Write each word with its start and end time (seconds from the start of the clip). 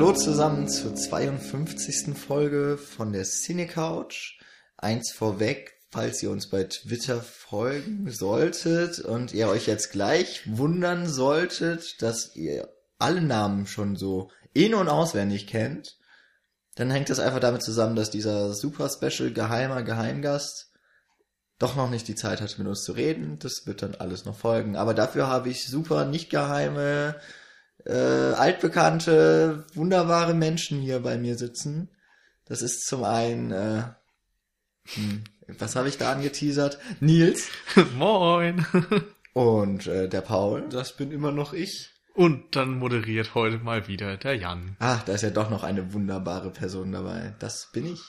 Hallo 0.00 0.12
zusammen 0.12 0.66
zur 0.66 0.94
52. 0.94 2.16
Folge 2.16 2.78
von 2.78 3.12
der 3.12 3.24
Cine 3.24 3.66
Couch. 3.66 4.40
Eins 4.78 5.12
vorweg, 5.12 5.74
falls 5.90 6.22
ihr 6.22 6.30
uns 6.30 6.48
bei 6.48 6.64
Twitter 6.64 7.20
folgen 7.20 8.10
solltet 8.10 9.00
und 9.00 9.34
ihr 9.34 9.50
euch 9.50 9.66
jetzt 9.66 9.92
gleich 9.92 10.40
wundern 10.56 11.06
solltet, 11.06 12.00
dass 12.00 12.34
ihr 12.34 12.70
alle 12.98 13.20
Namen 13.20 13.66
schon 13.66 13.94
so 13.94 14.30
in- 14.54 14.72
und 14.72 14.88
auswendig 14.88 15.46
kennt, 15.46 15.98
dann 16.76 16.90
hängt 16.90 17.10
das 17.10 17.20
einfach 17.20 17.40
damit 17.40 17.62
zusammen, 17.62 17.94
dass 17.94 18.08
dieser 18.08 18.54
super 18.54 18.88
special 18.88 19.34
geheimer 19.34 19.82
Geheimgast 19.82 20.72
doch 21.58 21.76
noch 21.76 21.90
nicht 21.90 22.08
die 22.08 22.14
Zeit 22.14 22.40
hatte, 22.40 22.56
mit 22.56 22.68
uns 22.68 22.84
zu 22.84 22.92
reden. 22.92 23.38
Das 23.38 23.66
wird 23.66 23.82
dann 23.82 23.96
alles 23.96 24.24
noch 24.24 24.38
folgen. 24.38 24.76
Aber 24.76 24.94
dafür 24.94 25.26
habe 25.26 25.50
ich 25.50 25.68
super 25.68 26.06
nicht 26.06 26.30
geheime, 26.30 27.20
äh, 27.86 27.92
altbekannte, 27.92 29.64
wunderbare 29.74 30.34
Menschen 30.34 30.80
hier 30.80 31.00
bei 31.00 31.18
mir 31.18 31.36
sitzen. 31.36 31.90
Das 32.46 32.62
ist 32.62 32.86
zum 32.86 33.04
einen, 33.04 33.52
äh, 33.52 33.82
hm, 34.94 35.24
was 35.58 35.76
habe 35.76 35.88
ich 35.88 35.98
da 35.98 36.12
angeteasert? 36.12 36.78
Nils 37.00 37.48
Moin. 37.96 38.66
und 39.32 39.86
äh, 39.86 40.08
der 40.08 40.20
Paul. 40.20 40.68
Das 40.68 40.96
bin 40.96 41.10
immer 41.12 41.32
noch 41.32 41.52
ich. 41.52 41.90
Und 42.14 42.56
dann 42.56 42.78
moderiert 42.78 43.34
heute 43.34 43.58
mal 43.58 43.86
wieder 43.88 44.16
der 44.16 44.34
Jan. 44.34 44.76
Ach, 44.80 45.02
da 45.04 45.14
ist 45.14 45.22
ja 45.22 45.30
doch 45.30 45.48
noch 45.48 45.62
eine 45.62 45.92
wunderbare 45.92 46.50
Person 46.50 46.92
dabei. 46.92 47.34
Das 47.38 47.70
bin 47.72 47.86
ich. 47.86 48.00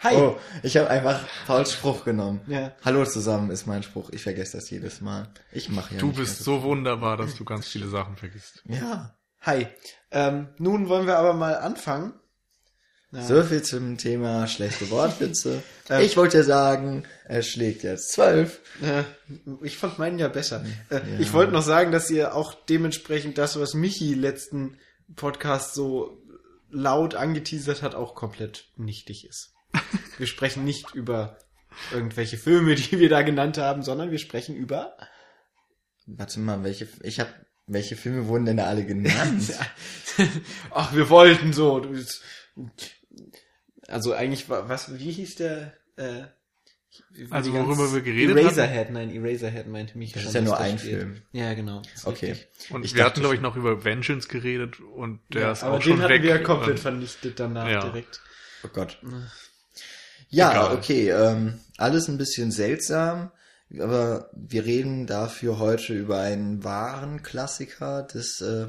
Hi. 0.00 0.14
Oh, 0.14 0.38
ich 0.62 0.76
habe 0.76 0.88
einfach 0.90 1.20
Pauls 1.46 1.72
Spruch 1.72 2.04
genommen. 2.04 2.40
Ja. 2.46 2.72
Hallo 2.84 3.04
zusammen 3.04 3.50
ist 3.50 3.66
mein 3.66 3.82
Spruch. 3.82 4.10
Ich 4.10 4.22
vergesse 4.22 4.56
das 4.56 4.70
jedes 4.70 5.00
Mal. 5.00 5.28
Ich 5.50 5.70
mache 5.70 5.94
ja 5.94 6.00
Du 6.00 6.06
nicht 6.06 6.18
bist 6.18 6.44
so 6.44 6.62
wunderbar, 6.62 7.16
dass 7.16 7.34
du 7.34 7.44
ganz 7.44 7.66
viele 7.66 7.88
Sachen 7.88 8.16
vergisst. 8.16 8.62
Ja. 8.66 9.17
Hi. 9.42 9.66
Ähm, 10.10 10.48
nun 10.58 10.88
wollen 10.88 11.06
wir 11.06 11.16
aber 11.18 11.34
mal 11.34 11.56
anfangen. 11.56 12.12
Ja. 13.10 13.22
So 13.22 13.42
viel 13.42 13.62
zum 13.62 13.96
Thema 13.96 14.46
schlechte 14.46 14.90
Wortwitze. 14.90 15.62
Ähm. 15.90 16.02
ich 16.02 16.18
wollte 16.18 16.36
ja 16.36 16.42
sagen, 16.42 17.04
es 17.24 17.48
schlägt 17.48 17.82
jetzt 17.82 18.12
zwölf. 18.12 18.60
Äh, 18.82 19.04
ich 19.62 19.78
fand 19.78 19.98
meinen 19.98 20.18
ja 20.18 20.28
besser. 20.28 20.62
Äh, 20.90 21.00
Ich 21.18 21.32
wollte 21.32 21.50
noch 21.50 21.62
sagen, 21.62 21.92
dass 21.92 22.10
ihr 22.10 22.34
auch 22.34 22.52
dementsprechend 22.52 23.38
das, 23.38 23.58
was 23.58 23.72
Michi 23.72 24.12
letzten 24.12 24.76
Podcast 25.16 25.72
so 25.72 26.22
laut 26.70 27.14
angeteasert 27.14 27.80
hat, 27.80 27.94
auch 27.94 28.14
komplett 28.14 28.66
nichtig 28.76 29.26
ist. 29.26 29.54
Wir 30.18 30.26
sprechen 30.26 30.64
nicht 30.64 30.94
über 30.94 31.38
irgendwelche 31.90 32.36
Filme, 32.36 32.74
die 32.74 32.98
wir 32.98 33.08
da 33.08 33.22
genannt 33.22 33.56
haben, 33.56 33.82
sondern 33.82 34.10
wir 34.10 34.18
sprechen 34.18 34.54
über 34.56 34.94
Warte 36.06 36.40
mal, 36.40 36.64
welche, 36.64 36.88
ich 37.02 37.20
habe, 37.20 37.30
welche 37.68 37.96
Filme 37.96 38.26
wurden 38.26 38.44
denn 38.46 38.56
da 38.56 38.64
alle 38.66 38.84
genannt? 38.84 39.52
Ach, 40.70 40.92
wir 40.94 41.08
wollten 41.10 41.52
so. 41.52 41.86
Also 43.86 44.12
eigentlich 44.12 44.48
war, 44.48 44.68
was, 44.68 44.98
wie 44.98 45.12
hieß 45.12 45.36
der, 45.36 45.72
äh, 45.96 46.24
Also 47.30 47.52
worüber 47.54 47.92
wir 47.94 48.00
geredet 48.02 48.36
hatten? 48.36 48.44
Eraserhead, 48.46 48.90
nein, 48.90 49.10
Eraserhead 49.14 49.66
meinte 49.68 49.96
mich. 49.96 50.12
Das 50.12 50.24
ist 50.24 50.34
ja 50.34 50.40
nur 50.40 50.58
ein 50.58 50.78
Film. 50.78 51.22
Ja, 51.32 51.54
genau. 51.54 51.82
Okay. 52.04 52.32
richtig. 52.32 52.70
Und 52.70 52.84
Ich 52.84 52.94
wir 52.94 52.98
dachte 52.98 53.12
hatten, 53.12 53.20
glaube 53.20 53.34
ich, 53.36 53.40
noch 53.40 53.56
über 53.56 53.84
Vengeance 53.84 54.28
geredet 54.28 54.80
und 54.80 55.20
der 55.32 55.42
ja, 55.42 55.52
ist 55.52 55.62
aber 55.62 55.76
auch 55.76 55.80
den 55.82 55.92
schon 55.94 56.02
hatten 56.02 56.12
weg. 56.14 56.22
wir 56.22 56.30
ja 56.30 56.38
komplett 56.38 56.70
Und- 56.76 56.80
vernichtet 56.80 57.38
danach 57.40 57.68
Ja. 57.68 57.80
direkt. 57.88 58.20
Oh 58.64 58.68
Gott. 58.72 58.98
Ja, 60.30 60.50
Egal. 60.50 60.76
okay. 60.76 61.10
Ähm, 61.10 61.60
alles 61.78 62.08
ein 62.08 62.18
bisschen 62.18 62.50
seltsam, 62.50 63.30
aber 63.74 64.30
wir 64.34 64.64
reden 64.64 65.06
dafür 65.06 65.58
heute 65.58 65.94
über 65.94 66.20
einen 66.20 66.64
wahren 66.64 67.22
Klassiker 67.22 68.02
des 68.02 68.40
äh, 68.40 68.68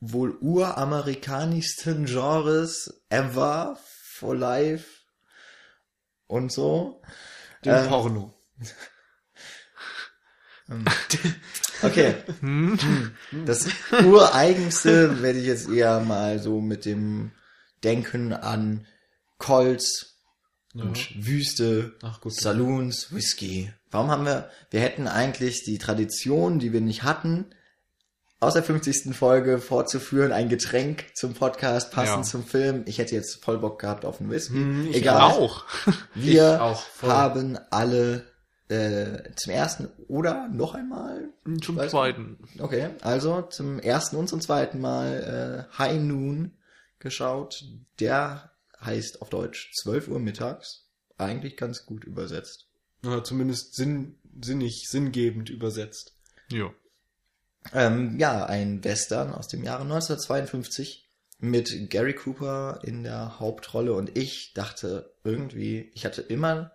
wohl 0.00 0.36
uramerikanischsten 0.40 2.04
Genres 2.04 3.02
ever 3.08 3.78
for 4.04 4.36
life 4.36 4.86
und 6.26 6.52
so. 6.52 7.02
Den 7.64 7.74
Äh, 7.74 7.88
Porno. 7.88 8.34
Okay. 11.82 12.16
Hm? 12.40 12.78
Das 13.46 13.68
ureigenste 14.04 15.22
werde 15.22 15.38
ich 15.38 15.46
jetzt 15.46 15.68
eher 15.68 16.00
mal 16.00 16.38
so 16.40 16.60
mit 16.60 16.84
dem 16.84 17.30
Denken 17.84 18.32
an 18.32 18.86
Colts 19.38 20.17
und 20.80 21.26
Wüste, 21.26 21.94
Ach, 22.02 22.20
gut. 22.20 22.34
Saloons, 22.34 23.12
Whisky. 23.12 23.72
Warum 23.90 24.10
haben 24.10 24.24
wir, 24.26 24.50
wir 24.70 24.80
hätten 24.80 25.06
eigentlich 25.08 25.64
die 25.64 25.78
Tradition, 25.78 26.58
die 26.58 26.72
wir 26.72 26.80
nicht 26.80 27.02
hatten, 27.02 27.46
aus 28.40 28.54
der 28.54 28.62
50. 28.62 29.16
Folge 29.16 29.58
fortzuführen, 29.58 30.30
ein 30.30 30.48
Getränk 30.48 31.06
zum 31.14 31.34
Podcast, 31.34 31.90
passend 31.90 32.24
Ja. 32.26 32.30
zum 32.30 32.44
Film. 32.44 32.82
Ich 32.86 32.98
hätte 32.98 33.14
jetzt 33.16 33.42
voll 33.44 33.58
Bock 33.58 33.80
gehabt 33.80 34.04
auf 34.04 34.20
einen 34.20 34.30
Whisky. 34.30 34.54
Hm, 34.54 34.88
ich 34.90 34.96
Egal. 34.98 35.20
Auch. 35.22 35.64
Wir 36.14 36.62
auch, 36.62 36.84
haben 37.02 37.58
alle 37.70 38.24
äh, 38.68 39.32
zum 39.34 39.52
ersten 39.52 39.88
oder 40.06 40.46
noch 40.48 40.74
einmal 40.74 41.30
Zum 41.62 41.78
Weiß- 41.80 41.88
zweiten. 41.88 42.38
Okay, 42.60 42.90
also 43.00 43.42
zum 43.42 43.80
ersten 43.80 44.14
und 44.16 44.28
zum 44.28 44.40
zweiten 44.40 44.80
Mal 44.80 45.66
äh, 45.72 45.78
High 45.78 46.00
Noon 46.02 46.52
geschaut. 47.00 47.64
Der 47.98 48.52
heißt 48.80 49.22
auf 49.22 49.30
Deutsch 49.30 49.72
12 49.74 50.08
Uhr 50.08 50.18
mittags. 50.18 50.86
Eigentlich 51.16 51.56
ganz 51.56 51.84
gut 51.84 52.04
übersetzt. 52.04 52.68
Ja, 53.02 53.22
zumindest 53.22 53.74
sinn, 53.74 54.16
sinnig, 54.40 54.88
sinngebend 54.88 55.50
übersetzt. 55.50 56.14
Ja. 56.50 56.72
Ähm, 57.72 58.18
ja, 58.18 58.46
ein 58.46 58.82
Western 58.84 59.32
aus 59.32 59.48
dem 59.48 59.64
Jahre 59.64 59.82
1952 59.82 61.08
mit 61.38 61.90
Gary 61.90 62.14
Cooper 62.14 62.80
in 62.82 63.02
der 63.02 63.38
Hauptrolle 63.38 63.92
und 63.92 64.16
ich 64.16 64.52
dachte 64.54 65.12
irgendwie, 65.24 65.90
ich 65.94 66.04
hatte 66.04 66.22
immer 66.22 66.72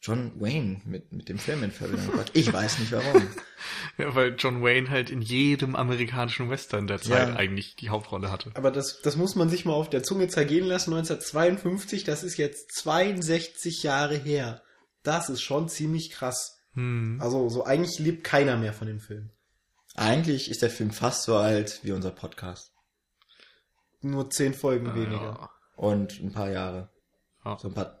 John 0.00 0.32
Wayne 0.40 0.80
mit, 0.84 1.12
mit 1.12 1.28
dem 1.28 1.38
Film 1.38 1.64
in 1.64 1.72
Verbindung 1.72 2.06
gebracht. 2.06 2.30
Ich 2.34 2.52
weiß 2.52 2.78
nicht 2.78 2.92
warum. 2.92 3.28
ja, 3.98 4.14
weil 4.14 4.36
John 4.38 4.62
Wayne 4.62 4.90
halt 4.90 5.10
in 5.10 5.22
jedem 5.22 5.74
amerikanischen 5.74 6.48
Western 6.50 6.86
der 6.86 7.00
Zeit 7.00 7.28
Ja. 7.30 7.34
eigentlich 7.34 7.74
die 7.74 7.88
Hauptrolle 7.90 8.30
hatte. 8.30 8.52
Aber 8.54 8.70
das, 8.70 9.00
das 9.02 9.16
muss 9.16 9.34
man 9.34 9.48
sich 9.48 9.64
mal 9.64 9.72
auf 9.72 9.90
der 9.90 10.04
Zunge 10.04 10.28
zergehen 10.28 10.66
lassen. 10.66 10.92
1952, 10.92 12.04
das 12.04 12.22
ist 12.22 12.36
jetzt 12.36 12.72
62 12.76 13.82
Jahre 13.82 14.16
her. 14.16 14.62
Das 15.02 15.28
ist 15.30 15.42
schon 15.42 15.68
ziemlich 15.68 16.10
krass. 16.10 16.58
Hm. 16.74 17.18
Also, 17.20 17.48
so 17.48 17.64
eigentlich 17.64 17.98
lebt 17.98 18.22
keiner 18.22 18.56
mehr 18.56 18.72
von 18.72 18.86
dem 18.86 19.00
Film. 19.00 19.30
Eigentlich 19.96 20.48
ist 20.48 20.62
der 20.62 20.70
Film 20.70 20.92
fast 20.92 21.24
so 21.24 21.36
alt 21.36 21.80
wie 21.82 21.90
unser 21.90 22.12
Podcast. 22.12 22.72
Nur 24.00 24.30
zehn 24.30 24.54
Folgen 24.54 24.94
weniger. 24.94 25.16
Ja. 25.40 25.50
Und 25.74 26.20
ein 26.20 26.30
paar 26.32 26.50
Jahre. 26.50 26.88
Ja. 27.44 27.58
So 27.58 27.66
ein 27.68 27.74
paar 27.74 27.97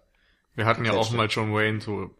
Wir 0.58 0.66
hatten 0.66 0.84
ja 0.84 0.92
auch 0.94 1.12
mal 1.12 1.28
John 1.28 1.54
Wayne 1.54 1.80
so 1.80 2.10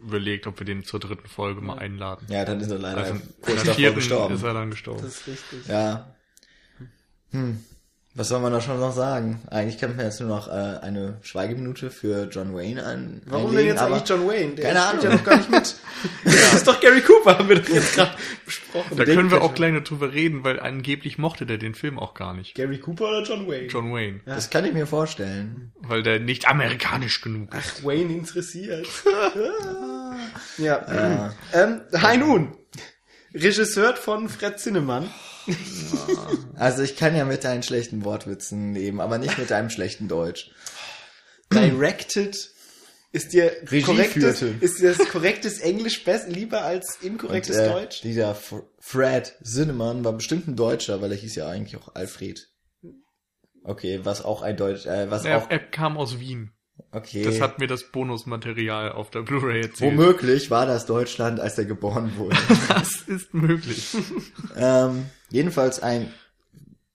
überlegt, 0.00 0.46
ob 0.46 0.58
wir 0.58 0.64
den 0.64 0.84
zur 0.84 1.00
dritten 1.00 1.28
Folge 1.28 1.60
mal 1.60 1.78
einladen. 1.78 2.26
Ja, 2.30 2.46
dann 2.46 2.58
ist 2.58 2.70
er 2.70 2.78
leider 2.78 2.96
Also 2.96 3.20
kurz 3.42 3.62
davor 3.62 3.92
gestorben. 3.92 4.34
ist 4.34 4.42
er 4.42 4.54
dann 4.54 4.70
gestorben. 4.70 5.02
Das 5.02 5.16
ist 5.20 5.26
richtig. 5.26 5.66
Ja. 5.66 6.14
Hm. 7.32 7.62
Was 8.16 8.28
soll 8.28 8.38
man 8.40 8.52
da 8.52 8.60
schon 8.60 8.78
noch 8.78 8.92
sagen? 8.92 9.42
Eigentlich 9.50 9.78
könnte 9.78 9.96
man 9.96 10.06
jetzt 10.06 10.20
nur 10.20 10.28
noch 10.28 10.46
äh, 10.46 10.52
eine 10.52 11.18
Schweigeminute 11.22 11.90
für 11.90 12.28
John 12.30 12.54
Wayne 12.54 12.84
an. 12.84 13.22
Warum 13.26 13.46
einlegen, 13.46 13.56
denn 13.56 13.76
jetzt 13.76 13.82
eigentlich 13.82 14.08
John 14.08 14.28
Wayne? 14.28 14.54
Der 14.54 14.72
Keine 14.72 14.80
spielt 14.80 15.04
Ahnung. 15.04 15.04
ja 15.04 15.16
noch 15.16 15.24
gar 15.24 15.36
nicht 15.36 15.50
mit. 15.50 15.74
Das 16.24 16.54
ist 16.54 16.66
doch 16.68 16.80
Gary 16.80 17.00
Cooper, 17.00 17.38
haben 17.38 17.48
wir 17.48 17.56
doch 17.60 17.68
jetzt 17.68 17.94
gerade 17.96 18.12
besprochen. 18.44 18.96
Da 18.96 19.04
können 19.04 19.30
wir 19.32 19.42
auch 19.42 19.54
gleich 19.54 19.72
noch 19.72 19.82
drüber 19.82 20.12
reden, 20.12 20.44
weil 20.44 20.60
angeblich 20.60 21.18
mochte 21.18 21.44
der 21.44 21.58
den 21.58 21.74
Film 21.74 21.98
auch 21.98 22.14
gar 22.14 22.34
nicht. 22.34 22.54
Gary 22.54 22.78
Cooper 22.78 23.08
oder 23.08 23.22
John 23.24 23.48
Wayne? 23.48 23.66
John 23.66 23.92
Wayne. 23.92 24.20
Das 24.26 24.48
kann 24.48 24.64
ich 24.64 24.72
mir 24.74 24.86
vorstellen. 24.86 25.72
Weil 25.80 26.04
der 26.04 26.20
nicht 26.20 26.46
amerikanisch 26.46 27.20
genug 27.20 27.52
ist. 27.54 27.84
Wayne 27.84 28.12
interessiert. 28.12 28.86
ja. 30.58 30.86
Ja. 30.86 31.34
Ähm, 31.52 31.80
High 31.94 32.18
Noon. 32.18 32.56
Regisseur 33.34 33.96
von 33.96 34.28
Fred 34.28 34.60
Zinnemann. 34.60 35.10
Also 36.56 36.82
ich 36.82 36.96
kann 36.96 37.16
ja 37.16 37.24
mit 37.24 37.42
deinen 37.42 37.64
schlechten 37.64 38.04
Wortwitzen 38.04 38.74
leben, 38.74 39.00
aber 39.00 39.18
nicht 39.18 39.38
mit 39.38 39.50
deinem 39.50 39.70
schlechten 39.70 40.06
Deutsch. 40.06 40.52
Directed. 41.52 42.50
Ist 43.10 43.32
dir 43.32 43.52
Regie 43.66 43.82
korrektes, 43.82 44.38
führte. 44.40 44.64
ist 44.64 44.80
dir 44.80 44.92
das 44.92 45.08
korrektes 45.08 45.60
Englisch 45.60 46.02
besser, 46.04 46.28
lieber 46.28 46.62
als 46.62 46.98
inkorrektes 47.00 47.56
Und, 47.56 47.62
äh, 47.62 47.68
Deutsch? 47.70 48.00
Dieser 48.02 48.30
F 48.30 48.54
Fred 48.80 49.36
Zinnemann 49.42 50.04
war 50.04 50.12
bestimmt 50.12 50.48
ein 50.48 50.56
Deutscher, 50.56 51.00
weil 51.00 51.12
er 51.12 51.18
hieß 51.18 51.36
ja 51.36 51.48
eigentlich 51.48 51.80
auch 51.80 51.94
Alfred. 51.94 52.48
Okay, 53.62 54.00
was 54.04 54.24
auch 54.24 54.42
ein 54.42 54.56
Deutsch, 54.56 54.86
äh, 54.86 55.10
was 55.10 55.24
Er, 55.24 55.38
auch, 55.38 55.50
er 55.50 55.60
kam 55.60 55.96
aus 55.96 56.18
Wien. 56.18 56.53
Okay. 56.92 57.24
Das 57.24 57.40
hat 57.40 57.58
mir 57.58 57.66
das 57.66 57.90
Bonusmaterial 57.90 58.92
auf 58.92 59.10
der 59.10 59.22
Blu-ray 59.22 59.62
erzählt. 59.62 59.92
Womöglich 59.92 60.50
war 60.50 60.66
das 60.66 60.86
Deutschland, 60.86 61.40
als 61.40 61.58
er 61.58 61.64
geboren 61.64 62.16
wurde. 62.16 62.36
Das 62.68 63.02
ist 63.02 63.34
möglich. 63.34 63.96
ähm, 64.56 65.06
jedenfalls 65.30 65.82
ein, 65.82 66.12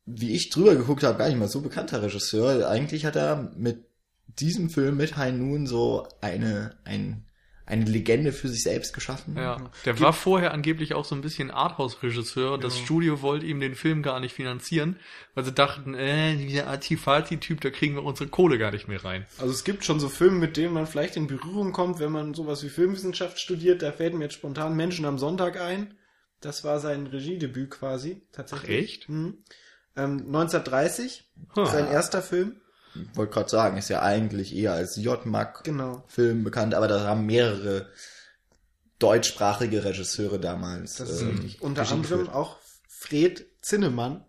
wie 0.06 0.36
ich 0.36 0.50
drüber 0.50 0.76
geguckt 0.76 1.04
habe, 1.04 1.18
gar 1.18 1.28
nicht 1.28 1.40
mal 1.40 1.48
so 1.48 1.62
bekannter 1.62 2.02
Regisseur. 2.02 2.70
Eigentlich 2.70 3.06
hat 3.06 3.16
er 3.16 3.52
mit 3.56 3.86
diesem 4.28 4.70
Film 4.70 4.98
mit 4.98 5.18
High 5.18 5.34
Noon 5.34 5.68
so 5.68 6.08
eine, 6.22 6.78
ein, 6.84 7.26
eine 7.69 7.86
Legende 7.86 8.33
für 8.33 8.48
sich 8.50 8.63
selbst 8.63 8.94
geschaffen. 8.94 9.36
Ja, 9.38 9.69
der 9.86 10.00
war 10.00 10.12
vorher 10.12 10.54
angeblich 10.54 10.95
auch 10.95 11.06
so 11.06 11.13
ein 11.16 11.21
bisschen 11.21 11.51
Arthouse-Regisseur. 11.51 12.57
Das 12.57 12.77
Studio 12.77 13.21
wollte 13.21 13.45
ihm 13.45 13.60
den 13.60 13.75
Film 13.75 14.01
gar 14.01 14.19
nicht 14.19 14.33
finanzieren, 14.33 14.98
weil 15.36 15.45
sie 15.45 15.54
dachten, 15.54 15.94
äh, 15.94 16.36
dieser 16.36 16.68
Artifati-Typ, 16.68 17.62
da 17.62 17.69
kriegen 17.69 17.95
wir 17.95 18.04
unsere 18.04 18.30
Kohle 18.30 18.57
gar 18.57 18.71
nicht 18.71 18.88
mehr 18.88 19.06
rein. 19.06 19.25
Also 19.38 19.54
es 19.54 19.63
gibt 19.63 19.86
schon 19.86 20.00
so 20.00 20.10
Filme, 20.10 20.38
mit 20.39 20.57
denen 20.57 20.74
man 20.74 20.88
vielleicht 20.88 21.16
in 21.16 21.27
Berührung 21.27 21.71
kommt, 21.71 22.00
wenn 22.00 22.12
man 22.12 22.33
sowas 22.33 22.63
wie 22.63 22.69
Filmwissenschaft 22.69 23.39
studiert. 23.39 23.81
Da 23.83 23.92
fällt 23.92 24.16
mir 24.16 24.24
jetzt 24.25 24.33
spontan 24.33 24.75
Menschen 24.75 25.06
am 25.06 25.19
Sonntag 25.19 25.62
ein. 25.62 25.94
Das 26.42 26.63
war 26.63 26.80
sein 26.80 27.06
Regiedebüt 27.07 27.69
quasi, 27.69 28.21
tatsächlich. 28.31 28.80
Echt? 28.83 29.10
Mhm. 29.10 29.44
Ähm, 29.95 30.25
1930, 30.25 31.30
Huh. 31.56 31.66
sein 31.66 31.88
erster 31.88 32.21
Film. 32.21 32.62
Wollte 33.13 33.33
gerade 33.33 33.50
sagen, 33.50 33.77
ist 33.77 33.89
ja 33.89 34.01
eigentlich 34.01 34.56
eher 34.56 34.74
als 34.74 34.95
J-Mag-Film 34.95 35.77
Genau. 35.77 36.44
bekannt, 36.44 36.74
aber 36.75 36.88
da 36.88 37.01
haben 37.06 37.25
mehrere 37.25 37.88
deutschsprachige 39.00 39.83
Regisseure 39.86 40.39
damals. 40.39 40.95
Das 40.95 41.09
ist 41.09 41.21
ähm, 41.21 41.30
richtig. 41.30 41.62
Unter 41.62 41.81
Regie 41.83 41.94
anderem 41.94 42.19
geführt. 42.19 42.36
auch 42.36 42.57
Fred 42.88 43.45
Zinnemann. 43.62 44.25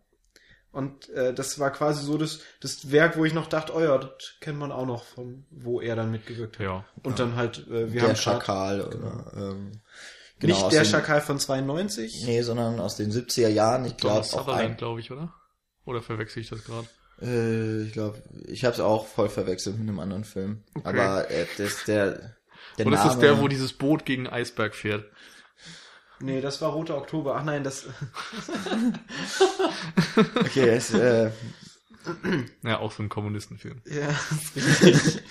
Und 0.73 1.09
äh, 1.11 1.35
das 1.35 1.59
war 1.59 1.73
quasi 1.73 2.05
so 2.05 2.17
das, 2.17 2.39
das 2.61 2.93
Werk, 2.93 3.17
wo 3.17 3.25
ich 3.25 3.35
noch 3.35 3.49
dachte, 3.49 3.75
oh 3.75 3.81
ja, 3.81 3.99
das 3.99 4.35
kennt 4.41 4.57
man 4.57 4.71
auch 4.71 4.87
noch 4.87 5.03
von, 5.03 5.45
wo 5.51 5.81
er 5.81 5.97
dann 5.97 6.13
mitgewirkt 6.13 6.61
hat. 6.61 6.65
Ja. 6.65 6.85
Und 7.03 7.19
dann 7.19 7.35
halt, 7.35 7.67
äh, 7.67 7.93
wir 7.93 8.01
der 8.01 8.11
haben 8.11 8.17
Schakal. 8.17 8.83
Oder, 8.83 9.33
ähm, 9.37 9.73
genau, 10.39 10.55
nicht 10.55 10.71
der 10.73 10.83
den- 10.85 10.89
Schakal 10.91 11.21
von 11.23 11.41
92. 11.41 12.23
Nee, 12.25 12.43
sondern 12.43 12.79
aus 12.79 12.95
den 12.95 13.11
70er 13.11 13.49
Jahren. 13.49 13.85
Ich 13.85 13.97
glaube 13.97 14.23
Sutherland, 14.25 14.61
ein, 14.61 14.77
glaube 14.77 15.01
ich, 15.01 15.11
oder? 15.11 15.35
Oder 15.87 16.03
verwechsel 16.03 16.41
ich 16.43 16.51
das 16.51 16.63
gerade? 16.63 16.87
Äh, 17.23 17.83
ich 17.83 17.93
glaube, 17.93 18.23
ich 18.47 18.65
habe 18.65 18.75
es 18.75 18.81
auch 18.81 19.07
voll 19.07 19.29
verwechselt 19.29 19.79
mit 19.79 19.89
einem 19.89 20.01
anderen 20.01 20.25
Film. 20.25 20.63
Aber 20.85 21.31
äh, 21.31 21.47
das 21.59 21.85
der 21.85 22.37
der 22.79 22.87
Oder 22.87 22.97
ist 22.97 23.05
Name, 23.05 23.11
das 23.15 23.19
der, 23.21 23.41
wo 23.41 23.49
dieses 23.49 23.73
Boot 23.73 24.05
gegen 24.05 24.27
Eisberg 24.29 24.75
fährt? 24.75 25.05
Nee, 26.21 26.41
das 26.41 26.61
war 26.61 26.71
Roter 26.73 26.97
Oktober. 26.99 27.37
Ach 27.37 27.45
nein, 27.45 27.65
das. 27.65 27.87
Okay, 30.37 30.69
es, 30.71 30.93
äh, 30.95 31.31
Ja, 32.63 32.79
auch 32.79 32.93
so 32.93 33.03
ein 33.03 33.09
Kommunistenfilm. 33.09 33.83
ja, 33.87 34.09
ist 34.11 34.57
richtig. 34.83 35.23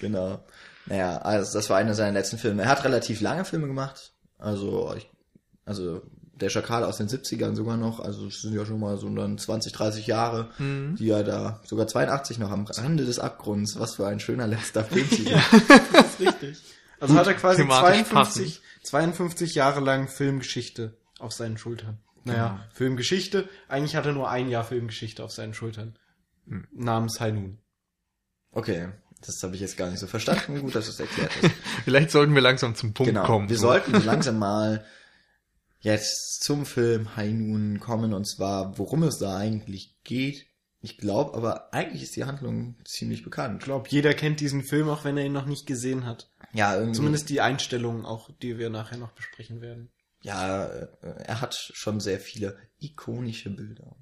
genau. 0.00 0.44
Naja, 0.86 1.18
also 1.18 1.58
das 1.58 1.68
war 1.68 1.76
einer 1.76 1.94
seiner 1.94 2.12
letzten 2.12 2.38
Filme. 2.38 2.62
Er 2.62 2.68
hat 2.68 2.84
relativ 2.84 3.20
lange 3.20 3.44
Filme 3.44 3.66
gemacht. 3.66 4.12
Also, 4.38 4.94
ich, 4.96 5.08
also 5.64 6.02
der 6.40 6.48
Schakal 6.50 6.84
aus 6.84 6.96
den 6.98 7.08
70ern 7.08 7.54
sogar 7.54 7.76
noch. 7.76 8.00
Also 8.00 8.26
es 8.26 8.42
sind 8.42 8.54
ja 8.54 8.64
schon 8.66 8.80
mal 8.80 8.96
so 8.98 9.08
dann 9.14 9.38
20, 9.38 9.72
30 9.72 10.06
Jahre, 10.06 10.50
Mhm. 10.58 10.96
die 10.96 11.10
er 11.10 11.24
da, 11.24 11.60
sogar 11.64 11.86
82 11.86 12.38
noch 12.38 12.50
am 12.50 12.64
Rande 12.66 13.04
des 13.04 13.18
Abgrunds. 13.18 13.78
Was 13.78 13.94
für 13.96 14.06
ein 14.06 14.20
schöner 14.20 14.46
letzter 14.46 14.84
Filmtitel. 14.84 15.38
das 15.92 16.06
ist 16.14 16.20
richtig. 16.20 16.58
Also 17.00 17.14
hat 17.14 17.26
er 17.28 17.34
quasi 17.34 17.62
thematisch 17.62 18.02
52, 18.08 18.60
52 18.82 19.54
Jahre 19.54 19.80
lang 19.80 20.08
Filmgeschichte 20.08 20.96
auf 21.20 21.32
seinen 21.32 21.58
Schultern. 21.58 21.98
Naja, 22.24 22.64
Filmgeschichte. 22.72 23.48
Eigentlich 23.68 23.96
hat 23.96 24.04
er 24.06 24.12
nur 24.12 24.28
ein 24.28 24.48
Jahr 24.50 24.64
Filmgeschichte 24.64 25.22
auf 25.24 25.30
seinen 25.32 25.54
Schultern. 25.54 25.96
Namens 26.72 27.20
Hainun. 27.20 27.58
Okay, 28.50 28.88
das 29.24 29.42
habe 29.42 29.54
ich 29.54 29.60
jetzt 29.60 29.76
gar 29.76 29.90
nicht 29.90 29.98
so 30.00 30.06
verstanden. 30.06 30.60
Gut, 30.60 30.74
dass 30.74 30.86
du 30.86 30.90
es 30.92 31.00
erklärt 31.00 31.30
hast. 31.42 31.52
Vielleicht 31.84 32.10
sollten 32.10 32.34
wir 32.34 32.42
langsam 32.42 32.74
zum 32.74 32.94
Punkt 32.94 33.12
Genau. 33.12 33.24
kommen. 33.26 33.48
Wir 33.48 33.56
So. 33.56 33.68
sollten 33.68 33.92
so 33.94 34.00
langsam 34.06 34.38
mal 34.38 34.84
jetzt 35.80 36.42
zum 36.42 36.66
Film 36.66 37.16
Hainun 37.16 37.80
kommen 37.80 38.12
und 38.14 38.24
zwar, 38.26 38.78
worum 38.78 39.02
es 39.04 39.18
da 39.18 39.36
eigentlich 39.36 39.96
geht. 40.04 40.46
Ich 40.80 40.96
glaube, 40.96 41.34
aber 41.36 41.72
eigentlich 41.74 42.04
ist 42.04 42.14
die 42.14 42.24
Handlung 42.24 42.76
ziemlich 42.84 43.20
Ich 43.20 43.24
bekannt. 43.24 43.62
glaube, 43.64 43.88
jeder 43.90 44.14
kennt 44.14 44.38
diesen 44.40 44.62
Film, 44.62 44.88
auch 44.88 45.04
wenn 45.04 45.16
er 45.16 45.24
ihn 45.24 45.32
noch 45.32 45.46
nicht 45.46 45.66
gesehen 45.66 46.06
hat. 46.06 46.30
Ja, 46.52 46.74
irgendwie. 46.76 46.96
Zumindest 46.96 47.28
die 47.30 47.40
Einstellungen 47.40 48.04
auch, 48.06 48.30
die 48.42 48.58
wir 48.58 48.70
nachher 48.70 48.96
noch 48.96 49.10
besprechen 49.12 49.60
werden. 49.60 49.90
Ja, 50.22 50.66
äh, 50.66 50.88
er 51.24 51.40
hat 51.40 51.54
schon 51.54 51.98
sehr 52.00 52.20
viele 52.20 52.56
ikonische 52.80 53.50
Bilder. 53.50 53.96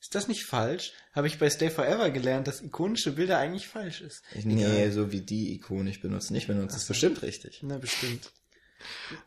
Ist 0.00 0.14
das 0.14 0.28
nicht 0.28 0.44
falsch? 0.44 0.92
Habe 1.12 1.26
ich 1.26 1.38
bei 1.38 1.50
Stay 1.50 1.70
Forever 1.70 2.10
gelernt, 2.10 2.46
dass 2.46 2.62
ikonische 2.62 3.12
Bilder 3.12 3.38
eigentlich 3.38 3.66
falsch 3.66 4.00
ist. 4.00 4.22
Ich, 4.34 4.44
nee, 4.44 4.90
so 4.90 5.10
wie 5.10 5.22
die 5.22 5.54
ikonisch 5.54 6.00
benutzen. 6.00 6.34
Ich 6.36 6.46
benutze 6.46 6.76
es 6.76 6.86
bestimmt 6.86 7.22
richtig. 7.22 7.60
Na, 7.62 7.78
bestimmt. 7.78 8.30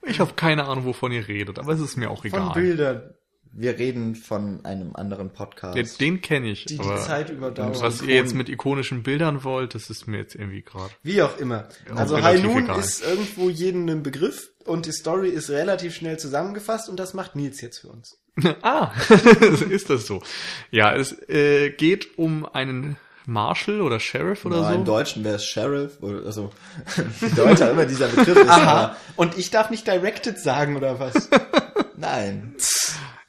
Ich 0.06 0.20
habe 0.20 0.34
keine 0.36 0.66
Ahnung, 0.66 0.86
wovon 0.86 1.12
ihr 1.12 1.28
redet, 1.28 1.60
aber 1.60 1.74
es 1.74 1.80
ist 1.80 1.98
mir 1.98 2.10
auch 2.10 2.22
Von 2.22 2.30
egal. 2.30 2.54
Bildern, 2.54 3.14
Wir 3.54 3.78
reden 3.78 4.16
von 4.16 4.64
einem 4.64 4.96
anderen 4.96 5.32
Podcast. 5.34 5.76
Den, 5.76 5.88
den 6.00 6.22
kenne 6.22 6.50
ich. 6.52 6.66
die 6.66 6.78
die 6.78 6.96
Zeit 7.00 7.30
überdauern. 7.30 7.76
was 7.82 8.02
ihr 8.02 8.16
jetzt 8.16 8.34
mit 8.34 8.48
ikonischen 8.48 9.04
Bildern 9.04 9.44
wollt, 9.44 9.76
das 9.76 9.90
ist 9.90 10.08
mir 10.08 10.18
jetzt 10.20 10.36
irgendwie 10.36 10.62
gerade. 10.62 10.94
Wie 11.04 11.22
auch 11.22 11.38
immer. 11.38 11.68
Also 11.94 12.22
High 12.22 12.42
Noon 12.44 12.64
egal. 12.64 12.80
ist 12.80 13.04
irgendwo 13.06 13.50
jedem 13.50 13.88
ein 13.90 14.04
Begriff 14.04 14.52
und 14.66 14.86
die 14.86 14.94
Story 14.94 15.30
ist 15.30 15.50
relativ 15.50 15.96
schnell 15.96 16.18
zusammengefasst 16.18 16.88
und 16.88 16.98
das 16.98 17.14
macht 17.14 17.36
Nils 17.36 17.60
jetzt 17.62 17.80
für 17.80 17.90
uns. 17.90 18.20
ah, 18.62 18.92
ist 19.70 19.90
das 19.90 20.08
so? 20.08 20.24
Ja, 20.70 20.96
es 20.96 21.12
äh, 21.28 21.72
geht 21.72 22.18
um 22.18 22.46
einen 22.46 22.96
Marshal 23.26 23.82
oder 23.82 24.00
Sheriff 24.00 24.46
oder 24.46 24.58
Ja, 24.58 24.70
so. 24.70 24.74
Im 24.76 24.86
Deutschen 24.86 25.24
wäre 25.24 25.36
es 25.36 25.46
Sheriff, 25.46 25.98
oder 26.02 26.26
also 26.26 26.52
die 27.22 27.36
Deutsche 27.36 27.66
immer 27.66 27.86
dieser 27.86 28.08
Begriff 28.08 28.38
ist. 28.38 28.50
aber 28.50 28.96
Und 29.16 29.38
ich 29.38 29.52
darf 29.52 29.70
nicht 29.70 29.88
directed 29.88 30.40
sagen 30.40 30.76
oder 30.76 31.00
was? 31.00 31.30
Nein. 31.98 32.56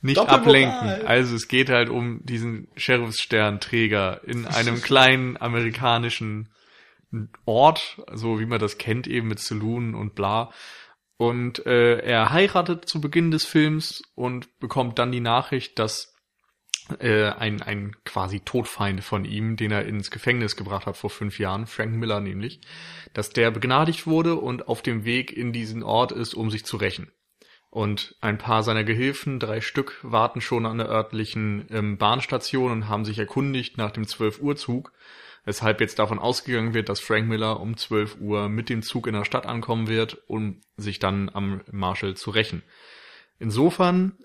nicht 0.00 0.18
ablenken. 0.18 1.06
Also 1.06 1.34
es 1.36 1.48
geht 1.48 1.68
halt 1.68 1.88
um 1.90 2.20
diesen 2.24 2.68
Sheriffssternträger 2.76 4.22
in 4.24 4.46
einem 4.46 4.80
kleinen 4.82 5.36
amerikanischen 5.40 6.48
Ort, 7.44 8.00
so 8.12 8.40
wie 8.40 8.46
man 8.46 8.58
das 8.58 8.78
kennt, 8.78 9.06
eben 9.06 9.28
mit 9.28 9.38
Saloon 9.38 9.94
und 9.94 10.14
bla. 10.14 10.50
Und 11.18 11.66
äh, 11.66 11.98
er 11.98 12.32
heiratet 12.32 12.88
zu 12.88 13.00
Beginn 13.00 13.30
des 13.30 13.44
Films 13.44 14.02
und 14.14 14.58
bekommt 14.58 14.98
dann 14.98 15.12
die 15.12 15.20
Nachricht, 15.20 15.78
dass 15.78 16.11
äh, 16.98 17.30
ein, 17.30 17.62
ein 17.62 17.96
quasi 18.04 18.40
Todfeind 18.40 19.02
von 19.02 19.24
ihm, 19.24 19.56
den 19.56 19.70
er 19.70 19.86
ins 19.86 20.10
Gefängnis 20.10 20.56
gebracht 20.56 20.86
hat 20.86 20.96
vor 20.96 21.10
fünf 21.10 21.38
Jahren, 21.38 21.66
Frank 21.66 21.92
Miller 21.94 22.20
nämlich, 22.20 22.60
dass 23.12 23.30
der 23.30 23.50
begnadigt 23.50 24.06
wurde 24.06 24.36
und 24.36 24.68
auf 24.68 24.82
dem 24.82 25.04
Weg 25.04 25.32
in 25.32 25.52
diesen 25.52 25.82
Ort 25.82 26.12
ist, 26.12 26.34
um 26.34 26.50
sich 26.50 26.64
zu 26.64 26.76
rächen. 26.76 27.10
Und 27.70 28.16
ein 28.20 28.36
paar 28.36 28.62
seiner 28.62 28.84
Gehilfen, 28.84 29.38
drei 29.38 29.62
Stück, 29.62 29.98
warten 30.02 30.42
schon 30.42 30.66
an 30.66 30.78
der 30.78 30.88
örtlichen 30.88 31.66
ähm, 31.70 31.96
Bahnstation 31.96 32.70
und 32.70 32.88
haben 32.88 33.06
sich 33.06 33.18
erkundigt 33.18 33.78
nach 33.78 33.92
dem 33.92 34.06
12 34.06 34.40
Uhr 34.42 34.56
Zug, 34.56 34.92
weshalb 35.44 35.80
jetzt 35.80 35.98
davon 35.98 36.18
ausgegangen 36.18 36.74
wird, 36.74 36.90
dass 36.90 37.00
Frank 37.00 37.28
Miller 37.28 37.60
um 37.60 37.76
12 37.76 38.18
Uhr 38.20 38.50
mit 38.50 38.68
dem 38.68 38.82
Zug 38.82 39.06
in 39.06 39.14
der 39.14 39.24
Stadt 39.24 39.46
ankommen 39.46 39.88
wird, 39.88 40.22
um 40.26 40.60
sich 40.76 40.98
dann 40.98 41.30
am 41.32 41.62
Marshall 41.70 42.14
zu 42.14 42.30
rächen. 42.30 42.62
Insofern 43.38 44.18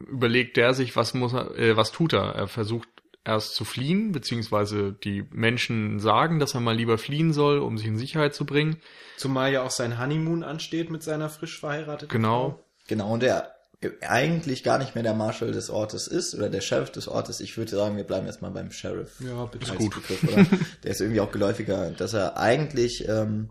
überlegt 0.00 0.58
er 0.58 0.74
sich, 0.74 0.96
was 0.96 1.14
muss 1.14 1.32
er, 1.32 1.56
äh, 1.56 1.76
was 1.76 1.92
tut 1.92 2.12
er? 2.12 2.34
Er 2.34 2.48
versucht 2.48 2.88
erst 3.24 3.54
zu 3.54 3.64
fliehen, 3.64 4.12
beziehungsweise 4.12 4.92
die 4.92 5.24
Menschen 5.30 5.98
sagen, 5.98 6.38
dass 6.38 6.54
er 6.54 6.60
mal 6.60 6.76
lieber 6.76 6.96
fliehen 6.96 7.32
soll, 7.32 7.58
um 7.58 7.76
sich 7.76 7.86
in 7.86 7.98
Sicherheit 7.98 8.34
zu 8.34 8.46
bringen. 8.46 8.76
Zumal 9.16 9.52
ja 9.52 9.62
auch 9.62 9.70
sein 9.70 9.98
Honeymoon 9.98 10.44
ansteht 10.44 10.90
mit 10.90 11.02
seiner 11.02 11.28
frisch 11.28 11.58
verheirateten 11.58 12.08
Genau. 12.08 12.62
Genau, 12.86 13.12
und 13.12 13.22
der 13.22 13.56
eigentlich 14.00 14.62
gar 14.62 14.78
nicht 14.78 14.94
mehr 14.94 15.04
der 15.04 15.14
Marshal 15.14 15.52
des 15.52 15.70
Ortes 15.70 16.06
ist 16.06 16.34
oder 16.34 16.48
der 16.48 16.60
Sheriff 16.60 16.90
des 16.90 17.08
Ortes. 17.08 17.40
Ich 17.40 17.56
würde 17.56 17.72
sagen, 17.72 17.96
wir 17.96 18.04
bleiben 18.04 18.26
erstmal 18.26 18.50
beim 18.50 18.70
Sheriff. 18.70 19.16
Frau. 19.18 19.26
Ja, 19.26 19.44
bitte. 19.46 19.70
als 19.70 19.78
gut. 19.78 19.94
Begriff, 19.94 20.22
oder? 20.24 20.46
Der 20.82 20.90
ist 20.90 21.00
irgendwie 21.00 21.20
auch 21.20 21.30
geläufiger, 21.30 21.90
dass 21.90 22.14
er 22.14 22.38
eigentlich 22.38 23.06
ähm, 23.06 23.50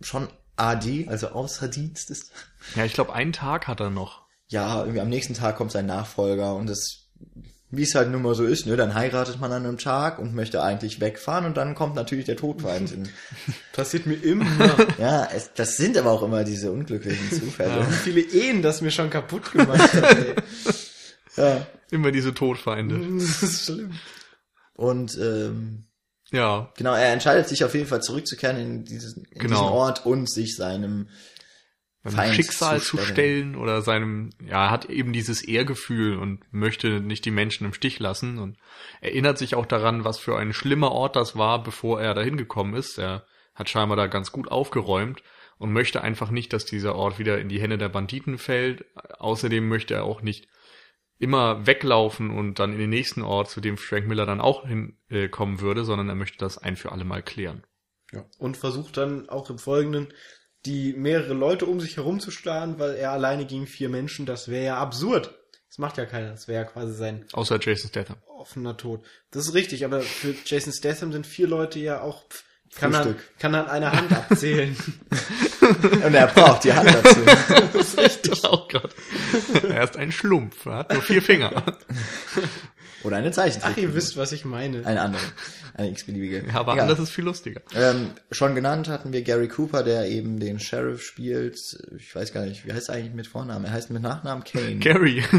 schon 0.00 0.28
AD, 0.56 1.06
also 1.08 1.28
außer 1.28 1.68
Dienst 1.68 2.10
ist. 2.10 2.32
Ja, 2.74 2.84
ich 2.84 2.92
glaube, 2.92 3.14
einen 3.14 3.32
Tag 3.32 3.66
hat 3.66 3.80
er 3.80 3.90
noch. 3.90 4.25
Ja, 4.48 4.80
irgendwie 4.80 5.00
am 5.00 5.08
nächsten 5.08 5.34
Tag 5.34 5.56
kommt 5.56 5.72
sein 5.72 5.86
Nachfolger 5.86 6.54
und 6.54 6.68
das, 6.68 7.08
wie 7.70 7.82
es 7.82 7.94
halt 7.96 8.10
nun 8.10 8.22
mal 8.22 8.34
so 8.36 8.44
ist, 8.44 8.66
ne, 8.66 8.76
dann 8.76 8.94
heiratet 8.94 9.40
man 9.40 9.50
an 9.52 9.64
einem 9.64 9.76
Tag 9.78 10.18
und 10.20 10.34
möchte 10.34 10.62
eigentlich 10.62 11.00
wegfahren 11.00 11.44
und 11.46 11.56
dann 11.56 11.74
kommt 11.74 11.96
natürlich 11.96 12.26
der 12.26 12.36
Todfeind. 12.36 12.92
in- 12.92 13.08
Passiert 13.72 14.06
mir 14.06 14.14
immer. 14.14 14.46
ja, 14.98 15.28
es, 15.34 15.50
das 15.54 15.76
sind 15.76 15.96
aber 15.98 16.12
auch 16.12 16.22
immer 16.22 16.44
diese 16.44 16.70
unglücklichen 16.70 17.28
Zufälle. 17.40 17.86
Wie 17.88 17.92
viele 17.92 18.20
Ehen 18.20 18.62
das 18.62 18.80
mir 18.82 18.92
schon 18.92 19.10
kaputt 19.10 19.50
gemacht 19.52 19.92
hat, 19.94 20.16
ey. 20.16 20.34
Ja. 21.36 21.66
Immer 21.90 22.12
diese 22.12 22.32
Todfeinde. 22.32 22.98
Das 23.18 23.42
ist 23.42 23.64
schlimm. 23.66 23.92
Und 24.74 25.18
ähm, 25.20 25.84
Ja, 26.30 26.72
genau, 26.76 26.94
er 26.94 27.12
entscheidet 27.12 27.46
sich 27.48 27.62
auf 27.62 27.74
jeden 27.74 27.86
Fall 27.86 28.00
zurückzukehren 28.02 28.56
in 28.56 28.84
diesen, 28.86 29.24
in 29.26 29.40
Genau. 29.40 29.56
diesen 29.60 29.68
Ort 29.72 30.06
und 30.06 30.30
sich 30.30 30.56
seinem 30.56 31.08
seinem 32.10 32.26
Feind 32.26 32.34
Schicksal 32.34 32.80
zu 32.80 32.96
zu 32.96 33.04
stellen 33.04 33.56
oder 33.56 33.82
seinem, 33.82 34.30
ja, 34.40 34.66
er 34.66 34.70
hat 34.70 34.86
eben 34.86 35.12
dieses 35.12 35.42
Ehrgefühl 35.42 36.18
und 36.18 36.40
möchte 36.52 37.00
nicht 37.00 37.24
die 37.24 37.30
Menschen 37.30 37.66
im 37.66 37.72
Stich 37.72 37.98
lassen 37.98 38.38
und 38.38 38.56
erinnert 39.00 39.38
sich 39.38 39.54
auch 39.54 39.66
daran, 39.66 40.04
was 40.04 40.18
für 40.18 40.36
ein 40.36 40.52
schlimmer 40.52 40.92
Ort 40.92 41.16
das 41.16 41.36
war, 41.36 41.62
bevor 41.62 42.00
er 42.00 42.14
dahin 42.14 42.36
gekommen 42.36 42.74
ist. 42.74 42.98
Er 42.98 43.26
hat 43.54 43.68
scheinbar 43.68 43.96
da 43.96 44.06
ganz 44.06 44.32
gut 44.32 44.50
aufgeräumt 44.50 45.22
und 45.58 45.72
möchte 45.72 46.02
einfach 46.02 46.30
nicht, 46.30 46.52
dass 46.52 46.64
dieser 46.64 46.94
Ort 46.94 47.18
wieder 47.18 47.38
in 47.40 47.48
die 47.48 47.60
Hände 47.60 47.78
der 47.78 47.88
Banditen 47.88 48.38
fällt. 48.38 48.84
Außerdem 49.18 49.68
möchte 49.68 49.94
er 49.94 50.04
auch 50.04 50.22
nicht 50.22 50.48
immer 51.18 51.66
weglaufen 51.66 52.30
und 52.30 52.58
dann 52.58 52.72
in 52.72 52.78
den 52.78 52.90
nächsten 52.90 53.22
Ort, 53.22 53.50
zu 53.50 53.60
dem 53.60 53.78
Frank 53.78 54.06
Miller 54.06 54.26
dann 54.26 54.40
auch 54.40 54.66
hinkommen 54.66 54.96
äh, 55.08 55.28
kommen 55.28 55.60
würde, 55.60 55.84
sondern 55.84 56.08
er 56.08 56.14
möchte 56.14 56.38
das 56.38 56.58
ein 56.58 56.76
für 56.76 56.92
alle 56.92 57.04
Mal 57.04 57.22
klären. 57.22 57.64
Ja. 58.12 58.24
Und 58.38 58.56
versucht 58.56 58.96
dann 58.96 59.28
auch 59.28 59.50
im 59.50 59.58
Folgenden 59.58 60.12
die 60.64 60.94
mehrere 60.94 61.34
Leute 61.34 61.66
um 61.66 61.80
sich 61.80 61.96
herum 61.96 62.18
zu 62.20 62.30
starren, 62.30 62.78
weil 62.78 62.94
er 62.96 63.12
alleine 63.12 63.46
gegen 63.46 63.66
vier 63.66 63.88
Menschen, 63.88 64.26
das 64.26 64.48
wäre 64.48 64.64
ja 64.64 64.78
absurd. 64.78 65.34
Das 65.68 65.78
macht 65.78 65.96
ja 65.98 66.06
keiner. 66.06 66.30
Das 66.30 66.48
wäre 66.48 66.64
ja 66.64 66.68
quasi 66.70 66.94
sein 66.94 67.24
Außer 67.32 67.58
Jason 67.60 67.90
Statham. 67.90 68.16
offener 68.26 68.76
Tod. 68.76 69.04
Das 69.30 69.46
ist 69.46 69.54
richtig, 69.54 69.84
aber 69.84 70.00
für 70.00 70.34
Jason 70.44 70.72
Statham 70.72 71.12
sind 71.12 71.26
vier 71.26 71.46
Leute 71.46 71.78
ja 71.78 72.00
auch, 72.00 72.26
pff, 72.28 72.44
kann 72.74 72.94
er, 72.94 73.02
Frühstück. 73.02 73.38
kann 73.38 73.54
er 73.54 73.64
an 73.64 73.70
einer 73.70 73.92
Hand 73.92 74.12
abzählen. 74.12 74.76
Und 76.04 76.14
er 76.14 76.26
braucht 76.28 76.64
die 76.64 76.72
Hand 76.72 76.88
dazu. 76.88 77.20
Das 77.76 77.88
ist 77.94 77.98
richtig. 77.98 78.42
Oh 78.44 78.66
Gott. 78.70 78.94
Er 79.68 79.84
ist 79.84 79.96
ein 79.96 80.12
Schlumpf. 80.12 80.66
Er 80.66 80.76
hat 80.76 80.92
nur 80.92 81.02
vier 81.02 81.22
Finger. 81.22 81.76
Oder 83.02 83.16
eine 83.16 83.28
Ach, 83.28 83.32
Zeichentrick. 83.32 83.76
ihr 83.78 83.94
wisst, 83.94 84.16
was 84.16 84.32
ich 84.32 84.44
meine. 84.44 84.84
Eine 84.86 85.00
andere. 85.00 85.22
Eine 85.74 85.90
x-beliebige. 85.90 86.44
Ja, 86.46 86.60
aber 86.60 86.72
Egal. 86.74 86.84
anders 86.84 86.98
ist 87.00 87.10
viel 87.10 87.24
lustiger. 87.24 87.60
Ähm, 87.74 88.10
schon 88.30 88.54
genannt 88.54 88.88
hatten 88.88 89.12
wir 89.12 89.22
Gary 89.22 89.48
Cooper, 89.48 89.82
der 89.82 90.08
eben 90.08 90.40
den 90.40 90.58
Sheriff 90.58 91.02
spielt. 91.02 91.58
Ich 91.98 92.14
weiß 92.14 92.32
gar 92.32 92.46
nicht, 92.46 92.66
wie 92.66 92.72
heißt 92.72 92.88
er 92.88 92.96
eigentlich 92.96 93.14
mit 93.14 93.26
Vornamen? 93.26 93.64
Er 93.64 93.72
heißt 93.72 93.90
mit 93.90 94.02
Nachnamen 94.02 94.44
Kane. 94.44 94.76
Gary. 94.76 95.22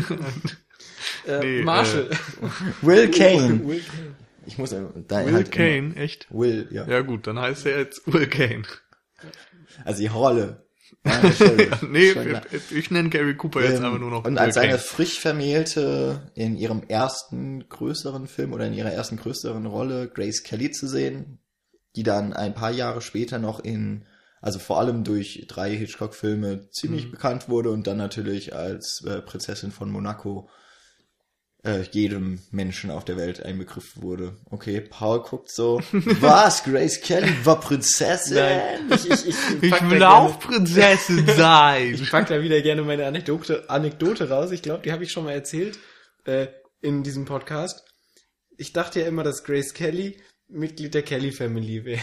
Äh, 1.26 1.40
nee, 1.40 1.64
Marshall. 1.64 2.10
Will 2.82 3.10
Kane. 3.10 3.68
Will 3.68 3.82
Kane. 3.82 4.16
Ich 4.46 4.58
muss 4.58 4.72
äh, 4.72 4.84
da 5.08 5.26
Will 5.26 5.34
halt 5.34 5.52
Kane, 5.52 5.96
echt? 5.96 6.28
Immer, 6.30 6.40
Will, 6.42 6.68
ja. 6.72 6.88
Ja 6.88 7.02
gut, 7.02 7.28
dann 7.28 7.40
heißt 7.40 7.66
er 7.66 7.80
jetzt 7.80 8.02
Will 8.12 8.28
Kane. 8.28 8.64
Also 9.84 10.02
die 10.02 10.08
Rolle. 10.08 10.67
Ja, 11.06 11.22
der 11.22 11.32
Sheriff. 11.32 11.82
Nee, 11.90 12.12
ich, 12.52 12.72
ich 12.78 12.92
nenne 12.92 13.10
Gary 13.10 13.36
Cooper 13.36 13.62
jetzt 13.64 13.80
Ähm, 13.80 13.86
einfach 13.86 14.00
nur 14.00 14.10
noch 14.12 14.26
Und 14.26 14.38
als 14.38 14.56
Kane. 14.56 14.78
frisch 14.78 15.20
vermählte 15.20 16.32
in 16.36 16.56
ihrem 16.58 16.84
ersten 16.88 17.68
größeren 17.70 18.28
Film 18.28 18.54
oder 18.54 18.66
in 18.68 18.74
ihrer 18.74 18.92
ersten 18.92 19.18
größeren 19.18 19.66
Rolle 19.66 20.10
Grace 20.10 20.44
Kelly 20.44 20.72
zu 20.72 20.88
sehen, 20.88 21.40
die 21.96 22.04
dann 22.04 22.34
ein 22.34 22.54
paar 22.54 22.72
Jahre 22.72 23.02
später 23.02 23.40
noch 23.40 23.60
in, 23.60 24.06
also 24.42 24.60
vor 24.60 24.80
allem 24.80 25.04
durch 25.04 25.46
drei 25.48 25.76
Hitchcock-Filme 25.76 26.70
ziemlich 26.72 27.08
Mhm. 27.08 27.12
bekannt 27.12 27.50
wurde 27.50 27.72
und 27.72 27.88
dann 27.88 27.98
natürlich 27.98 28.56
als 28.56 29.04
äh, 29.08 29.22
Prinzessin 29.22 29.72
von 29.72 29.90
Monaco 29.90 30.50
äh, 31.64 31.82
jedem 31.92 32.40
Menschen 32.52 32.92
auf 32.92 33.04
der 33.06 33.18
Welt 33.18 33.44
ein 33.44 33.58
Begriff 33.58 33.94
wurde. 34.02 34.38
Okay, 34.50 34.80
Paul 34.82 35.22
guckt 35.22 35.52
so, 35.52 35.82
was, 35.92 36.64
Grace 36.64 37.02
Kelly 37.02 37.34
war 37.44 37.60
Prinzessin? 37.60 38.36
Nein, 38.38 38.92
ich, 38.94 39.10
ich, 39.10 39.28
ich, 39.28 39.36
Ich 39.62 39.72
will 39.82 39.90
gerne- 40.00 40.10
auch 40.10 40.40
Prinzessin 40.40 41.26
sein. 41.38 41.94
Ich 41.96 42.10
pack 42.12 42.28
da 42.28 42.42
wieder 42.42 42.62
gerne 42.62 42.84
meine 42.84 43.06
Anekdote, 43.06 43.70
Anekdote 43.70 44.30
raus. 44.30 44.52
Ich 44.52 44.62
glaube, 44.62 44.84
die 44.84 44.92
habe 44.92 45.04
ich 45.04 45.12
schon 45.12 45.24
mal 45.26 45.34
erzählt 45.34 45.78
äh, 46.26 46.48
in 46.82 47.04
diesem 47.04 47.26
Podcast. 47.26 47.84
Ich 48.58 48.74
dachte 48.74 49.02
ja 49.02 49.08
immer, 49.08 49.24
dass 49.24 49.44
Grace 49.44 49.74
Kelly 49.74 50.18
Mitglied 50.50 50.94
der 50.94 51.02
Kelly 51.04 51.32
Family 51.34 51.84
wäre. 51.84 52.02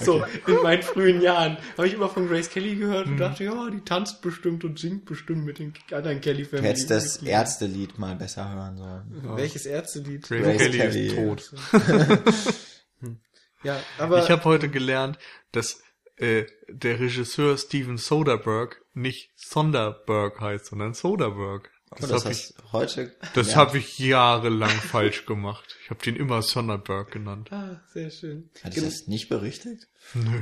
So, 0.00 0.24
in 0.46 0.56
meinen 0.62 0.82
frühen 0.82 1.20
Jahren 1.20 1.56
habe 1.76 1.86
ich 1.86 1.94
immer 1.94 2.08
von 2.08 2.28
Grace 2.28 2.48
Kelly 2.50 2.76
gehört 2.76 3.06
und 3.06 3.18
dachte, 3.18 3.44
ja, 3.44 3.70
die 3.70 3.80
tanzt 3.80 4.22
bestimmt 4.22 4.64
und 4.64 4.78
singt 4.78 5.04
bestimmt 5.04 5.44
mit 5.44 5.58
den 5.58 5.74
anderen 5.92 6.20
Kelly 6.20 6.42
Du 6.44 6.48
Family. 6.50 6.68
hättest 6.68 6.90
das. 6.90 7.16
Ärztelied 7.22 7.98
mal 7.98 8.16
besser 8.16 8.52
hören 8.54 8.76
sollen. 8.76 9.36
Welches 9.36 9.66
Ärztelied? 9.66 10.22
Grace, 10.26 10.42
Grace 10.42 10.58
Kelly, 10.58 10.78
Kelly. 10.78 11.06
ist 11.06 11.16
tot. 11.16 11.52
Hm. 13.00 13.18
Ja, 13.62 13.80
aber 13.98 14.22
Ich 14.22 14.30
habe 14.30 14.44
heute 14.44 14.68
gelernt, 14.68 15.18
dass 15.52 15.82
äh, 16.16 16.44
der 16.68 17.00
Regisseur 17.00 17.56
Steven 17.58 17.96
Soderbergh 17.98 18.76
nicht 18.94 19.30
Sonderberg 19.36 20.40
heißt, 20.40 20.66
sondern 20.66 20.94
Soderbergh. 20.94 21.68
Das, 22.00 22.08
Das, 22.10 22.24
habe 22.24 22.34
ich, 22.34 22.54
heute. 22.72 23.16
das 23.34 23.50
ja. 23.52 23.56
hab 23.56 23.74
ich 23.74 23.98
jahrelang 23.98 24.70
falsch 24.90 25.26
gemacht. 25.26 25.76
Ich 25.84 25.90
habe 25.90 26.02
den 26.02 26.16
immer 26.16 26.42
Sonderberg 26.42 27.10
genannt. 27.12 27.50
ah, 27.52 27.80
sehr 27.92 28.10
schön. 28.10 28.50
Hat 28.62 28.76
ich 28.76 28.82
das 28.82 29.06
nicht 29.06 29.28
berichtigt? 29.28 29.88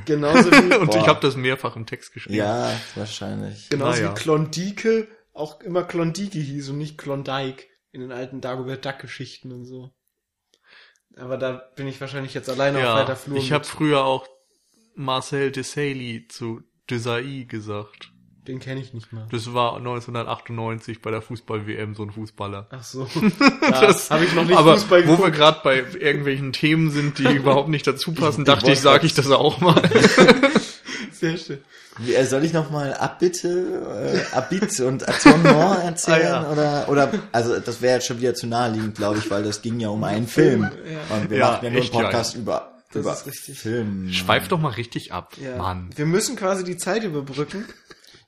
Genauso 0.06 0.50
wie 0.50 0.74
Und 0.78 0.90
Boah. 0.90 1.00
ich 1.00 1.06
habe 1.06 1.20
das 1.20 1.36
mehrfach 1.36 1.76
im 1.76 1.86
Text 1.86 2.12
geschrieben. 2.12 2.36
Ja, 2.36 2.72
wahrscheinlich. 2.94 3.68
Genauso 3.68 4.00
Naja. 4.02 4.10
wie 4.16 4.20
Klondike 4.20 5.08
auch 5.34 5.60
immer 5.60 5.84
Klondike 5.84 6.38
hieß 6.38 6.68
und 6.70 6.78
nicht 6.78 6.98
Klondike 6.98 7.64
in 7.92 8.00
den 8.00 8.12
alten 8.12 8.40
Dagobert 8.40 8.84
Duck 8.84 8.98
Geschichten 8.98 9.52
und 9.52 9.64
so. 9.64 9.92
Aber 11.16 11.36
da 11.36 11.52
bin 11.76 11.86
ich 11.88 12.00
wahrscheinlich 12.00 12.34
jetzt 12.34 12.48
alleine 12.48 12.78
auf 12.78 12.84
Ja, 12.84 12.94
weiter 12.96 13.16
Flur. 13.16 13.36
ich 13.36 13.52
habe 13.52 13.64
früher 13.64 14.04
auch 14.04 14.26
Marcel 14.94 15.50
Desailly 15.50 16.26
zu 16.28 16.62
Desailly 16.90 17.44
gesagt. 17.46 18.11
Den 18.48 18.58
kenne 18.58 18.80
ich 18.80 18.92
nicht 18.92 19.12
mal. 19.12 19.26
Das 19.30 19.54
war 19.54 19.76
1998 19.76 21.00
bei 21.00 21.12
der 21.12 21.22
Fußball-WM 21.22 21.94
so 21.94 22.02
ein 22.02 22.10
Fußballer. 22.10 22.66
Ach 22.70 22.82
so. 22.82 23.06
Da 23.60 23.94
habe 24.10 24.24
ich 24.24 24.34
noch 24.34 24.44
nicht 24.44 24.56
Aber 24.58 24.74
Fußball 24.74 25.04
wo 25.06 25.10
wir 25.12 25.16
geguckt. 25.16 25.36
gerade 25.36 25.60
bei 25.62 25.84
irgendwelchen 26.00 26.52
Themen 26.52 26.90
sind, 26.90 27.18
die 27.18 27.24
überhaupt 27.36 27.68
nicht 27.68 27.86
dazu 27.86 28.12
passen, 28.12 28.44
dachte 28.44 28.62
wollte 28.66 28.72
ich, 28.72 28.80
sage 28.80 29.06
ich 29.06 29.14
das 29.14 29.30
auch 29.30 29.60
mal. 29.60 29.80
Sehr 31.12 31.36
schön. 31.36 31.58
Wie, 31.98 32.14
äh, 32.14 32.24
Soll 32.24 32.44
ich 32.44 32.52
noch 32.52 32.70
mal 32.70 32.94
Abbitte, 32.94 34.24
äh, 34.32 34.34
Abit 34.36 34.80
und 34.80 35.08
Attendement 35.08 35.84
erzählen? 35.84 36.22
Ah, 36.26 36.42
ja. 36.42 36.50
Oder, 36.50 36.88
oder, 36.88 37.12
also 37.32 37.60
das 37.60 37.80
wäre 37.82 37.96
jetzt 37.96 38.06
schon 38.06 38.18
wieder 38.20 38.34
zu 38.34 38.46
naheliegend, 38.46 38.96
glaube 38.96 39.18
ich, 39.18 39.30
weil 39.30 39.42
das 39.44 39.62
ging 39.62 39.78
ja 39.78 39.88
um 39.90 40.02
einen 40.02 40.26
Film. 40.26 40.62
Ja. 40.62 41.16
Und 41.16 41.30
wir 41.30 41.38
Ja, 41.38 41.46
machen 41.52 41.64
ja 41.66 41.70
nur 41.70 41.80
einen. 41.82 41.90
Podcast 41.90 42.34
über, 42.34 42.72
Das 42.92 43.02
über 43.02 43.12
ist 43.12 43.26
richtig. 43.26 43.58
Film. 43.60 44.10
Schweif 44.10 44.48
doch 44.48 44.58
mal 44.58 44.70
richtig 44.72 45.12
ab, 45.12 45.34
Ja. 45.40 45.56
Mann. 45.58 45.90
Wir 45.94 46.06
müssen 46.06 46.34
quasi 46.34 46.64
die 46.64 46.76
Zeit 46.78 47.04
überbrücken, 47.04 47.66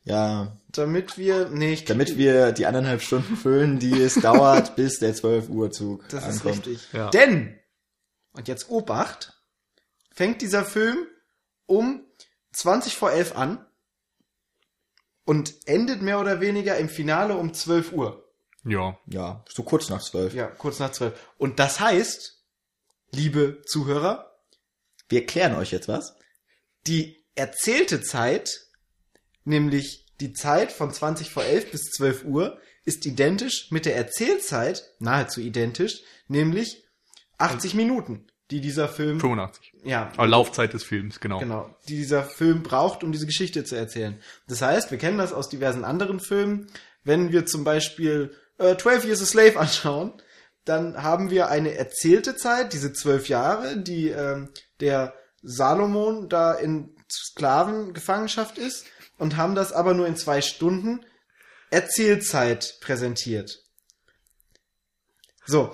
Ja, 0.04 0.56
damit 0.68 1.16
wir. 1.16 1.48
Nee, 1.48 1.72
ich 1.74 1.84
damit 1.84 2.18
wir 2.18 2.52
die 2.52 2.66
anderthalb 2.66 3.00
Stunden 3.02 3.36
füllen, 3.36 3.78
die 3.78 4.00
es 4.00 4.14
dauert, 4.14 4.76
bis 4.76 4.98
der 4.98 5.14
12 5.14 5.48
Uhr 5.48 5.70
Zug 5.70 6.06
Das 6.10 6.26
ist 6.28 6.44
ankommt. 6.44 6.66
richtig. 6.66 6.92
Ja. 6.92 7.08
Denn, 7.10 7.58
und 8.32 8.46
jetzt 8.48 8.68
Obacht, 8.68 9.32
fängt 10.12 10.42
dieser 10.42 10.64
Film 10.64 10.98
um 11.66 12.02
20 12.52 12.96
vor 12.96 13.12
11 13.12 13.34
an 13.36 13.66
und 15.24 15.54
endet 15.66 16.02
mehr 16.02 16.20
oder 16.20 16.40
weniger 16.40 16.76
im 16.76 16.88
Finale 16.90 17.36
um 17.36 17.54
12 17.54 17.92
Uhr. 17.92 18.30
Ja. 18.64 18.98
Ja, 19.06 19.42
so 19.48 19.62
kurz 19.62 19.88
nach 19.88 20.02
12. 20.02 20.34
Ja, 20.34 20.46
kurz 20.48 20.78
nach 20.80 20.92
12. 20.92 21.18
Und 21.38 21.58
das 21.58 21.80
heißt, 21.80 22.44
liebe 23.10 23.62
Zuhörer, 23.66 24.30
Wir 25.08 25.20
erklären 25.20 25.54
euch 25.54 25.70
jetzt 25.70 25.88
was. 25.88 26.14
die 26.86 27.24
erzählte 27.34 28.00
Zeit, 28.02 28.63
nämlich 29.44 30.06
die 30.20 30.32
Zeit 30.32 30.72
von 30.72 30.92
20 30.92 31.30
vor 31.30 31.44
11 31.44 31.70
bis 31.70 31.90
12 31.90 32.24
Uhr, 32.24 32.58
ist 32.84 33.06
identisch 33.06 33.70
mit 33.70 33.86
der 33.86 33.96
Erzählzeit, 33.96 34.84
nahezu 34.98 35.40
identisch, 35.40 36.02
nämlich 36.28 36.84
80 37.38 37.74
Minuten, 37.74 38.26
die 38.50 38.60
dieser 38.60 38.88
Film, 38.88 39.18
85. 39.20 39.72
ja, 39.84 40.12
Aber 40.16 40.26
Laufzeit 40.26 40.72
des 40.72 40.84
Films, 40.84 41.20
genau. 41.20 41.38
Genau, 41.38 41.74
die 41.88 41.96
dieser 41.96 42.22
Film 42.22 42.62
braucht, 42.62 43.02
um 43.02 43.12
diese 43.12 43.26
Geschichte 43.26 43.64
zu 43.64 43.74
erzählen. 43.74 44.20
Das 44.48 44.62
heißt, 44.62 44.90
wir 44.90 44.98
kennen 44.98 45.18
das 45.18 45.32
aus 45.32 45.48
diversen 45.48 45.84
anderen 45.84 46.20
Filmen. 46.20 46.68
Wenn 47.02 47.32
wir 47.32 47.46
zum 47.46 47.64
Beispiel 47.64 48.34
äh, 48.58 48.76
12 48.76 49.06
Years 49.06 49.22
a 49.22 49.26
Slave 49.26 49.58
anschauen, 49.58 50.12
dann 50.64 51.02
haben 51.02 51.30
wir 51.30 51.48
eine 51.48 51.74
erzählte 51.74 52.36
Zeit, 52.36 52.72
diese 52.72 52.92
zwölf 52.92 53.28
Jahre, 53.28 53.78
die 53.78 54.08
ähm, 54.08 54.50
der 54.80 55.14
Salomon 55.42 56.28
da 56.28 56.54
in 56.54 56.94
Sklavengefangenschaft 57.10 58.56
ist 58.56 58.86
und 59.18 59.36
haben 59.36 59.54
das 59.54 59.72
aber 59.72 59.94
nur 59.94 60.06
in 60.06 60.16
zwei 60.16 60.40
Stunden 60.40 61.00
Erzählzeit 61.70 62.76
präsentiert. 62.80 63.60
So, 65.46 65.72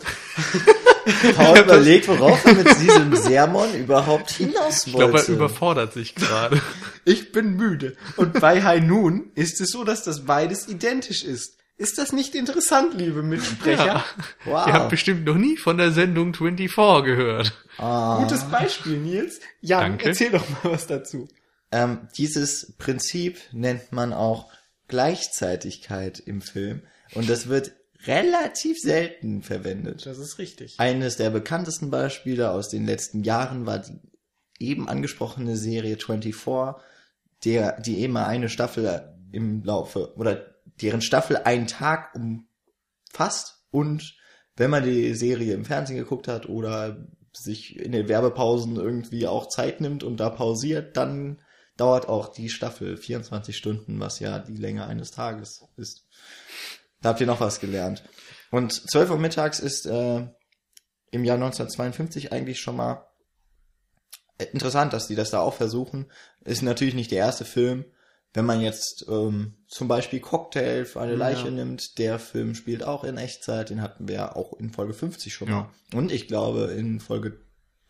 Paul 1.37 1.59
überlegt, 1.59 2.09
worauf 2.09 2.45
er 2.45 2.55
mit 2.55 2.67
diesem 2.81 3.15
Sermon 3.15 3.73
überhaupt 3.75 4.31
hinaus 4.33 4.87
Ich 4.87 4.93
glaube, 4.93 5.13
er 5.13 5.13
wollte. 5.13 5.33
überfordert 5.33 5.93
sich 5.93 6.15
gerade. 6.15 6.61
Ich 7.05 7.33
bin 7.33 7.55
müde. 7.57 7.97
Und 8.17 8.41
bei 8.41 8.63
High 8.63 8.83
Noon 8.83 9.31
ist 9.35 9.61
es 9.61 9.71
so, 9.71 9.85
dass 9.85 10.03
das 10.03 10.27
beides 10.27 10.69
identisch 10.69 11.23
ist. 11.25 11.57
Ist 11.77 11.97
das 11.99 12.13
nicht 12.13 12.35
interessant, 12.35 12.95
liebe 12.95 13.23
Mitsprecher? 13.23 13.87
Ja. 13.87 14.05
wow. 14.45 14.67
Ihr 14.67 14.73
habt 14.75 14.91
bestimmt 14.91 15.25
noch 15.25 15.37
nie 15.37 15.57
von 15.57 15.79
der 15.79 15.93
Sendung 15.93 16.35
24 16.35 17.05
gehört. 17.05 17.53
Ah. 17.79 18.19
Gutes 18.19 18.45
Beispiel, 18.51 18.99
Nils. 18.99 19.41
Jan, 19.63 19.81
Danke. 19.93 20.09
erzähl 20.09 20.31
doch 20.31 20.47
mal 20.49 20.73
was 20.73 20.87
dazu. 20.87 21.27
Ähm, 21.73 22.09
dieses 22.17 22.75
Prinzip 22.79 23.39
nennt 23.53 23.93
man 23.93 24.13
auch 24.13 24.53
Gleichzeitigkeit 24.89 26.19
im 26.19 26.41
Film 26.41 26.83
und 27.15 27.31
das 27.31 27.49
wird 27.49 27.73
relativ 28.07 28.79
selten 28.79 29.43
verwendet. 29.43 30.07
Das 30.07 30.19
ist 30.19 30.39
richtig. 30.39 30.79
Eines 30.79 31.17
der 31.17 31.31
bekanntesten 31.31 31.91
Beispiele 31.91 32.51
aus 32.51 32.69
den 32.69 32.87
letzten 32.87 33.23
Jahren 33.23 33.67
war 33.67 33.79
die 33.79 34.01
eben 34.59 34.89
angesprochene 34.89 35.57
Serie 35.57 35.97
24, 35.97 36.35
der, 37.45 37.81
die 37.81 38.01
eben 38.01 38.15
mal 38.15 38.27
eine 38.27 38.49
Staffel 38.49 39.15
im 39.33 39.63
Laufe 39.63 40.17
oder 40.17 40.55
deren 40.83 41.03
Staffel 41.03 41.37
einen 41.37 41.67
Tag 41.67 42.15
umfasst 42.15 43.65
und 43.71 44.17
wenn 44.57 44.71
man 44.71 44.85
die 44.85 45.15
Serie 45.15 45.55
im 45.55 45.65
Fernsehen 45.65 45.97
geguckt 45.97 46.29
hat 46.29 46.49
oder 46.49 47.07
sich 47.33 47.79
in 47.79 47.93
den 47.93 48.09
Werbepausen 48.09 48.77
irgendwie 48.77 49.27
auch 49.27 49.49
Zeit 49.49 49.81
nimmt 49.81 50.03
und 50.03 50.19
da 50.19 50.31
pausiert, 50.31 50.97
dann 50.97 51.41
dauert 51.81 52.09
auch 52.09 52.29
die 52.29 52.49
Staffel 52.51 52.97
24 52.97 53.57
Stunden, 53.57 53.99
was 54.01 54.21
ja 54.21 54.39
die 54.39 54.57
Länge 54.57 54.87
eines 54.87 55.11
Tages 55.11 55.65
ist. 55.77 56.05
Da 57.01 57.11
habt 57.11 57.21
ihr 57.21 57.27
noch 57.27 57.41
was 57.41 57.61
gelernt. 57.61 58.05
Und 58.51 58.73
12 58.91 59.11
Uhr 59.11 59.19
mittags 59.19 59.59
ist 59.61 59.87
äh, 59.87 60.27
im 61.11 61.25
Jahr 61.25 61.37
1952 61.37 62.33
eigentlich 62.33 62.61
schon 62.61 62.77
mal 62.77 63.07
interessant, 64.53 64.93
dass 64.93 65.07
die 65.07 65.15
das 65.15 65.31
da 65.31 65.41
auch 65.41 65.55
versuchen. 65.55 66.11
Ist 66.45 66.63
natürlich 66.63 66.95
nicht 66.95 67.11
der 67.11 67.19
erste 67.19 67.45
Film. 67.45 67.85
Wenn 68.33 68.45
man 68.47 68.61
jetzt 68.61 69.07
ähm, 69.09 69.57
zum 69.67 69.89
Beispiel 69.89 70.21
Cocktail 70.21 70.85
für 70.85 71.01
eine 71.01 71.17
Leiche 71.17 71.47
Ja. 71.47 71.51
nimmt, 71.51 71.99
der 71.99 72.19
Film 72.19 72.55
spielt 72.55 72.85
auch 72.85 73.03
in 73.05 73.17
Echtzeit, 73.19 73.71
den 73.71 73.83
hatten 73.83 74.07
wir 74.07 74.15
ja 74.15 74.37
auch 74.37 74.53
in 74.53 74.71
Folge 74.71 74.95
50 74.95 75.35
schon 75.35 75.49
Ja. 75.49 75.55
mal. 75.55 75.99
Und 75.99 76.13
ich 76.13 76.29
glaube 76.29 76.67
in 76.77 77.01
Folge 77.01 77.41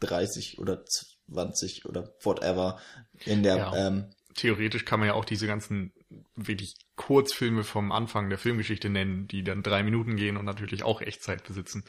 30 0.00 0.58
oder 0.58 0.84
20 1.32 1.86
oder 1.86 2.12
whatever 2.22 2.78
in 3.24 3.42
der 3.42 3.56
Ja. 3.56 3.86
ähm, 3.88 4.04
Theoretisch 4.36 4.84
kann 4.84 5.00
man 5.00 5.08
ja 5.08 5.14
auch 5.14 5.24
diese 5.24 5.48
ganzen 5.48 5.92
wirklich 6.36 6.76
Kurzfilme 6.94 7.64
vom 7.64 7.90
Anfang 7.90 8.28
der 8.30 8.38
Filmgeschichte 8.38 8.88
nennen, 8.88 9.26
die 9.26 9.42
dann 9.42 9.62
drei 9.64 9.82
Minuten 9.82 10.14
gehen 10.16 10.36
und 10.36 10.44
natürlich 10.44 10.84
auch 10.84 11.00
Echtzeit 11.00 11.42
besitzen. 11.44 11.84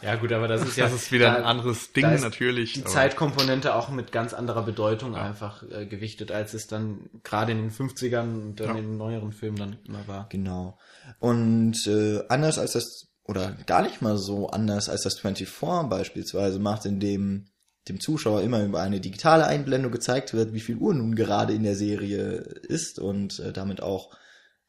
Ja 0.00 0.16
gut, 0.16 0.32
aber 0.32 0.48
das 0.48 0.62
ist 0.62 0.76
ja 0.76 0.86
Das 0.86 0.94
ist 0.94 1.12
wieder 1.12 1.36
ein 1.36 1.42
da- 1.42 1.48
anderes 1.48 1.92
Ding 1.92 2.04
da 2.04 2.12
ist 2.12 2.22
natürlich. 2.22 2.72
Die 2.72 2.80
aber- 2.80 2.90
Zeitkomponente 2.90 3.74
auch 3.74 3.90
mit 3.90 4.12
ganz 4.12 4.32
anderer 4.32 4.62
Bedeutung 4.64 5.14
einfach 5.14 5.62
äh, 5.70 5.86
gewichtet, 5.86 6.32
als 6.32 6.54
es 6.54 6.66
dann 6.66 7.10
gerade 7.22 7.52
in 7.52 7.58
den 7.58 7.70
50ern 7.70 8.34
und 8.42 8.56
dann 8.60 8.68
Ja. 8.70 8.76
in 8.76 8.84
den 8.84 8.96
neueren 8.96 9.32
Filmen 9.32 9.56
dann 9.58 9.78
immer 9.86 10.08
war. 10.08 10.28
Genau. 10.30 10.78
Und 11.20 11.86
äh, 11.86 12.22
anders 12.30 12.58
als 12.58 12.72
das, 12.72 13.08
oder 13.24 13.52
gar 13.66 13.82
nicht 13.82 14.00
mal 14.02 14.16
so 14.16 14.48
anders 14.48 14.88
als 14.88 15.02
das 15.02 15.18
24 15.20 15.88
beispielsweise 15.88 16.58
macht, 16.58 16.86
in 16.86 16.98
dem 16.98 17.44
dem 17.88 18.00
Zuschauer 18.00 18.42
immer 18.42 18.62
über 18.62 18.80
eine 18.80 19.00
digitale 19.00 19.46
Einblendung 19.46 19.90
gezeigt 19.90 20.34
wird, 20.34 20.52
wie 20.52 20.60
viel 20.60 20.76
Uhr 20.76 20.94
nun 20.94 21.14
gerade 21.14 21.52
in 21.52 21.64
der 21.64 21.74
Serie 21.76 22.36
ist 22.68 22.98
und 22.98 23.40
äh, 23.40 23.52
damit 23.52 23.82
auch 23.82 24.16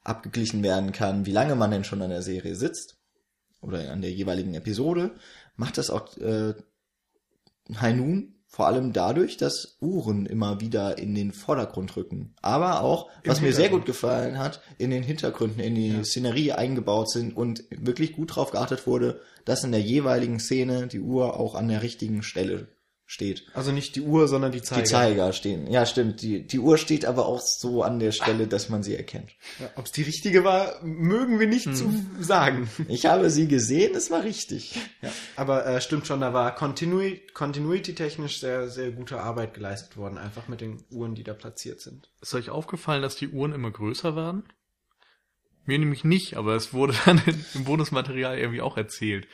abgeglichen 0.04 0.64
werden 0.64 0.92
kann, 0.92 1.26
wie 1.26 1.32
lange 1.32 1.56
man 1.56 1.72
denn 1.72 1.84
schon 1.84 2.02
an 2.02 2.10
der 2.10 2.22
Serie 2.24 2.56
sitzt 2.56 2.98
oder 3.62 3.92
an 3.92 4.02
der 4.02 4.12
jeweiligen 4.12 4.54
Episode, 4.56 5.12
macht 5.56 5.78
das 5.78 5.90
auch 5.90 6.18
äh, 6.18 6.54
Noon 7.70 8.34
vor 8.54 8.68
allem 8.68 8.94
dadurch, 8.94 9.38
dass 9.38 9.78
Uhren 9.82 10.28
immer 10.28 10.62
wieder 10.62 11.00
in 11.00 11.16
den 11.16 11.32
Vordergrund 11.32 11.98
rücken. 11.98 12.36
Aber 12.44 12.82
auch, 12.82 13.10
was 13.26 13.42
mir 13.42 13.52
sehr 13.52 13.70
gut 13.70 13.88
gefallen 13.88 14.38
hat, 14.38 14.62
in 14.78 14.92
den 14.92 15.02
Hintergründen, 15.02 15.60
in 15.60 15.74
die 15.74 15.90
Ja. 15.90 16.04
Szenerie 16.04 16.52
eingebaut 16.52 17.10
sind 17.10 17.36
und 17.36 17.64
wirklich 17.72 18.14
gut 18.14 18.36
drauf 18.36 18.52
geachtet 18.52 18.86
wurde, 18.86 19.22
dass 19.44 19.64
in 19.64 19.72
der 19.72 19.82
jeweiligen 19.82 20.40
Szene 20.40 20.86
die 20.86 21.00
Uhr 21.00 21.40
auch 21.40 21.56
an 21.56 21.68
der 21.68 21.82
richtigen 21.82 22.22
Stelle 22.22 22.68
steht. 23.14 23.46
Also 23.54 23.72
nicht 23.72 23.96
die 23.96 24.02
Uhr, 24.02 24.28
sondern 24.28 24.52
die 24.52 24.64
Zeiger. 24.64 24.82
Die 24.82 24.90
Zeiger 24.90 25.34
stehen. 25.34 25.70
Ja, 25.70 25.86
stimmt. 25.86 26.22
Die, 26.24 26.46
die 26.48 26.60
Uhr 26.60 26.80
steht 26.80 27.06
aber 27.06 27.28
auch 27.28 27.40
so 27.40 27.84
an 27.84 28.00
der 28.00 28.12
Stelle, 28.12 28.48
dass 28.48 28.70
man 28.70 28.82
sie 28.82 28.96
erkennt. 28.96 29.30
Ja, 29.60 29.70
Ob 29.76 29.86
es 29.86 29.92
die 29.92 30.02
richtige 30.02 30.44
war, 30.44 30.84
mögen 30.84 31.40
wir 31.40 31.48
nicht 31.48 31.76
zu 31.76 31.94
sagen. 32.20 32.70
Ich 32.88 33.06
habe 33.06 33.30
sie 33.30 33.48
gesehen, 33.48 33.96
es 33.96 34.12
war 34.12 34.24
richtig. 34.24 34.76
Ja, 35.02 35.10
aber 35.36 35.66
äh, 35.66 35.80
stimmt 35.80 36.08
schon, 36.08 36.22
da 36.22 36.34
war 36.34 36.54
Continui 36.54 37.22
Continuity-technisch 37.34 38.40
sehr, 38.40 38.70
sehr 38.70 38.92
gute 38.92 39.22
Arbeit 39.22 39.54
geleistet 39.54 39.96
worden, 39.96 40.18
einfach 40.18 40.48
mit 40.48 40.62
den 40.62 40.84
Uhren, 40.92 41.16
die 41.16 41.24
da 41.24 41.34
platziert 41.34 41.82
sind. 41.82 42.10
Ist 42.22 42.34
euch 42.34 42.50
aufgefallen, 42.50 43.02
dass 43.02 43.16
die 43.16 43.30
Uhren 43.30 43.54
immer 43.54 43.72
größer 43.72 44.16
werden? 44.16 44.44
Mir 45.66 45.80
nämlich 45.80 46.04
nicht, 46.04 46.36
aber 46.36 46.56
es 46.56 46.74
wurde 46.74 46.94
dann 47.06 47.22
im 47.54 47.64
Bonusmaterial 47.64 48.38
irgendwie 48.38 48.62
auch 48.62 48.78
erzählt, 48.78 49.28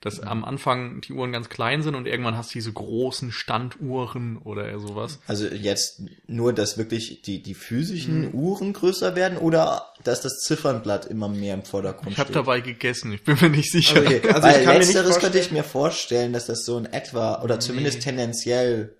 dass 0.00 0.18
am 0.20 0.44
Anfang 0.44 1.02
die 1.02 1.12
Uhren 1.12 1.30
ganz 1.32 1.48
klein 1.50 1.82
sind 1.82 1.94
und 1.94 2.06
irgendwann 2.06 2.36
hast 2.36 2.50
du 2.50 2.54
diese 2.54 2.72
großen 2.72 3.32
Standuhren 3.32 4.38
oder 4.38 4.78
sowas. 4.78 5.18
Also 5.26 5.46
jetzt 5.46 6.02
nur, 6.26 6.52
dass 6.54 6.78
wirklich 6.78 7.20
die, 7.22 7.42
die 7.42 7.52
physischen 7.54 8.28
Mhm. 8.28 8.34
Uhren 8.34 8.72
größer 8.72 9.14
werden 9.14 9.36
oder 9.36 9.92
dass 10.02 10.22
das 10.22 10.40
Ziffernblatt 10.40 11.04
immer 11.04 11.28
mehr 11.28 11.52
im 11.54 11.62
Vordergrund 11.64 12.12
Ich 12.12 12.18
habe 12.18 12.28
steht? 12.28 12.36
dabei 12.36 12.60
gegessen, 12.60 13.12
ich 13.12 13.22
bin 13.24 13.36
mir 13.40 13.50
nicht 13.50 13.70
sicher. 13.70 13.96
Also, 14.00 14.06
okay. 14.16 14.28
Also 14.28 14.42
Weil 14.48 14.58
ich 14.60 14.64
kann 14.64 14.72
mir 14.74 14.78
nicht 14.78 14.94
letzteres 14.94 15.18
könnte 15.18 15.20
vorstellen- 15.38 15.44
ich 15.44 15.50
mir 15.52 15.64
vorstellen, 15.64 16.32
dass 16.32 16.46
das 16.46 16.64
so 16.64 16.78
in 16.78 16.86
etwa 16.86 17.42
oder 17.42 17.60
zumindest 17.60 18.00
tendenziell 18.00 18.94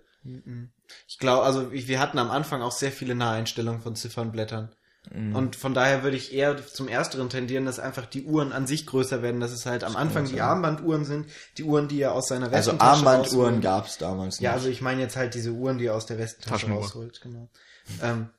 Ich 1.07 1.17
glaube, 1.17 1.43
also 1.43 1.71
ich- 1.71 1.87
wir 1.87 1.99
hatten 1.99 2.19
am 2.19 2.29
Anfang 2.29 2.61
auch 2.61 2.71
sehr 2.71 2.91
viele 2.91 3.15
Naheinstellungen 3.15 3.81
von 3.81 3.95
Ziffernblättern. 3.95 4.69
Und 5.09 5.57
von 5.57 5.73
daher 5.73 6.03
würde 6.03 6.15
ich 6.15 6.31
eher 6.33 6.55
zum 6.65 6.87
Ersteren 6.87 7.27
tendieren, 7.29 7.65
dass 7.65 7.79
einfach 7.79 8.05
die 8.05 8.23
Uhren 8.23 8.53
an 8.53 8.65
sich 8.65 8.85
größer 8.85 9.21
werden, 9.21 9.41
dass 9.41 9.51
es 9.51 9.65
halt 9.65 9.83
am 9.83 9.97
Anfang 9.97 10.25
die 10.25 10.39
Armbanduhren 10.39 11.03
sind, 11.03 11.25
die 11.57 11.63
Uhren, 11.63 11.89
die 11.89 11.99
er 11.99 12.13
aus 12.13 12.29
seiner 12.29 12.45
also 12.45 12.71
Westentasche 12.71 12.91
Armbanduhren 13.07 13.45
rausholt. 13.55 13.63
gab 13.63 13.87
es 13.87 13.97
damals 13.97 14.35
nicht. 14.35 14.45
Ja, 14.45 14.53
also 14.53 14.69
ich 14.69 14.81
meine 14.81 15.01
jetzt 15.01 15.17
halt 15.17 15.33
diese 15.33 15.51
Uhren, 15.51 15.79
die 15.79 15.87
er 15.87 15.95
aus 15.95 16.05
der 16.05 16.17
Westentasche 16.17 16.67
rausholt, 16.69 17.19
genau. 17.19 17.49
Ähm, 18.01 18.29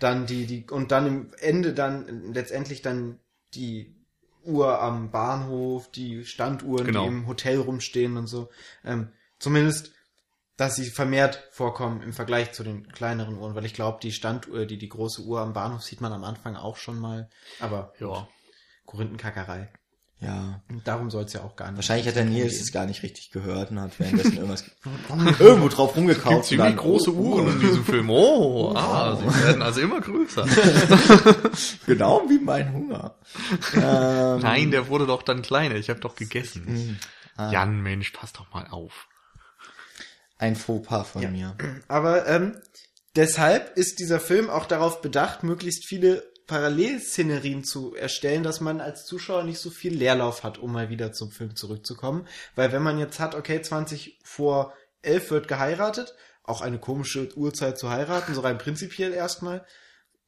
dann 0.00 0.26
die, 0.26 0.46
die, 0.46 0.66
und 0.70 0.90
dann 0.90 1.06
im 1.06 1.30
Ende 1.38 1.74
dann 1.74 2.32
letztendlich 2.32 2.82
dann 2.82 3.20
die 3.54 3.94
Uhr 4.42 4.80
am 4.80 5.10
Bahnhof, 5.10 5.90
die 5.90 6.24
Standuhren, 6.24 6.86
Genau. 6.86 7.02
die 7.02 7.08
im 7.08 7.26
Hotel 7.28 7.58
rumstehen 7.60 8.16
und 8.16 8.26
so. 8.26 8.48
Ähm, 8.84 9.08
zumindest, 9.38 9.92
dass 10.56 10.76
sie 10.76 10.86
vermehrt 10.90 11.48
vorkommen 11.52 12.00
im 12.02 12.12
Vergleich 12.12 12.52
zu 12.52 12.64
den 12.64 12.88
kleineren 12.88 13.36
Uhren, 13.36 13.54
weil 13.54 13.66
ich 13.66 13.74
glaube, 13.74 13.98
die 14.02 14.12
Standuhr, 14.12 14.64
die, 14.66 14.78
die 14.78 14.88
große 14.88 15.22
Uhr 15.22 15.40
am 15.40 15.52
Bahnhof 15.52 15.82
sieht 15.82 16.00
man 16.00 16.12
am 16.12 16.24
Anfang 16.24 16.56
auch 16.56 16.76
schon 16.76 16.98
mal. 16.98 17.28
Aber 17.60 17.92
Ja. 18.00 18.26
Korinthenkackerei. 18.86 19.68
ja. 20.20 20.62
Und 20.70 20.86
darum 20.88 21.10
soll 21.10 21.24
es 21.24 21.32
ja 21.32 21.42
auch 21.42 21.56
gar 21.56 21.66
nicht. 21.70 21.76
Wahrscheinlich 21.76 22.06
hat 22.06 22.14
der 22.16 22.24
Nils 22.24 22.52
gehen. 22.54 22.62
es 22.62 22.72
gar 22.72 22.86
nicht 22.86 23.02
richtig 23.02 23.30
gehört 23.32 23.70
und 23.72 23.80
hat 23.80 23.98
währenddessen 23.98 24.36
irgendwas 24.38 24.64
irgendwo 25.38 25.68
drauf 25.68 25.88
Gibt 25.88 25.98
rumgekauft. 25.98 26.36
und 26.36 26.44
ziemlich 26.44 26.68
dann, 26.68 26.76
große 26.76 27.12
oh, 27.14 27.18
Uhren 27.18 27.48
in 27.48 27.60
diesem 27.60 27.84
Film. 27.84 28.08
Oh, 28.10 28.72
ah, 28.74 29.16
sie 29.16 29.44
werden 29.44 29.60
also 29.60 29.80
immer 29.80 30.00
größer. 30.00 30.46
Genau 31.86 32.22
wie 32.28 32.38
mein 32.38 32.72
Hunger. 32.72 33.14
ähm, 33.74 34.40
Nein, 34.40 34.70
der 34.70 34.88
wurde 34.88 35.06
doch 35.06 35.22
dann 35.22 35.42
kleiner. 35.42 35.74
Ich 35.76 35.90
habe 35.90 36.00
doch 36.00 36.14
gegessen. 36.16 36.98
ah, 37.36 37.50
Jan, 37.50 37.80
Mensch, 37.82 38.10
pass 38.10 38.32
doch 38.32 38.52
mal 38.52 38.66
auf. 38.70 39.08
Ein 40.38 40.56
Fauxpas 40.56 41.04
von 41.04 41.22
Ja. 41.22 41.30
mir. 41.30 41.56
Aber 41.88 42.26
ähm, 42.26 42.60
deshalb 43.14 43.76
ist 43.76 43.98
dieser 43.98 44.20
Film 44.20 44.50
auch 44.50 44.66
darauf 44.66 45.00
bedacht, 45.00 45.42
möglichst 45.42 45.86
viele 45.86 46.22
Parallelszenerien 46.46 47.64
zu 47.64 47.94
erstellen, 47.96 48.42
dass 48.42 48.60
man 48.60 48.80
als 48.80 49.04
Zuschauer 49.04 49.42
nicht 49.42 49.58
so 49.58 49.70
viel 49.70 49.94
Leerlauf 49.94 50.44
hat, 50.44 50.58
um 50.58 50.72
mal 50.72 50.90
wieder 50.90 51.12
zum 51.12 51.30
Film 51.32 51.56
zurückzukommen. 51.56 52.28
Weil 52.54 52.70
wenn 52.72 52.82
man 52.82 52.98
jetzt 52.98 53.18
hat, 53.18 53.34
okay, 53.34 53.60
20 53.60 54.20
vor 54.22 54.72
11 55.02 55.30
wird 55.30 55.48
geheiratet, 55.48 56.14
auch 56.44 56.60
eine 56.60 56.78
komische 56.78 57.36
Uhrzeit 57.36 57.78
zu 57.78 57.90
heiraten, 57.90 58.34
so 58.34 58.42
rein 58.42 58.58
prinzipiell 58.58 59.12
erstmal. 59.12 59.66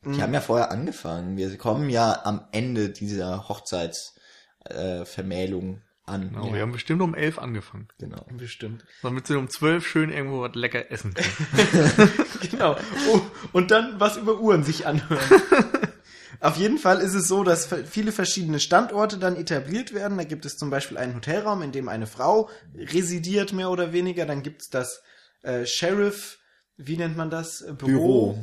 Die 0.05 0.23
haben 0.23 0.35
ja 0.35 0.41
vorher 0.41 0.71
angefangen. 0.71 1.37
Wir 1.37 1.57
kommen 1.57 1.91
ja 1.91 2.25
am 2.25 2.47
Ende 2.53 2.91
dieser 2.91 3.49
Hochzeitsvermählung 3.49 5.03
äh, 5.03 5.05
Vermählung 5.05 5.83
an. 6.09 6.31
Genau, 6.31 6.53
wir 6.53 6.61
haben 6.61 6.73
bestimmt 6.73 7.03
um 7.03 7.15
elf 7.15 7.39
angefangen. 7.39 7.89
Genau. 7.99 8.27
Bestimmt. 8.37 8.85
Damit 9.03 9.27
sie 9.27 9.37
um 9.37 9.49
zwölf 9.49 9.87
schön 9.87 10.11
irgendwo 10.11 10.41
was 10.41 10.55
lecker 10.55 10.91
essen 10.91 11.15
können. 11.15 12.11
genau. 12.51 12.77
Oh, 13.11 13.21
und 13.53 13.71
dann 13.71 14.01
was 14.01 14.17
über 14.17 14.41
Uhren 14.41 14.65
sich 14.65 14.87
anhören. 14.87 15.21
Auf 16.41 16.57
jeden 16.57 16.79
Fall 16.79 17.01
ist 17.01 17.15
es 17.15 17.27
so, 17.27 17.43
dass 17.43 17.69
viele 17.91 18.13
verschiedene 18.13 18.61
Standorte 18.61 19.19
dann 19.19 19.35
etabliert 19.35 19.93
werden. 19.93 20.19
Da 20.19 20.25
gibt 20.25 20.47
es 20.47 20.57
zum 20.57 20.71
Beispiel 20.71 20.97
einen 20.97 21.17
Hotelraum, 21.17 21.63
in 21.63 21.73
dem 21.73 21.89
eine 21.89 22.07
Frau 22.07 22.49
residiert, 22.77 23.53
mehr 23.53 23.71
oder 23.71 23.93
weniger. 23.93 24.25
Dann 24.25 24.43
gibt 24.43 24.63
es 24.63 24.69
das 24.69 25.03
äh, 25.43 25.67
Sheriff, 25.67 26.39
wie 26.77 26.97
nennt 26.97 27.17
man 27.17 27.31
das? 27.31 27.61
Äh, 27.63 27.73
Büro. 27.73 28.39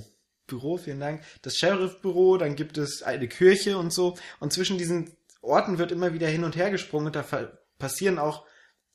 Büro, 0.48 0.78
vielen 0.78 1.00
Dank. 1.00 1.24
Das 1.42 1.58
Sheriff-Büro, 1.58 2.38
dann 2.38 2.56
gibt 2.56 2.78
es 2.78 3.02
eine 3.02 3.28
Kirche 3.28 3.78
und 3.78 3.92
so. 3.92 4.16
Und 4.40 4.54
zwischen 4.54 4.78
diesen 4.78 5.16
Orten 5.46 5.78
wird 5.78 5.92
immer 5.92 6.14
wieder 6.14 6.28
hin 6.28 6.44
und 6.44 6.56
her 6.56 6.72
gesprungen. 6.72 7.08
Und 7.08 7.16
da 7.16 7.24
passieren 7.78 8.20
auch 8.20 8.46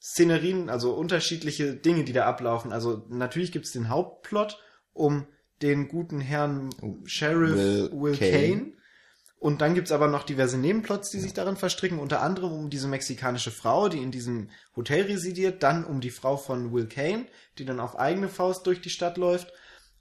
Szenerien, 0.00 0.70
also 0.70 0.94
unterschiedliche 0.94 1.74
Dinge, 1.74 2.04
die 2.04 2.12
da 2.12 2.26
ablaufen. 2.26 2.72
Also 2.72 3.06
natürlich 3.08 3.52
gibt 3.52 3.66
es 3.66 3.72
den 3.72 3.88
Hauptplot 3.88 4.58
um 4.92 5.26
den 5.62 5.88
guten 5.88 6.20
Herrn 6.20 6.70
Sheriff 7.04 7.54
Will 7.54 7.90
Will, 7.92 8.16
Kane. 8.16 8.30
Kane. 8.30 8.72
Und 9.38 9.62
dann 9.62 9.74
gibt's 9.74 9.92
aber 9.92 10.08
noch 10.08 10.24
diverse 10.24 10.58
Nebenplots, 10.58 11.10
die 11.10 11.18
sich 11.18 11.32
darin 11.32 11.56
verstricken, 11.56 11.98
unter 11.98 12.20
anderem 12.20 12.52
um 12.52 12.68
diese 12.68 12.88
mexikanische 12.88 13.50
Frau, 13.50 13.88
die 13.88 14.02
in 14.02 14.10
diesem 14.10 14.50
Hotel 14.76 15.04
residiert, 15.04 15.62
dann 15.62 15.84
um 15.84 16.02
die 16.02 16.10
Frau 16.10 16.36
von 16.36 16.72
Will 16.74 16.86
Kane, 16.86 17.26
die 17.56 17.64
dann 17.64 17.80
auf 17.80 17.98
eigene 17.98 18.28
Faust 18.28 18.66
durch 18.66 18.82
die 18.82 18.90
Stadt 18.90 19.16
läuft. 19.16 19.50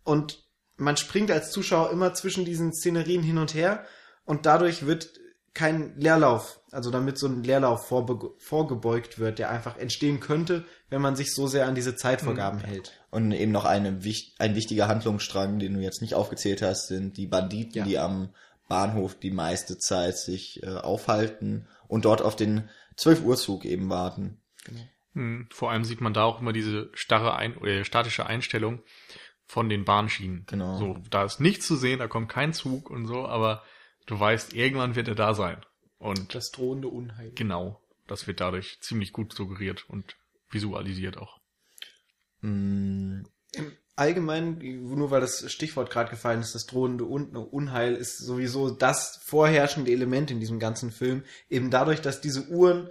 Und 0.04 0.46
man 0.76 0.98
springt 0.98 1.32
als 1.32 1.52
Zuschauer 1.52 1.92
immer 1.92 2.14
zwischen 2.14 2.44
diesen 2.44 2.74
Szenerien 2.74 3.24
hin 3.24 3.38
und 3.38 3.54
her 3.54 3.86
und 4.26 4.46
dadurch 4.46 4.86
wird 4.86 5.10
kein 5.60 5.98
Leerlauf, 5.98 6.62
also 6.72 6.90
damit 6.90 7.18
so 7.18 7.28
ein 7.28 7.44
Leerlauf 7.44 7.88
vorbe 7.88 8.32
vorgebeugt 8.38 9.20
wird, 9.20 9.40
der 9.40 9.50
einfach 9.50 9.78
entstehen 9.78 10.22
könnte, 10.22 10.64
wenn 10.90 11.02
man 11.02 11.16
sich 11.18 11.34
so 11.36 11.48
sehr 11.48 11.68
an 11.68 11.76
diese 11.76 11.96
Zeitvorgaben 11.98 12.60
hält. 12.62 12.94
Und 13.12 13.32
eben 13.34 13.52
noch 13.52 13.66
eine, 13.66 13.90
ein 14.40 14.56
wichtiger 14.56 14.88
Handlungsstrang, 14.88 15.60
den 15.60 15.74
du 15.74 15.82
jetzt 15.82 16.02
nicht 16.02 16.16
aufgezählt 16.16 16.62
hast, 16.62 16.88
sind 16.88 17.18
die 17.18 17.28
Banditen, 17.28 17.80
Ja. 17.80 17.84
die 17.84 17.98
am 18.00 18.30
Bahnhof 18.70 19.16
die 19.20 19.32
meiste 19.32 19.78
Zeit 19.78 20.18
sich 20.18 20.64
äh, 20.64 20.68
aufhalten 20.68 21.68
und 21.88 22.06
dort 22.06 22.22
auf 22.22 22.36
den 22.38 22.70
12 22.96 23.24
Uhr 23.24 23.36
Zug 23.36 23.66
eben 23.66 23.90
warten. 23.90 24.40
Hm, 25.14 25.48
Vor 25.52 25.72
allem 25.72 25.84
sieht 25.84 26.00
man 26.02 26.14
da 26.14 26.24
auch 26.24 26.40
immer 26.40 26.54
diese 26.54 26.90
starre 26.94 27.36
Ein 27.36 27.58
oder 27.58 27.84
statische 27.84 28.28
Einstellung 28.28 28.82
von 29.46 29.68
den 29.68 29.84
Bahnschienen. 29.84 30.46
Genau. 30.48 30.78
So, 30.78 30.98
da 31.10 31.26
ist 31.26 31.40
nichts 31.42 31.66
zu 31.68 31.76
sehen, 31.76 32.00
da 32.00 32.08
kommt 32.08 32.30
kein 32.30 32.54
Zug 32.54 32.90
und 32.90 33.08
so, 33.08 33.26
aber 33.28 33.64
du 34.10 34.20
weißt, 34.20 34.54
irgendwann 34.54 34.96
wird 34.96 35.08
er 35.08 35.16
da 35.16 35.34
sein. 35.34 35.58
Und 36.00 36.34
Das 36.34 36.52
drohende 36.52 36.88
Unheil. 36.88 37.32
genau, 37.36 37.82
das 38.08 38.26
wird 38.26 38.40
dadurch 38.40 38.80
ziemlich 38.82 39.14
gut 39.14 39.34
suggeriert 39.34 39.90
und 39.90 40.16
visualisiert 40.50 41.18
auch. 41.18 41.40
Mm, 42.42 43.24
Im 43.52 43.78
Allgemeinen, 43.96 44.60
nur 44.96 45.12
weil 45.12 45.20
das 45.20 45.52
Stichwort 45.52 45.90
gerade 45.90 46.10
gefallen 46.10 46.40
ist, 46.40 46.56
das 46.56 46.66
drohende 46.66 47.04
Un 47.04 47.36
Unheil 47.36 47.96
ist 47.96 48.18
sowieso 48.18 48.70
das 48.72 49.20
vorherrschende 49.26 49.92
Element 49.92 50.32
in 50.32 50.40
diesem 50.40 50.58
ganzen 50.58 50.92
Film. 50.92 51.24
Eben 51.50 51.70
dadurch, 51.70 52.02
dass 52.02 52.22
diese 52.22 52.48
Uhren 52.48 52.90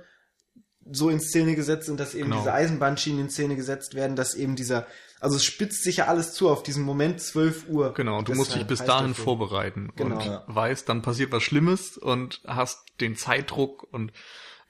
so 0.93 1.11
in 1.11 1.21
Szene 1.21 1.55
gesetzt 1.55 1.87
sind, 1.87 1.99
dass 2.01 2.15
eben 2.15 2.25
Genau. 2.31 2.39
diese 2.39 2.53
Eisenbahnschienen 2.53 3.21
in 3.27 3.31
Szene 3.31 3.57
gesetzt 3.57 3.95
werden, 3.95 4.17
dass 4.17 4.35
eben 4.35 4.57
dieser, 4.57 4.87
also 5.21 5.37
es 5.37 5.45
spitzt 5.45 5.83
sich 5.83 5.99
ja 5.99 6.07
alles 6.07 6.33
zu 6.33 6.49
auf 6.49 6.63
diesen 6.63 6.85
Moment 6.85 7.21
12 7.21 7.69
Uhr. 7.69 7.93
Genau, 7.95 8.19
du 8.23 8.27
Das 8.33 8.37
musst 8.37 8.55
dich 8.55 8.67
bis 8.67 8.85
dahin 8.85 9.15
Film. 9.15 9.25
vorbereiten 9.25 9.93
Genau. 9.97 10.17
und 10.17 10.25
Ja. 10.25 10.45
weißt, 10.47 10.89
dann 10.89 11.03
passiert 11.03 11.33
was 11.33 11.43
Schlimmes 11.43 11.97
und 11.99 12.41
hast 12.47 12.85
den 13.01 13.17
Zeitdruck 13.17 13.87
und 13.93 14.13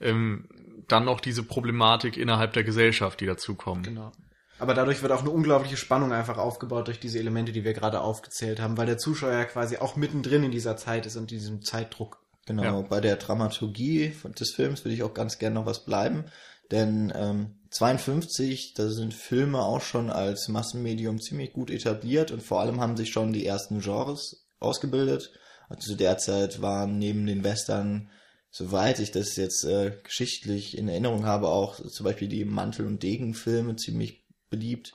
ähm, 0.01 0.47
dann 0.87 1.05
noch 1.05 1.19
diese 1.19 1.43
Problematik 1.43 2.17
innerhalb 2.17 2.53
der 2.53 2.63
Gesellschaft, 2.63 3.19
die 3.19 3.25
dazukommen. 3.25 3.83
Genau. 3.83 4.11
Aber 4.57 4.73
dadurch 4.73 5.01
wird 5.01 5.11
auch 5.13 5.21
eine 5.21 5.29
unglaubliche 5.29 5.77
Spannung 5.77 6.11
einfach 6.11 6.37
aufgebaut 6.37 6.87
durch 6.87 6.99
diese 6.99 7.17
Elemente, 7.19 7.51
die 7.53 7.63
wir 7.63 7.73
gerade 7.73 8.01
aufgezählt 8.01 8.59
haben, 8.59 8.77
weil 8.77 8.85
der 8.87 8.97
Zuschauer 8.97 9.31
ja 9.31 9.45
quasi 9.45 9.77
auch 9.77 9.95
mittendrin 9.95 10.43
in 10.43 10.51
dieser 10.51 10.75
Zeit 10.75 11.05
ist 11.05 11.15
und 11.15 11.31
diesem 11.31 11.61
Zeitdruck. 11.63 12.19
Genau, 12.49 12.63
Ja. 12.63 12.81
bei 12.81 12.99
der 12.99 13.15
Dramaturgie 13.17 14.11
des 14.39 14.53
Films 14.55 14.83
würde 14.83 14.95
ich 14.95 15.03
auch 15.03 15.13
ganz 15.13 15.37
gerne 15.37 15.53
noch 15.53 15.67
was 15.67 15.85
bleiben. 15.85 16.25
Denn 16.71 17.13
ähm, 17.15 17.59
52, 17.69 18.73
da 18.73 18.89
sind 18.89 19.13
Filme 19.13 19.59
auch 19.61 19.81
schon 19.81 20.09
als 20.09 20.47
Massenmedium 20.47 21.21
ziemlich 21.21 21.53
gut 21.53 21.69
etabliert 21.69 22.31
und 22.31 22.41
vor 22.41 22.59
allem 22.59 22.81
haben 22.81 22.97
sich 22.97 23.11
schon 23.11 23.33
die 23.33 23.45
ersten 23.45 23.81
Genres 23.81 24.47
ausgebildet. 24.59 25.31
Also 25.69 25.91
zu 25.91 25.95
der 25.95 26.17
Zeit 26.17 26.59
waren 26.59 26.97
neben 26.97 27.27
den 27.27 27.43
Western, 27.43 28.09
soweit 28.49 28.99
ich 28.99 29.11
das 29.11 29.35
jetzt 29.35 29.63
äh, 29.65 29.91
geschichtlich 30.03 30.75
in 30.75 30.89
Erinnerung 30.89 31.27
habe, 31.27 31.49
auch 31.49 31.79
zum 31.79 32.03
Beispiel 32.03 32.29
die 32.29 32.45
Mantel- 32.45 32.87
und 32.87 33.03
Degenfilme 33.03 33.75
ziemlich 33.75 34.25
beliebt. 34.49 34.93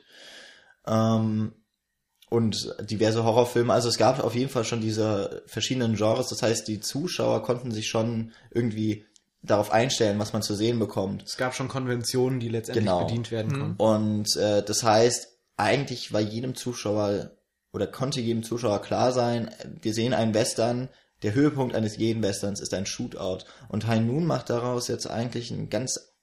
Ähm, 0.89 1.53
und 2.35 2.75
diverse 2.91 3.25
Horrorfilme. 3.25 3.73
Also 3.73 3.89
es 3.89 3.97
gab 3.97 4.23
auf 4.23 4.35
jeden 4.35 4.51
Fall 4.51 4.65
schon 4.65 4.81
diese 4.81 5.43
verschiedenen 5.47 5.95
Genres. 5.95 6.29
Das 6.29 6.43
heißt, 6.43 6.67
die 6.69 6.81
Zuschauer 6.81 7.43
konnten 7.43 7.71
sich 7.71 7.89
schon 7.89 8.33
irgendwie 8.51 9.05
darauf 9.43 9.71
einstellen, 9.73 10.19
was 10.19 10.33
man 10.33 10.43
zu 10.43 10.55
sehen 10.55 10.79
bekommt. 10.79 11.23
Es 11.25 11.37
gab 11.37 11.55
schon 11.55 11.69
Konventionen, 11.69 12.41
die 12.41 12.49
letztendlich 12.49 12.85
Genau. 12.87 13.05
bedient 13.05 13.31
werden 13.31 13.53
konnten. 13.53 13.83
Und 13.83 14.37
äh, 14.37 14.63
das 14.63 14.83
heißt, 14.83 15.29
eigentlich 15.57 16.13
war 16.13 16.21
jedem 16.21 16.55
Zuschauer 16.55 17.31
oder 17.73 17.87
konnte 17.87 18.21
jedem 18.21 18.43
Zuschauer 18.43 18.81
klar 18.83 19.13
sein, 19.13 19.51
wir 19.83 19.95
sehen 19.95 20.15
einen 20.15 20.35
Western, 20.35 20.89
der 21.23 21.35
Höhepunkt 21.35 21.75
eines 21.75 21.97
jeden 21.97 22.23
Westerns 22.23 22.61
ist 22.61 22.75
ein 22.75 22.87
Shootout. 22.87 23.45
Und 23.69 23.87
High 23.87 24.01
Noon 24.03 24.27
macht 24.27 24.51
daraus 24.51 24.89
jetzt 24.89 25.09
eigentlich 25.09 25.53
einen 25.53 25.71
ganz 25.71 26.15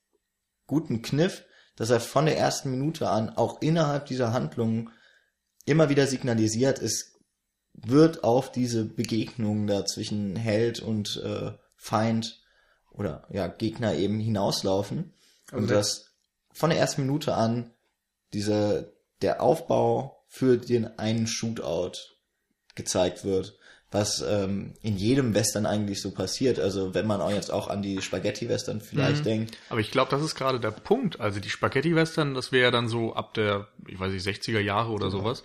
guten 0.67 1.01
Kniff, 1.01 1.43
dass 1.75 1.89
er 1.89 1.99
von 1.99 2.25
der 2.25 2.37
ersten 2.37 2.69
Minute 2.71 3.09
an 3.09 3.29
auch 3.29 3.61
innerhalb 3.61 4.05
dieser 4.05 4.33
Handlung 4.33 4.89
immer 5.71 5.89
wieder 5.89 6.07
signalisiert, 6.07 6.79
es 6.79 7.19
wird 7.73 8.23
auf 8.23 8.51
diese 8.51 8.85
Begegnung 8.85 9.65
da 9.67 9.85
zwischen 9.85 10.35
Held 10.35 10.81
und 10.81 11.21
äh, 11.23 11.51
Feind 11.75 12.41
oder 12.91 13.25
ja 13.31 13.47
Gegner 13.47 13.95
eben 13.95 14.19
hinauslaufen. 14.19 15.13
Und 15.51 15.63
Also- 15.63 15.73
dass 15.73 16.05
von 16.53 16.69
der 16.69 16.79
ersten 16.79 17.01
Minute 17.01 17.33
an 17.33 17.73
diese 18.33 18.93
der 19.21 19.41
Aufbau 19.41 20.23
für 20.27 20.57
den 20.57 20.85
einen 20.99 21.27
Shootout 21.27 21.97
gezeigt 22.75 23.23
wird, 23.23 23.57
was 23.91 24.21
ähm, 24.21 24.73
in 24.81 24.95
jedem 24.95 25.33
Western 25.33 25.65
eigentlich 25.65 26.01
so 26.01 26.11
passiert. 26.11 26.59
Also 26.59 26.93
wenn 26.93 27.05
man 27.05 27.19
auch 27.21 27.31
jetzt 27.31 27.51
auch 27.51 27.67
an 27.67 27.81
die 27.81 28.01
Spaghetti-Western 28.01 28.79
vielleicht 28.79 29.25
Mhm. 29.25 29.29
denkt, 29.29 29.57
Aber 29.69 29.81
ich 29.81 29.91
glaube, 29.91 30.09
das 30.11 30.23
ist 30.23 30.35
gerade 30.35 30.59
der 30.61 30.71
Punkt. 30.71 31.19
Also 31.19 31.41
die 31.41 31.49
Spaghetti-Western, 31.49 32.33
das 32.33 32.51
wäre 32.53 32.63
ja 32.63 32.71
dann 32.71 32.87
so 32.87 33.13
ab 33.13 33.33
der, 33.33 33.67
ich 33.87 33.99
weiß 33.99 34.13
nicht, 34.13 34.25
60er 34.25 34.61
Jahre 34.61 34.91
oder 34.91 35.09
sowas. 35.09 35.43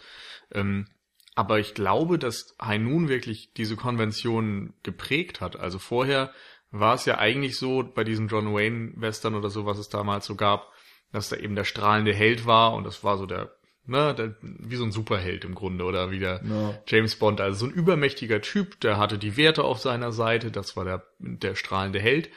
Ähm, 0.52 0.86
aber 1.34 1.58
ich 1.58 1.74
glaube, 1.74 2.18
dass 2.18 2.54
Noon 2.58 3.08
wirklich 3.08 3.52
diese 3.54 3.76
Konvention 3.76 4.74
geprägt 4.84 5.40
hat. 5.40 5.56
Also 5.56 5.78
vorher 5.78 6.30
war 6.70 6.94
es 6.94 7.04
ja 7.04 7.18
eigentlich 7.18 7.58
so 7.58 7.82
bei 7.82 8.04
diesen 8.04 8.28
John 8.28 8.54
Wayne-Western 8.54 9.34
oder 9.34 9.50
so, 9.50 9.66
was 9.66 9.78
es 9.78 9.88
damals 9.88 10.24
so 10.24 10.36
gab, 10.36 10.72
dass 11.12 11.28
da 11.28 11.36
eben 11.36 11.54
der 11.54 11.64
strahlende 11.64 12.14
Held 12.14 12.46
war 12.46 12.74
und 12.74 12.84
das 12.84 13.02
war 13.04 13.18
so 13.18 13.26
der, 13.26 13.55
ne, 13.86 14.14
der, 14.14 14.34
wie 14.40 14.76
so 14.76 14.84
ein 14.84 14.92
Superheld 14.92 15.44
im 15.44 15.54
Grunde 15.54 15.84
oder 15.84 16.10
wie 16.10 16.18
der 16.18 16.40
Ja. 16.44 16.78
James 16.86 17.16
Bond, 17.16 17.40
also 17.40 17.60
so 17.60 17.66
ein 17.66 17.72
übermächtiger 17.72 18.40
Typ, 18.40 18.80
der 18.80 18.98
hatte 18.98 19.18
die 19.18 19.36
Werte 19.36 19.64
auf 19.64 19.80
seiner 19.80 20.12
Seite, 20.12 20.50
das 20.50 20.76
war 20.76 20.84
der, 20.84 21.06
der 21.18 21.54
strahlende 21.54 22.00
Held. 22.00 22.30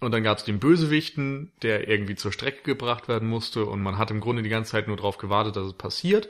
Und 0.00 0.10
dann 0.10 0.24
gab 0.24 0.38
es 0.38 0.44
den 0.44 0.58
Bösewichten, 0.58 1.52
der 1.62 1.88
irgendwie 1.88 2.16
zur 2.16 2.32
Strecke 2.32 2.62
gebracht 2.64 3.06
werden 3.06 3.28
musste 3.28 3.66
und 3.66 3.82
man 3.82 3.98
hat 3.98 4.10
im 4.10 4.20
Grunde 4.20 4.42
die 4.42 4.48
ganze 4.48 4.72
Zeit 4.72 4.88
nur 4.88 4.96
darauf 4.96 5.18
gewartet, 5.18 5.54
dass 5.54 5.66
es 5.66 5.74
passiert. 5.74 6.28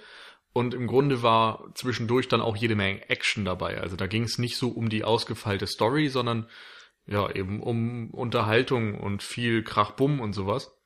Und 0.52 0.74
im 0.74 0.86
Grunde 0.86 1.22
war 1.22 1.64
zwischendurch 1.74 2.28
dann 2.28 2.42
auch 2.42 2.56
jede 2.56 2.74
Menge 2.74 3.08
Action 3.08 3.46
dabei. 3.46 3.80
Also 3.80 3.96
da 3.96 4.06
ging 4.06 4.24
es 4.24 4.36
nicht 4.36 4.58
so 4.58 4.68
um 4.68 4.90
die 4.90 5.04
ausgefeilte 5.04 5.66
Story, 5.66 6.08
sondern 6.08 6.46
ja 7.06 7.30
eben 7.30 7.62
um 7.62 8.10
Unterhaltung 8.10 8.98
und 9.00 9.22
viel 9.22 9.62
Krachbumm 9.62 10.20
und 10.20 10.34
sowas. 10.34 10.76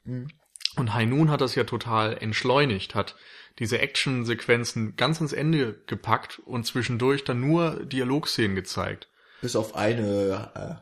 Und 0.77 0.95
Noon 1.09 1.31
hat 1.31 1.41
das 1.41 1.55
ja 1.55 1.65
total 1.65 2.19
entschleunigt, 2.19 2.95
hat 2.95 3.15
diese 3.59 3.79
Action-Sequenzen 3.79 4.97
ganz 4.97 5.17
ans 5.19 5.33
Ende 5.33 5.81
gepackt 5.87 6.41
und 6.45 6.67
zwischendurch 6.67 7.25
dann 7.25 7.41
nur 7.41 7.85
Dialogszenen 7.87 8.55
gezeigt. 8.55 9.09
bis 9.41 9.57
auf 9.57 9.75
eine 9.75 10.51
äh, 10.55 10.75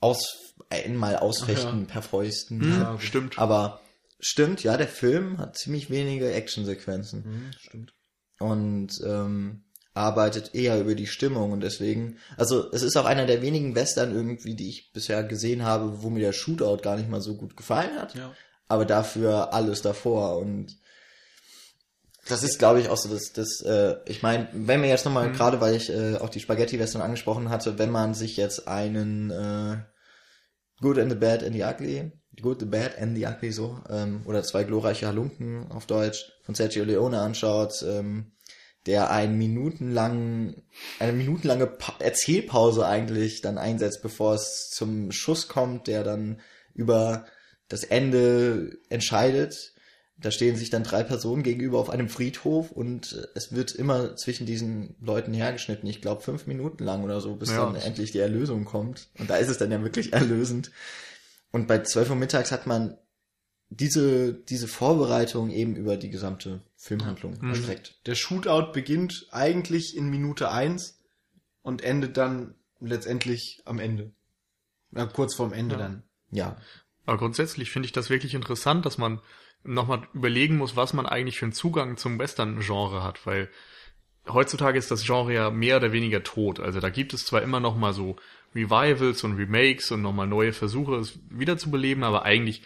aus 0.00 0.54
einmal 0.70 1.16
ausfechten 1.16 1.86
per 1.86 2.02
Fäusten. 2.02 2.62
Ja, 2.80 2.92
gut. 2.92 3.02
stimmt. 3.02 3.38
Aber 3.38 3.80
stimmt, 4.18 4.62
ja, 4.64 4.76
der 4.76 4.88
Film 4.88 5.38
hat 5.38 5.56
ziemlich 5.56 5.90
wenige 5.90 6.32
Actionsequenzen. 6.32 7.22
Mhm, 7.24 7.50
stimmt. 7.58 7.94
und 8.40 9.00
ähm, 9.06 9.62
arbeitet 9.96 10.54
eher 10.56 10.80
über 10.80 10.96
die 10.96 11.06
Stimmung 11.06 11.52
und 11.52 11.60
deswegen, 11.60 12.18
also 12.36 12.70
es 12.72 12.82
ist 12.82 12.96
auch 12.96 13.04
einer 13.04 13.26
der 13.26 13.42
wenigen 13.42 13.76
Western 13.76 14.12
irgendwie, 14.12 14.56
die 14.56 14.68
ich 14.68 14.92
bisher 14.92 15.22
gesehen 15.22 15.62
habe, 15.62 16.02
wo 16.02 16.10
mir 16.10 16.18
der 16.20 16.32
Shootout 16.32 16.78
gar 16.82 16.96
nicht 16.96 17.08
mal 17.08 17.20
so 17.20 17.36
gut 17.36 17.56
gefallen 17.56 17.96
hat, 17.96 18.16
Ja. 18.16 18.34
Aber 18.68 18.84
dafür 18.84 19.52
alles 19.52 19.82
davor 19.82 20.38
und 20.38 20.76
das 22.28 22.42
ist, 22.42 22.58
glaube 22.58 22.80
ich, 22.80 22.88
auch 22.88 22.96
so, 22.96 23.08
dass 23.08 23.32
das, 23.32 23.60
äh, 23.60 23.96
ich 24.06 24.22
meine, 24.22 24.48
wenn 24.52 24.80
wir 24.80 24.88
jetzt 24.88 25.04
nochmal, 25.04 25.30
gerade 25.32 25.60
weil 25.60 25.74
ich 25.74 25.90
äh, 25.90 26.16
auch 26.16 26.30
die 26.30 26.40
Spaghetti-Western 26.40 27.02
angesprochen 27.02 27.50
hatte, 27.50 27.78
wenn 27.78 27.90
man 27.90 28.14
sich 28.14 28.36
jetzt 28.36 28.66
einen 28.66 29.30
äh, 29.30 29.76
Good 30.80 30.98
and 30.98 31.10
the 31.10 31.18
Bad 31.18 31.42
and 31.42 31.54
the 31.54 31.64
Ugly, 31.64 32.12
Good, 32.40 32.60
the 32.60 32.66
Bad 32.66 32.98
and 32.98 33.16
the 33.16 33.26
Ugly 33.26 33.52
so, 33.52 33.78
ähm, 33.90 34.22
oder 34.24 34.42
zwei 34.42 34.64
glorreiche 34.64 35.06
Halunken 35.06 35.70
auf 35.70 35.86
Deutsch 35.86 36.32
von 36.42 36.54
Sergio 36.54 36.84
Leone 36.84 37.20
anschaut, 37.20 37.84
ähm, 37.86 38.32
der 38.86 39.10
einen 39.10 39.38
minutenlangen, 39.38 40.62
eine 40.98 41.12
minutenlange 41.12 41.66
pa 41.66 41.94
Erzählpause 42.00 42.86
eigentlich 42.86 43.40
dann 43.40 43.58
einsetzt, 43.58 44.02
bevor 44.02 44.34
es 44.34 44.70
zum 44.70 45.12
Schuss 45.12 45.48
kommt, 45.48 45.86
der 45.86 46.04
dann 46.04 46.40
über 46.74 47.26
das 47.68 47.84
Ende 47.84 48.78
entscheidet. 48.88 49.72
Da 50.16 50.30
stehen 50.30 50.54
sich 50.56 50.70
dann 50.70 50.84
drei 50.84 51.02
Personen 51.02 51.42
gegenüber 51.42 51.80
auf 51.80 51.90
einem 51.90 52.08
Friedhof 52.08 52.70
und 52.70 53.12
äh, 53.14 53.26
es 53.34 53.52
wird 53.52 53.72
immer 53.72 54.14
zwischen 54.16 54.46
diesen 54.46 54.94
Leuten 55.00 55.34
hergeschnitten. 55.34 55.88
Ich 55.88 56.00
glaube 56.00 56.22
fünf 56.22 56.46
Minuten 56.46 56.84
lang 56.84 57.02
oder 57.02 57.20
so, 57.20 57.34
bis 57.34 57.50
Ja. 57.50 57.64
dann 57.66 57.74
endlich 57.74 58.12
die 58.12 58.20
Erlösung 58.20 58.64
kommt. 58.64 59.08
Und 59.18 59.28
da 59.28 59.36
ist 59.36 59.48
es 59.48 59.58
dann 59.58 59.72
ja 59.72 59.82
wirklich 59.82 60.12
erlösend. 60.12 60.70
Und 61.50 61.66
bei 61.66 61.82
12 61.82 62.10
Uhr 62.10 62.16
mittags 62.16 62.52
hat 62.52 62.66
man 62.68 62.96
diese, 63.70 64.34
diese 64.34 64.68
Vorbereitung 64.68 65.50
eben 65.50 65.74
über 65.74 65.96
die 65.96 66.10
gesamte 66.10 66.60
Filmhandlung 66.76 67.36
Mhm. 67.40 67.50
erstreckt. 67.50 67.98
Der 68.06 68.14
Shootout 68.14 68.72
beginnt 68.72 69.26
eigentlich 69.32 69.96
in 69.96 70.08
Minute 70.10 70.50
eins 70.50 71.00
und 71.62 71.82
endet 71.82 72.16
dann 72.16 72.54
letztendlich 72.78 73.62
am 73.64 73.80
Ende. 73.80 74.12
Ja, 74.92 75.06
kurz 75.06 75.34
vorm 75.34 75.52
Ende 75.52 75.74
Ja. 75.74 75.78
dann. 75.80 76.02
Ja. 76.30 76.56
Aber 77.06 77.18
grundsätzlich 77.18 77.70
finde 77.70 77.86
ich 77.86 77.92
das 77.92 78.10
wirklich 78.10 78.34
interessant, 78.34 78.86
dass 78.86 78.98
man 78.98 79.20
nochmal 79.62 80.06
überlegen 80.12 80.56
muss, 80.56 80.76
was 80.76 80.92
man 80.92 81.06
eigentlich 81.06 81.38
für 81.38 81.46
einen 81.46 81.52
Zugang 81.52 81.96
zum 81.96 82.18
Western-Genre 82.18 83.02
hat, 83.02 83.26
weil 83.26 83.48
heutzutage 84.28 84.78
ist 84.78 84.90
das 84.90 85.04
Genre 85.04 85.32
ja 85.34 85.50
mehr 85.50 85.76
oder 85.78 85.92
weniger 85.92 86.22
tot. 86.22 86.60
Also 86.60 86.80
da 86.80 86.90
gibt 86.90 87.14
es 87.14 87.26
zwar 87.26 87.42
immer 87.42 87.60
noch 87.60 87.76
mal 87.76 87.92
so 87.92 88.16
Revivals 88.54 89.24
und 89.24 89.36
Remakes 89.36 89.90
und 89.90 90.02
nochmal 90.02 90.26
neue 90.26 90.52
Versuche, 90.52 90.96
es 90.96 91.18
wiederzubeleben, 91.28 92.04
aber 92.04 92.24
eigentlich 92.24 92.62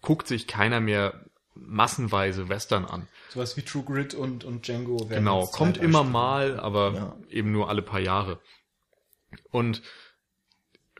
guckt 0.00 0.26
sich 0.28 0.46
keiner 0.46 0.80
mehr 0.80 1.24
massenweise 1.54 2.48
Western 2.48 2.84
an. 2.84 3.08
Sowas 3.30 3.56
wie 3.56 3.62
True 3.62 3.82
Grit 3.82 4.14
und, 4.14 4.44
und 4.44 4.66
Django 4.68 5.06
Genau, 5.06 5.46
kommt 5.46 5.78
immer 5.78 6.00
Beispiele. 6.00 6.12
mal, 6.12 6.60
aber 6.60 6.92
Ja. 6.94 7.16
eben 7.30 7.50
nur 7.50 7.68
alle 7.68 7.82
paar 7.82 8.00
Jahre. 8.00 8.40
Und 9.50 9.82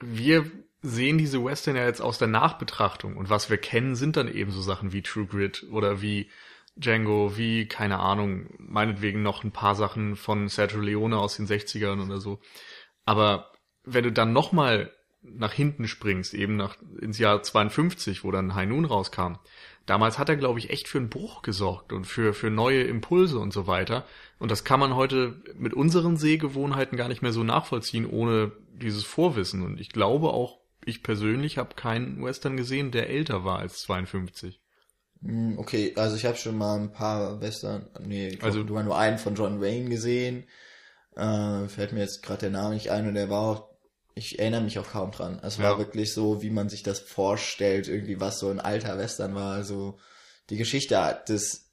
wir 0.00 0.50
sehen 0.86 1.18
diese 1.18 1.44
Western 1.44 1.76
ja 1.76 1.84
jetzt 1.84 2.00
aus 2.00 2.18
der 2.18 2.28
Nachbetrachtung 2.28 3.16
und 3.16 3.30
was 3.30 3.50
wir 3.50 3.58
kennen, 3.58 3.96
sind 3.96 4.16
dann 4.16 4.32
eben 4.32 4.50
so 4.50 4.60
Sachen 4.60 4.92
wie 4.92 5.02
True 5.02 5.26
Grit 5.26 5.66
oder 5.70 6.00
wie 6.00 6.30
Django, 6.76 7.36
wie, 7.36 7.66
keine 7.66 7.98
Ahnung, 7.98 8.46
meinetwegen 8.58 9.22
noch 9.22 9.44
ein 9.44 9.52
paar 9.52 9.74
Sachen 9.74 10.14
von 10.14 10.48
Sergio 10.48 10.80
Leone 10.80 11.18
aus 11.18 11.36
den 11.36 11.46
60ern 11.46 12.04
oder 12.04 12.20
so. 12.20 12.38
Aber 13.04 13.50
wenn 13.84 14.04
du 14.04 14.12
dann 14.12 14.32
nochmal 14.32 14.92
nach 15.22 15.52
hinten 15.52 15.88
springst, 15.88 16.34
eben 16.34 16.56
nach, 16.56 16.76
ins 17.00 17.18
Jahr 17.18 17.42
52, 17.42 18.24
wo 18.24 18.30
dann 18.30 18.54
High 18.54 18.68
Noon 18.68 18.84
rauskam, 18.84 19.36
damals 19.86 20.18
hat 20.18 20.28
er, 20.28 20.36
glaube 20.36 20.58
ich, 20.58 20.70
echt 20.70 20.86
für 20.86 20.98
einen 20.98 21.08
Bruch 21.08 21.42
gesorgt 21.42 21.92
und 21.92 22.06
für, 22.06 22.34
für 22.34 22.50
neue 22.50 22.82
Impulse 22.82 23.38
und 23.38 23.52
so 23.52 23.66
weiter. 23.66 24.04
Und 24.38 24.50
das 24.50 24.64
kann 24.64 24.78
man 24.78 24.94
heute 24.94 25.40
mit 25.56 25.74
unseren 25.74 26.16
Sehgewohnheiten 26.16 26.98
gar 26.98 27.08
nicht 27.08 27.22
mehr 27.22 27.32
so 27.32 27.42
nachvollziehen, 27.42 28.06
ohne 28.06 28.52
dieses 28.74 29.04
Vorwissen. 29.04 29.62
Und 29.62 29.80
ich 29.80 29.90
glaube 29.90 30.28
auch, 30.28 30.58
ich 30.86 31.02
persönlich 31.02 31.58
habe 31.58 31.74
keinen 31.74 32.24
Western 32.24 32.56
gesehen, 32.56 32.90
der 32.92 33.10
älter 33.10 33.44
war 33.44 33.58
als 33.58 33.82
52. 33.82 34.60
Hm, 35.22 35.58
Okay, 35.58 35.92
also 35.96 36.16
ich 36.16 36.24
habe 36.24 36.36
schon 36.36 36.56
mal 36.56 36.78
ein 36.78 36.92
paar 36.92 37.40
Western, 37.40 37.88
nee, 38.00 38.28
ich 38.28 38.42
Also- 38.42 38.60
also, 38.60 38.64
du 38.64 38.78
hast 38.78 38.84
nur 38.84 38.98
einen 38.98 39.18
von 39.18 39.34
John 39.34 39.60
Wayne 39.60 39.88
gesehen. 39.90 40.44
Äh, 41.16 41.68
fällt 41.68 41.92
mir 41.92 42.00
jetzt 42.00 42.22
gerade 42.22 42.40
der 42.40 42.50
Name 42.50 42.74
nicht 42.74 42.90
ein 42.90 43.08
und 43.08 43.14
der 43.14 43.30
war 43.30 43.40
auch, 43.40 43.70
ich 44.14 44.38
erinnere 44.38 44.60
mich 44.62 44.78
auch 44.78 44.90
kaum 44.90 45.10
dran. 45.12 45.40
Es 45.42 45.58
war 45.58 45.72
Ja. 45.72 45.78
wirklich 45.78 46.12
so, 46.12 46.42
wie 46.42 46.50
man 46.50 46.68
sich 46.68 46.82
das 46.82 47.00
vorstellt, 47.00 47.88
irgendwie 47.88 48.20
was 48.20 48.38
so 48.38 48.48
ein 48.50 48.60
alter 48.60 48.96
Western 48.98 49.34
war. 49.34 49.52
Also 49.54 49.98
die 50.50 50.56
Geschichte 50.58 51.18
des, 51.28 51.70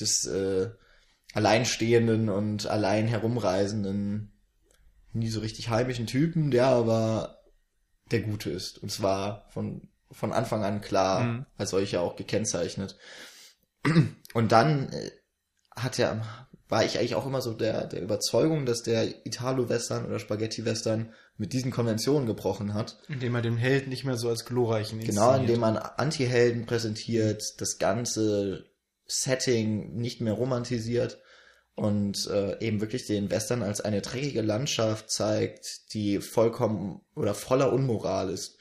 des 0.00 0.26
äh, 0.26 0.70
alleinstehenden 1.34 2.28
und 2.28 2.66
allein 2.66 3.06
herumreisenden, 3.08 4.32
nie 5.12 5.28
so 5.28 5.40
richtig 5.40 5.68
heimischen 5.68 6.06
Typen, 6.06 6.50
der 6.50 6.66
aber 6.66 7.41
der 8.12 8.20
Gute 8.20 8.50
ist. 8.50 8.78
Und 8.82 8.90
zwar 8.92 9.46
von, 9.50 9.88
von 10.10 10.32
Anfang 10.32 10.62
an 10.64 10.80
klar 10.80 11.24
Mhm. 11.24 11.46
als 11.56 11.70
solcher 11.70 12.00
auch 12.02 12.16
gekennzeichnet. 12.16 12.96
Und 14.34 14.52
dann 14.52 14.90
äh, 14.92 15.10
hat 15.74 15.98
er, 15.98 16.22
war 16.68 16.84
ich 16.84 16.98
eigentlich 16.98 17.14
auch 17.16 17.26
immer 17.26 17.40
so 17.42 17.52
der, 17.54 17.86
der 17.86 18.02
Überzeugung, 18.02 18.64
dass 18.66 18.82
der 18.82 19.26
Italo-Western 19.26 20.06
oder 20.06 20.18
Spaghetti-Western 20.18 21.12
mit 21.38 21.52
diesen 21.52 21.70
Konventionen 21.72 22.26
gebrochen 22.26 22.74
hat. 22.74 22.98
Indem 23.08 23.34
er 23.34 23.42
den 23.42 23.56
Held 23.56 23.88
nicht 23.88 24.04
mehr 24.04 24.16
so 24.16 24.28
als 24.28 24.44
glorreichen 24.44 25.00
Genau, 25.00 25.28
inszeniert. 25.30 25.40
indem 25.40 25.60
man 25.60 25.76
Anti-Helden 25.78 26.66
präsentiert, 26.66 27.42
das 27.58 27.78
ganze 27.78 28.66
Setting 29.06 29.94
nicht 29.96 30.20
mehr 30.20 30.32
romantisiert 30.34 31.18
und 31.74 32.26
äh, 32.28 32.58
eben 32.60 32.80
wirklich 32.80 33.06
den 33.06 33.30
Western 33.30 33.62
als 33.62 33.80
eine 33.80 34.02
dreckige 34.02 34.42
Landschaft 34.42 35.10
zeigt, 35.10 35.92
die 35.94 36.20
vollkommen 36.20 37.00
oder 37.14 37.34
voller 37.34 37.72
Unmoral 37.72 38.28
ist. 38.30 38.58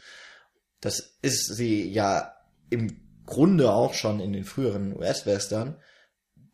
Das 0.79 1.17
ist 1.21 1.45
sie 1.47 1.87
ja 1.89 2.33
im 2.69 2.99
Grunde 3.25 3.71
auch 3.71 3.93
schon 3.93 4.19
in 4.19 4.33
den 4.33 4.45
früheren 4.45 4.95
US-Western, 4.97 5.77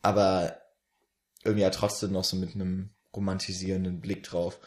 aber 0.02 0.58
irgendwie 1.44 1.62
ja 1.62 1.70
trotzdem 1.70 2.12
noch 2.12 2.24
so 2.24 2.36
mit 2.36 2.56
einem 2.56 2.90
romantisierenden 3.16 4.02
Blick 4.02 4.24
drauf. 4.24 4.60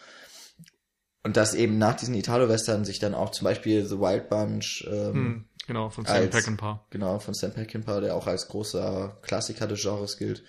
Und 1.23 1.37
dass 1.37 1.55
eben 1.55 1.77
nach 1.77 1.97
diesen 1.97 2.15
Italo-Western 2.15 2.85
sich 2.87 2.99
dann 2.99 3.15
auch 3.15 3.31
zum 3.31 3.45
Beispiel 3.45 3.85
The 3.85 3.99
Wild 3.99 4.31
Bunch, 4.31 4.87
ähm, 4.91 5.13
Hm, 5.13 5.45
genau, 5.67 5.91
von 5.91 6.07
Sam 6.07 6.17
als- 6.17 6.31
Peckinpah. 6.31 6.87
genau, 6.89 7.19
von 7.19 7.35
Sam 7.35 7.53
Peckinpah, 7.53 8.01
der 8.01 8.15
auch 8.15 8.27
als 8.27 8.49
großer 8.49 9.19
Klassiker 9.23 9.67
des 9.67 9.83
Genres 9.83 10.17
gilt, 10.17 10.43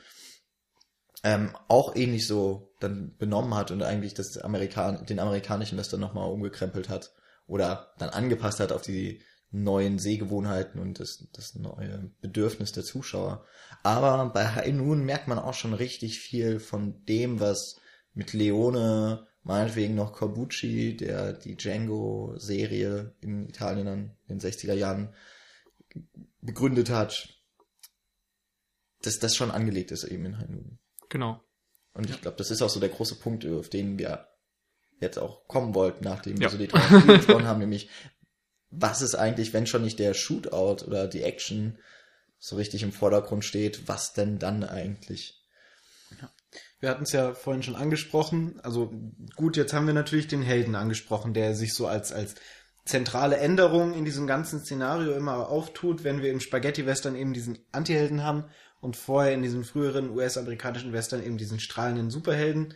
ähm, 1.24 1.56
auch 1.68 1.96
ähnlich 1.96 2.28
so 2.28 2.74
dann 2.80 3.16
benommen 3.18 3.54
hat 3.56 3.72
und 3.72 3.84
eigentlich 3.84 4.14
das 4.14 4.38
Amerikan 4.38 5.06
den 5.06 5.20
amerikanischen 5.20 5.78
Western 5.78 6.00
nochmal 6.00 6.30
umgekrempelt 6.30 6.90
hat 6.90 7.14
oder 7.48 7.94
dann 8.00 8.10
angepasst 8.10 8.60
hat 8.60 8.72
auf 8.72 8.82
die 8.82 9.22
neuen 9.52 10.00
Sehgewohnheiten 10.00 10.80
und 10.80 11.00
das, 11.00 11.28
das 11.34 11.56
neue 11.56 12.12
Bedürfnis 12.22 12.72
der 12.72 12.84
Zuschauer. 12.84 13.46
Aber 13.84 14.32
bei 14.34 14.48
High 14.48 14.74
Noon 14.74 15.04
merkt 15.04 15.28
man 15.28 15.38
auch 15.38 15.54
schon 15.54 15.74
richtig 15.74 16.20
viel 16.20 16.60
von 16.60 17.04
dem, 17.06 17.40
was 17.40 17.80
mit 18.14 18.34
Leone, 18.34 19.28
meinetwegen 19.44 19.96
noch 19.96 20.14
Corbucci, 20.14 20.96
der 20.96 21.34
die 21.34 21.58
Django-Serie 21.58 23.14
in 23.22 23.48
Italien 23.48 23.86
dann 23.86 24.18
in 24.28 24.40
den 24.40 24.40
60er 24.40 24.74
Jahren 24.74 25.14
begründet 26.42 26.90
hat, 26.90 27.30
dass 29.02 29.20
das 29.20 29.36
schon 29.36 29.52
angelegt 29.52 29.92
ist 29.92 30.06
eben 30.06 30.26
in 30.26 30.38
High 30.38 30.50
Noon. 30.50 30.81
Genau. 31.12 31.44
Und 31.94 32.10
ich 32.10 32.22
glaube, 32.22 32.38
das 32.38 32.50
ist 32.50 32.62
auch 32.62 32.70
so 32.70 32.80
der 32.80 32.90
große 32.90 33.16
Punkt, 33.16 33.46
auf 33.46 33.70
den 33.70 34.00
wir 34.00 34.28
jetzt 35.02 35.20
auch 35.20 35.46
kommen 35.48 35.76
wollten, 35.76 36.06
nachdem 36.06 36.38
wir 36.40 36.46
Ja. 36.46 36.50
so 36.50 36.58
die 36.58 36.68
drei 36.68 36.80
gesprochen 37.18 37.46
haben, 37.46 37.60
nämlich 37.60 37.90
was 38.70 39.02
ist 39.02 39.16
eigentlich, 39.16 39.52
wenn 39.54 39.68
schon 39.68 39.84
nicht 39.84 40.00
der 40.00 40.14
Shootout 40.14 40.86
oder 40.86 41.08
die 41.08 41.24
Action 41.24 41.78
so 42.40 42.56
richtig 42.56 42.84
im 42.84 42.94
Vordergrund 42.94 43.44
steht, 43.44 43.90
was 43.90 44.14
denn 44.14 44.40
dann 44.40 44.64
eigentlich? 44.64 45.38
Wir 46.80 46.90
hatten 46.90 47.04
es 47.04 47.12
ja 47.12 47.34
vorhin 47.34 47.64
schon 47.64 47.76
angesprochen. 47.76 48.60
Also 48.64 48.94
gut, 49.36 49.58
jetzt 49.58 49.74
haben 49.74 49.88
wir 49.88 49.94
natürlich 49.94 50.28
den 50.30 50.42
Helden 50.42 50.76
angesprochen, 50.76 51.34
der 51.34 51.54
sich 51.54 51.74
so 51.74 51.86
als, 51.88 52.14
als 52.14 52.36
zentrale 52.86 53.38
Änderung 53.38 53.94
in 53.94 54.06
diesem 54.06 54.26
ganzen 54.26 54.62
Szenario 54.62 55.12
immer 55.12 55.50
auftut, 55.50 56.06
wenn 56.06 56.22
wir 56.22 56.32
im 56.32 56.40
Spaghetti-Western 56.40 57.16
eben 57.16 57.34
diesen 57.34 57.60
Antihelden 57.72 58.24
haben 58.24 58.46
und 58.82 58.98
vorher 58.98 59.34
in 59.34 59.44
diesen 59.44 59.64
früheren 59.64 60.10
US-amerikanischen 60.10 60.92
Western 60.92 61.24
eben 61.24 61.38
diesen 61.38 61.60
strahlenden 61.60 62.10
Superhelden. 62.10 62.74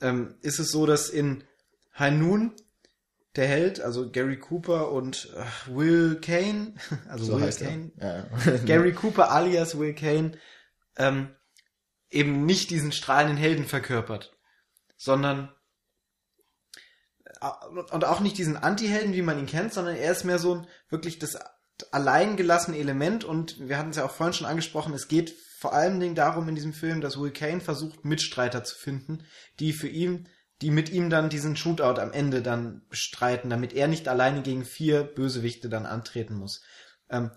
Ähm, 0.00 0.36
ist 0.40 0.60
es 0.60 0.70
so, 0.70 0.86
dass 0.86 1.10
in 1.10 1.44
Noon 1.98 2.54
der 3.36 3.46
Held, 3.46 3.80
also 3.80 4.10
Gary 4.10 4.38
Cooper 4.38 4.90
und 4.90 5.28
äh, 5.36 5.74
Will 5.74 6.20
Kane, 6.20 6.74
also 7.08 7.24
So 7.24 7.36
Will 7.36 7.42
heißt 7.42 7.60
Kane. 7.60 7.92
Ja. 8.00 8.24
Gary 8.64 8.92
Cooper 8.92 9.30
alias 9.30 9.78
Will 9.78 9.94
Kane 9.94 10.38
ähm, 10.96 11.34
eben 12.10 12.46
nicht 12.46 12.70
diesen 12.70 12.92
strahlenden 12.92 13.36
Helden 13.36 13.66
verkörpert, 13.66 14.36
sondern 14.96 15.52
äh, 17.40 17.46
und 17.92 18.04
auch 18.04 18.20
nicht 18.20 18.38
diesen 18.38 18.56
Anti-Helden, 18.56 19.14
wie 19.14 19.22
man 19.22 19.38
ihn 19.38 19.46
kennt, 19.46 19.72
sondern 19.74 19.96
er 19.96 20.12
ist 20.12 20.24
mehr 20.24 20.38
so 20.38 20.54
ein 20.54 20.66
wirklich 20.88 21.18
das 21.18 21.38
alleingelassene 21.92 22.78
Element 22.78 23.24
und 23.24 23.68
wir 23.68 23.78
hatten 23.78 23.90
es 23.90 23.96
ja 23.96 24.04
auch 24.04 24.10
vorhin 24.10 24.34
schon 24.34 24.46
angesprochen, 24.46 24.94
es 24.94 25.08
geht 25.08 25.34
vor 25.58 25.74
allen 25.74 26.00
Dingen 26.00 26.14
darum 26.14 26.48
in 26.48 26.54
diesem 26.54 26.72
Film, 26.72 27.00
dass 27.00 27.20
Will 27.20 27.32
Kane 27.32 27.60
versucht, 27.60 28.04
Mitstreiter 28.04 28.64
zu 28.64 28.76
finden, 28.76 29.24
die 29.58 29.72
für 29.72 29.88
ihn, 29.88 30.28
die 30.62 30.70
mit 30.70 30.90
ihm 30.90 31.10
dann 31.10 31.28
diesen 31.28 31.56
Shootout 31.56 32.00
am 32.00 32.12
Ende 32.12 32.42
dann 32.42 32.82
bestreiten, 32.88 33.50
damit 33.50 33.72
er 33.74 33.88
nicht 33.88 34.08
alleine 34.08 34.42
gegen 34.42 34.64
vier 34.64 35.02
Bösewichte 35.02 35.68
dann 35.68 35.86
antreten 35.86 36.34
muss. 36.34 36.62
Ähm, 37.10 37.30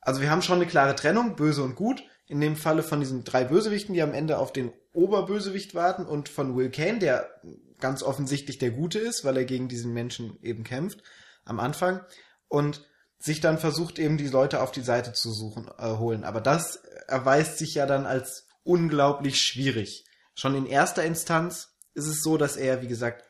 also 0.00 0.20
wir 0.20 0.30
haben 0.30 0.42
schon 0.42 0.56
eine 0.56 0.66
klare 0.66 0.96
Trennung, 0.96 1.36
böse 1.36 1.62
und 1.62 1.76
gut. 1.76 2.02
In 2.26 2.40
dem 2.40 2.56
Falle 2.56 2.82
von 2.82 3.00
diesen 3.00 3.24
drei 3.24 3.44
Bösewichten, 3.44 3.94
die 3.94 4.02
am 4.02 4.14
Ende 4.14 4.38
auf 4.38 4.52
den 4.52 4.72
Oberbösewicht 4.92 5.74
warten 5.74 6.04
und 6.04 6.28
von 6.28 6.56
Will 6.56 6.70
Kane, 6.70 6.98
der 6.98 7.30
ganz 7.78 8.02
offensichtlich 8.02 8.58
der 8.58 8.70
Gute 8.70 8.98
ist, 8.98 9.24
weil 9.24 9.36
er 9.36 9.44
gegen 9.44 9.68
diesen 9.68 9.94
Menschen 9.94 10.38
eben 10.42 10.64
kämpft 10.64 11.02
am 11.44 11.60
Anfang 11.60 12.00
und 12.48 12.87
sich 13.18 13.40
dann 13.40 13.58
versucht 13.58 13.98
eben 13.98 14.16
die 14.16 14.28
Leute 14.28 14.60
auf 14.62 14.70
die 14.70 14.82
Seite 14.82 15.12
zu 15.12 15.32
suchen, 15.32 15.68
äh, 15.78 15.96
holen. 15.96 16.24
Aber 16.24 16.40
das 16.40 16.76
erweist 17.06 17.58
sich 17.58 17.74
ja 17.74 17.86
dann 17.86 18.06
als 18.06 18.46
unglaublich 18.62 19.40
schwierig. 19.40 20.04
Schon 20.34 20.54
in 20.54 20.66
erster 20.66 21.04
Instanz 21.04 21.70
ist 21.94 22.06
es 22.06 22.22
so, 22.22 22.36
dass 22.36 22.56
er, 22.56 22.80
wie 22.82 22.88
gesagt, 22.88 23.24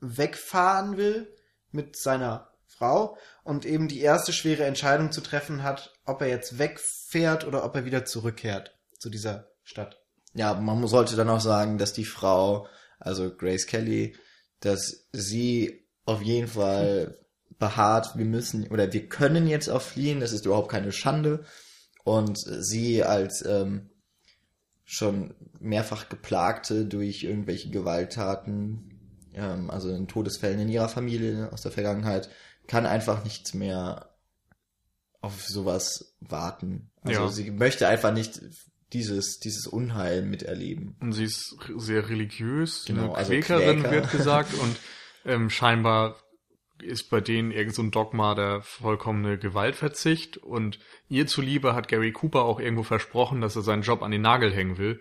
wegfahren 0.00 0.96
will 0.96 1.32
mit 1.70 1.96
seiner 1.96 2.50
Frau 2.66 3.16
und 3.44 3.64
eben 3.64 3.86
die 3.88 4.00
erste 4.00 4.32
schwere 4.32 4.64
Entscheidung 4.64 5.12
zu 5.12 5.20
treffen 5.20 5.62
hat, 5.62 5.92
ob 6.04 6.20
er 6.20 6.28
jetzt 6.28 6.58
wegfährt 6.58 7.46
oder 7.46 7.64
ob 7.64 7.74
er 7.76 7.84
wieder 7.84 8.04
zurückkehrt 8.04 8.76
zu 8.98 9.10
dieser 9.10 9.48
Stadt. 9.62 10.00
Ja, 10.34 10.54
man 10.54 10.84
sollte 10.88 11.14
dann 11.14 11.30
auch 11.30 11.40
sagen, 11.40 11.78
dass 11.78 11.92
die 11.92 12.04
Frau, 12.04 12.66
also 12.98 13.32
Grace 13.32 13.66
Kelly, 13.66 14.16
dass 14.58 15.06
sie 15.12 15.86
auf 16.04 16.20
jeden 16.20 16.48
Fall 16.48 17.23
beharrt, 17.68 18.16
wir 18.16 18.24
müssen 18.26 18.66
oder 18.68 18.92
wir 18.92 19.08
können 19.08 19.46
jetzt 19.46 19.68
auch 19.68 19.82
fliehen, 19.82 20.20
das 20.20 20.32
ist 20.32 20.44
überhaupt 20.46 20.70
keine 20.70 20.92
Schande. 20.92 21.44
Und 22.04 22.38
sie 22.38 23.02
als 23.02 23.42
ähm, 23.46 23.88
schon 24.84 25.34
mehrfach 25.60 26.08
geplagte 26.10 26.84
durch 26.84 27.22
irgendwelche 27.24 27.70
Gewalttaten, 27.70 28.90
ähm, 29.32 29.70
also 29.70 29.88
in 29.94 30.06
Todesfällen 30.08 30.60
in 30.60 30.68
ihrer 30.68 30.90
Familie 30.90 31.50
aus 31.52 31.62
der 31.62 31.72
Vergangenheit, 31.72 32.28
kann 32.66 32.84
einfach 32.86 33.24
nichts 33.24 33.54
mehr 33.54 34.10
auf 35.22 35.42
sowas 35.46 36.14
warten. 36.20 36.90
Also 37.02 37.22
Ja. 37.22 37.28
sie 37.30 37.50
möchte 37.50 37.88
einfach 37.88 38.12
nicht 38.12 38.40
dieses, 38.92 39.38
dieses 39.40 39.66
Unheil 39.66 40.22
miterleben. 40.22 40.96
Und 41.00 41.12
sie 41.14 41.24
ist 41.24 41.56
sehr 41.78 42.08
religiös, 42.10 42.84
Genau, 42.86 43.04
eine 43.04 43.14
also 43.14 43.30
Quäkerin 43.32 43.80
Quäker. 43.80 43.90
wird 43.90 44.10
gesagt 44.10 44.52
und 44.62 44.76
ähm, 45.24 45.48
scheinbar 45.48 46.16
ist 46.82 47.10
bei 47.10 47.20
denen 47.20 47.50
irgend 47.50 47.74
so 47.74 47.82
ein 47.82 47.90
Dogma 47.90 48.34
der 48.34 48.62
vollkommene 48.62 49.38
Gewaltverzicht 49.38 50.36
und 50.38 50.78
ihr 51.08 51.26
zuliebe 51.26 51.74
hat 51.74 51.88
Gary 51.88 52.12
Cooper 52.12 52.42
auch 52.42 52.60
irgendwo 52.60 52.82
versprochen, 52.82 53.40
dass 53.40 53.56
er 53.56 53.62
seinen 53.62 53.82
Job 53.82 54.02
an 54.02 54.10
den 54.10 54.22
Nagel 54.22 54.52
hängen 54.52 54.76
will 54.78 55.00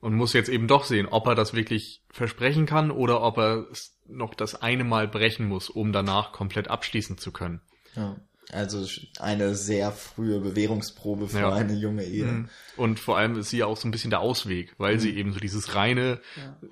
und 0.00 0.14
muss 0.14 0.34
jetzt 0.34 0.50
eben 0.50 0.68
doch 0.68 0.84
sehen, 0.84 1.06
ob 1.06 1.26
er 1.26 1.34
das 1.34 1.54
wirklich 1.54 2.02
versprechen 2.10 2.66
kann 2.66 2.90
oder 2.90 3.22
ob 3.22 3.38
er 3.38 3.66
es 3.70 3.98
noch 4.06 4.34
das 4.34 4.60
eine 4.60 4.84
Mal 4.84 5.08
brechen 5.08 5.48
muss, 5.48 5.70
um 5.70 5.92
danach 5.92 6.32
komplett 6.32 6.68
abschließen 6.68 7.16
zu 7.18 7.32
können. 7.32 7.60
Ja. 7.96 8.16
Also 8.52 8.86
eine 9.20 9.54
sehr 9.54 9.90
frühe 9.90 10.38
Bewährungsprobe 10.40 11.28
für 11.28 11.38
Ja. 11.38 11.52
eine 11.54 11.72
junge 11.72 12.04
Ehe. 12.04 12.26
Mhm. 12.26 12.48
Und 12.76 13.00
vor 13.00 13.16
allem 13.16 13.38
ist 13.38 13.48
sie 13.48 13.58
ja 13.58 13.66
auch 13.66 13.78
so 13.78 13.88
ein 13.88 13.90
bisschen 13.90 14.10
der 14.10 14.20
Ausweg, 14.20 14.74
weil 14.76 15.00
sie 15.00 15.16
eben 15.16 15.32
so 15.32 15.40
dieses 15.40 15.74
reine 15.74 16.20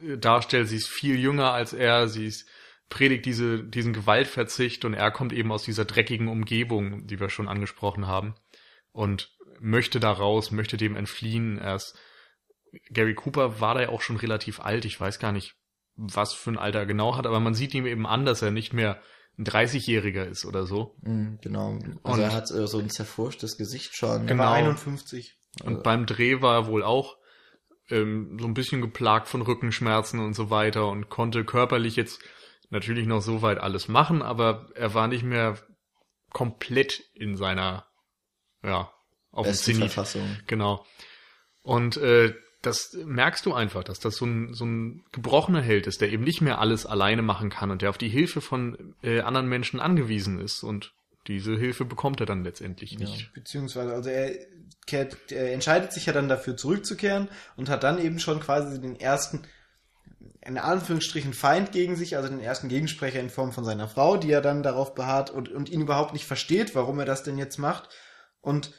äh, 0.06 0.18
darstellt. 0.18 0.68
Sie 0.68 0.76
ist 0.76 0.88
viel 0.88 1.18
jünger 1.18 1.52
als 1.52 1.72
er, 1.72 2.08
sie 2.08 2.26
ist 2.26 2.46
predigt 2.92 3.24
diese, 3.24 3.64
diesen 3.64 3.94
Gewaltverzicht 3.94 4.84
und 4.84 4.92
er 4.92 5.10
kommt 5.10 5.32
eben 5.32 5.50
aus 5.50 5.64
dieser 5.64 5.86
dreckigen 5.86 6.28
Umgebung, 6.28 7.06
die 7.06 7.18
wir 7.18 7.30
schon 7.30 7.48
angesprochen 7.48 8.06
haben 8.06 8.34
und 8.92 9.34
möchte 9.60 9.98
da 9.98 10.12
raus, 10.12 10.50
möchte 10.50 10.76
dem 10.76 10.94
entfliehen. 10.94 11.56
Erst 11.56 11.98
Gary 12.90 13.14
Cooper 13.14 13.60
war 13.60 13.74
da 13.74 13.80
ja 13.82 13.88
auch 13.88 14.02
schon 14.02 14.16
relativ 14.16 14.60
alt. 14.60 14.84
Ich 14.84 15.00
weiß 15.00 15.18
gar 15.18 15.32
nicht, 15.32 15.54
was 15.96 16.34
für 16.34 16.50
ein 16.50 16.58
Alter 16.58 16.80
er 16.80 16.86
genau 16.86 17.16
hat, 17.16 17.26
aber 17.26 17.40
man 17.40 17.54
sieht 17.54 17.72
ihm 17.74 17.86
eben 17.86 18.06
an, 18.06 18.26
dass 18.26 18.42
er 18.42 18.50
nicht 18.50 18.74
mehr 18.74 19.00
ein 19.38 19.46
30-Jähriger 19.46 20.24
ist 20.26 20.44
oder 20.44 20.66
so. 20.66 20.94
Mhm, 21.00 21.38
genau. 21.40 21.78
Also 22.02 22.18
Und- 22.18 22.20
er 22.20 22.34
hat 22.34 22.50
äh, 22.50 22.66
so 22.66 22.78
ein 22.78 22.90
zerfurchtes 22.90 23.56
Gesicht 23.56 23.96
schon. 23.96 24.26
Genau. 24.26 24.44
War 24.44 24.52
51. 24.52 25.38
Und 25.64 25.82
beim 25.82 26.04
Dreh 26.04 26.42
war 26.42 26.54
er 26.56 26.66
wohl 26.66 26.82
auch 26.82 27.16
ähm, 27.88 28.36
so 28.38 28.46
ein 28.46 28.54
bisschen 28.54 28.82
geplagt 28.82 29.28
von 29.28 29.40
Rückenschmerzen 29.40 30.20
und 30.20 30.34
so 30.34 30.50
weiter 30.50 30.88
und 30.88 31.08
konnte 31.08 31.44
körperlich 31.44 31.96
jetzt 31.96 32.22
natürlich 32.72 33.06
noch 33.06 33.20
so 33.20 33.42
weit 33.42 33.58
alles 33.58 33.86
machen, 33.86 34.22
aber 34.22 34.68
er 34.74 34.94
war 34.94 35.06
nicht 35.06 35.22
mehr 35.22 35.58
komplett 36.30 37.02
in 37.14 37.36
seiner, 37.36 37.86
ja, 38.62 38.90
auf 39.30 39.46
dem 39.46 39.52
Besten 39.52 39.74
Zenit. 39.74 39.90
Verfassung. 39.92 40.36
Genau. 40.46 40.84
Und 41.62 41.96
äh, 41.98 42.34
das 42.62 42.94
merkst 42.94 43.44
du 43.44 43.52
einfach, 43.52 43.84
dass 43.84 44.00
das 44.00 44.16
so 44.16 44.24
ein, 44.24 44.54
so 44.54 44.64
ein 44.64 45.04
gebrochener 45.12 45.60
Held 45.60 45.86
ist, 45.86 46.00
der 46.00 46.10
eben 46.10 46.24
nicht 46.24 46.40
mehr 46.40 46.60
alles 46.60 46.86
alleine 46.86 47.22
machen 47.22 47.50
kann 47.50 47.70
und 47.70 47.82
der 47.82 47.90
auf 47.90 47.98
die 47.98 48.08
Hilfe 48.08 48.40
von 48.40 48.94
äh, 49.02 49.20
anderen 49.20 49.48
Menschen 49.48 49.80
angewiesen 49.80 50.40
ist. 50.40 50.62
Und 50.62 50.92
diese 51.26 51.56
Hilfe 51.56 51.84
bekommt 51.84 52.20
er 52.20 52.26
dann 52.26 52.44
letztendlich 52.44 52.98
nicht. 52.98 53.32
Beziehungsweise, 53.34 53.92
also 53.92 54.10
er, 54.10 54.32
kehrt, 54.86 55.30
er 55.30 55.52
entscheidet 55.52 55.92
sich 55.92 56.06
ja 56.06 56.12
dann 56.12 56.28
dafür 56.28 56.56
zurückzukehren 56.56 57.28
und 57.56 57.68
hat 57.68 57.82
dann 57.82 57.98
eben 57.98 58.18
schon 58.18 58.40
quasi 58.40 58.80
den 58.80 58.98
ersten, 58.98 59.42
in 60.40 60.58
Anführungsstrichen, 60.58 61.32
Feind 61.32 61.72
gegen 61.72 61.96
sich, 61.96 62.16
also 62.16 62.28
den 62.28 62.40
ersten 62.40 62.68
Gegensprecher 62.68 63.20
in 63.20 63.30
Form 63.30 63.52
von 63.52 63.64
seiner 63.64 63.88
Frau, 63.88 64.16
die 64.16 64.30
er 64.30 64.40
dann 64.40 64.62
darauf 64.62 64.94
beharrt 64.94 65.30
und, 65.30 65.50
und 65.50 65.68
ihn 65.68 65.80
überhaupt 65.80 66.12
nicht 66.12 66.26
versteht, 66.26 66.74
warum 66.74 66.98
er 66.98 67.04
das 67.04 67.22
denn 67.22 67.38
jetzt 67.38 67.58
macht 67.58 67.88
und 68.40 68.72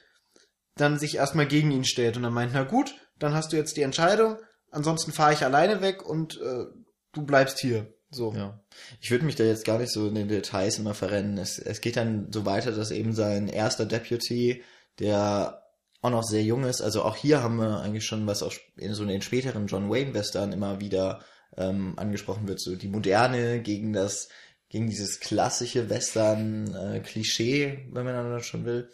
dann 0.75 0.99
sich 0.99 1.15
erstmal 1.15 1.47
gegen 1.47 1.71
ihn 1.71 1.85
stellt 1.85 2.17
und 2.17 2.23
dann 2.23 2.33
meint, 2.33 2.51
na 2.53 2.63
gut, 2.63 2.95
dann 3.19 3.33
hast 3.33 3.53
du 3.53 3.57
jetzt 3.57 3.77
die 3.77 3.83
Entscheidung, 3.83 4.37
ansonsten 4.71 5.11
fahre 5.11 5.33
ich 5.33 5.43
alleine 5.43 5.81
weg 5.81 6.03
und 6.07 6.39
äh, 6.41 6.65
du 7.13 7.25
bleibst 7.25 7.59
hier. 7.59 7.93
So. 8.09 8.33
Ja. 8.33 8.59
Ich 8.99 9.09
würde 9.11 9.25
mich 9.25 9.35
da 9.35 9.43
jetzt 9.43 9.65
gar 9.65 9.79
nicht 9.79 9.91
so 9.91 10.07
in 10.07 10.15
den 10.15 10.27
Details 10.27 10.77
immer 10.77 10.93
verrennen. 10.93 11.37
Es, 11.37 11.57
es 11.57 11.81
geht 11.81 11.97
dann 11.97 12.31
so 12.31 12.45
weiter, 12.45 12.71
dass 12.71 12.91
eben 12.91 13.13
sein 13.13 13.47
erster 13.47 13.85
Deputy, 13.85 14.63
der 14.99 15.63
auch 16.01 16.11
noch 16.11 16.23
sehr 16.23 16.43
jung 16.43 16.65
ist, 16.65 16.81
also 16.81 17.03
auch 17.03 17.15
hier 17.15 17.41
haben 17.41 17.55
wir 17.55 17.79
eigentlich 17.79 18.05
schon, 18.05 18.27
was 18.27 18.43
auch 18.43 18.53
in 18.75 18.93
so 18.93 19.05
den 19.05 19.21
späteren 19.21 19.67
John 19.67 19.89
Wayne 19.89 20.13
Western 20.13 20.51
immer 20.51 20.81
wieder 20.81 21.21
ähm, 21.57 21.93
angesprochen 21.97 22.47
wird, 22.47 22.59
so 22.59 22.75
die 22.75 22.87
Moderne 22.87 23.61
gegen 23.61 23.93
das, 23.93 24.29
gegen 24.69 24.89
dieses 24.89 25.19
klassische 25.19 25.89
Western 25.89 26.73
äh, 26.73 26.99
Klischee, 26.99 27.87
wenn 27.91 28.05
man 28.05 28.15
dann 28.15 28.43
schon 28.43 28.65
will. 28.65 28.89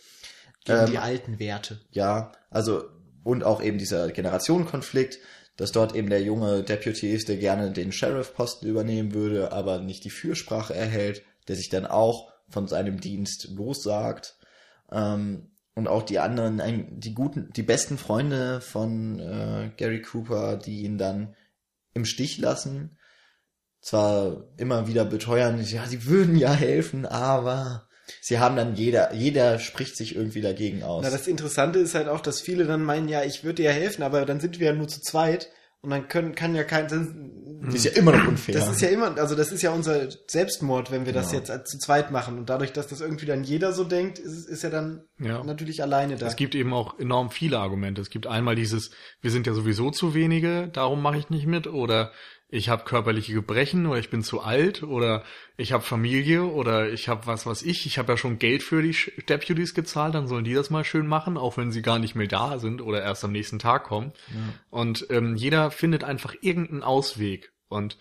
Gegen 0.65 0.79
Ähm, 0.79 0.91
die 0.91 0.97
alten 0.97 1.39
Werte. 1.39 1.79
Ja, 1.91 2.31
also 2.49 2.83
und 3.23 3.43
auch 3.43 3.61
eben 3.61 3.77
dieser 3.77 4.11
Generationenkonflikt, 4.11 5.19
dass 5.57 5.71
dort 5.71 5.93
eben 5.93 6.09
der 6.09 6.21
junge 6.21 6.63
Deputy 6.63 7.11
ist, 7.11 7.27
der 7.27 7.37
gerne 7.37 7.71
den 7.71 7.91
Sheriff-Posten 7.91 8.65
übernehmen 8.65 9.13
würde, 9.13 9.51
aber 9.51 9.79
nicht 9.79 10.05
die 10.05 10.09
Fürsprache 10.09 10.73
erhält, 10.73 11.23
der 11.47 11.55
sich 11.55 11.69
dann 11.69 11.85
auch 11.85 12.31
von 12.47 12.67
seinem 12.67 12.99
Dienst 12.99 13.49
lossagt. 13.55 14.37
Ähm, 14.91 15.51
und 15.75 15.87
auch 15.87 16.03
die 16.03 16.19
anderen, 16.19 16.99
die 16.99 17.13
guten, 17.13 17.51
die 17.53 17.63
besten 17.63 17.97
Freunde 17.97 18.59
von 18.59 19.19
äh, 19.19 19.71
Gary 19.77 20.01
Cooper, 20.01 20.57
die 20.57 20.81
ihn 20.81 20.97
dann 20.97 21.35
im 21.99 22.05
Stich 22.05 22.37
lassen. 22.37 22.97
Zwar 23.81 24.45
immer 24.57 24.87
wieder 24.87 25.05
beteuern, 25.05 25.63
ja, 25.63 25.85
sie 25.85 26.05
würden 26.05 26.35
ja 26.35 26.51
helfen, 26.51 27.05
aber 27.05 27.87
sie 28.21 28.39
haben 28.39 28.57
dann 28.57 28.75
jeder, 28.75 29.13
jeder 29.13 29.59
spricht 29.59 29.95
sich 29.95 30.15
irgendwie 30.15 30.41
dagegen 30.41 30.83
aus. 30.83 31.03
Na, 31.03 31.09
das 31.09 31.27
Interessante 31.27 31.79
ist 31.79 31.95
halt 31.95 32.09
auch, 32.09 32.19
dass 32.19 32.41
viele 32.41 32.65
dann 32.65 32.83
meinen, 32.83 33.07
ja, 33.07 33.23
ich 33.23 33.43
würde 33.43 33.61
dir 33.61 33.69
ja 33.69 33.71
helfen, 33.71 34.03
aber 34.03 34.25
dann 34.25 34.41
sind 34.41 34.59
wir 34.59 34.67
ja 34.67 34.73
nur 34.73 34.89
zu 34.89 35.01
zweit 35.01 35.49
und 35.81 35.89
dann 35.91 36.07
können, 36.07 36.35
kann 36.35 36.55
ja 36.55 36.63
kein, 36.63 36.87
Das 37.61 37.73
ist 37.75 37.85
ja 37.85 37.91
immer 37.91 38.11
noch 38.11 38.27
unfair. 38.27 38.53
das 38.55 38.69
ist 38.69 38.81
ja 38.81 38.89
immer, 38.89 39.17
also 39.17 39.35
das 39.35 39.51
ist 39.51 39.61
ja 39.61 39.71
unser 39.71 40.09
Selbstmord, 40.27 40.91
wenn 40.91 41.05
wir 41.05 41.13
das 41.13 41.31
Ja. 41.31 41.39
jetzt 41.39 41.67
zu 41.67 41.77
zweit 41.77 42.11
machen 42.11 42.37
und 42.37 42.49
dadurch, 42.49 42.73
dass 42.73 42.87
das 42.87 43.01
irgendwie 43.01 43.25
dann 43.25 43.43
jeder 43.43 43.71
so 43.73 43.83
denkt, 43.83 44.19
ist, 44.19 44.47
ist 44.49 44.63
er 44.63 44.69
dann 44.69 45.03
Ja. 45.19 45.43
natürlich 45.43 45.81
alleine 45.81 46.15
da. 46.17 46.27
Es 46.27 46.35
gibt 46.35 46.55
eben 46.55 46.73
auch 46.73 46.99
enorm 46.99 47.29
viele 47.31 47.59
Argumente. 47.59 48.01
Es 48.01 48.09
gibt 48.09 48.27
einmal 48.27 48.55
dieses, 48.55 48.91
wir 49.21 49.31
sind 49.31 49.47
ja 49.47 49.53
sowieso 49.53 49.91
zu 49.91 50.13
wenige, 50.13 50.67
darum 50.67 51.01
mache 51.01 51.17
ich 51.17 51.29
nicht 51.29 51.47
mit, 51.47 51.67
oder 51.67 52.11
ich 52.51 52.69
habe 52.69 52.83
körperliche 52.83 53.33
Gebrechen 53.33 53.85
oder 53.85 53.99
ich 53.99 54.09
bin 54.09 54.23
zu 54.23 54.41
alt 54.41 54.81
oder 54.81 55.23
ich 55.55 55.71
habe 55.71 55.83
Familie 55.83 56.43
oder 56.43 56.91
ich 56.91 57.07
habe 57.07 57.27
was 57.27 57.45
was 57.45 57.61
ich, 57.61 57.85
ich 57.85 57.99
habe 57.99 58.13
ja 58.13 58.17
schon 58.17 58.39
Geld 58.39 58.63
für 58.63 58.81
die 58.81 58.95
Deputies 59.27 59.75
gezahlt, 59.75 60.15
dann 60.15 60.27
sollen 60.27 60.43
die 60.43 60.55
das 60.55 60.71
mal 60.71 60.83
schön 60.83 61.05
machen, 61.05 61.37
auch 61.37 61.57
wenn 61.57 61.71
sie 61.71 61.83
gar 61.83 61.99
nicht 61.99 62.15
mehr 62.15 62.27
da 62.27 62.57
sind 62.57 62.81
oder 62.81 63.03
erst 63.03 63.23
am 63.23 63.31
nächsten 63.31 63.59
Tag 63.59 63.83
kommen. 63.83 64.13
Und 64.71 65.05
ähm, 65.11 65.35
jeder 65.35 65.69
findet 65.69 66.03
einfach 66.03 66.35
irgendeinen 66.41 66.83
Ausweg 66.83 67.51
und 67.67 67.97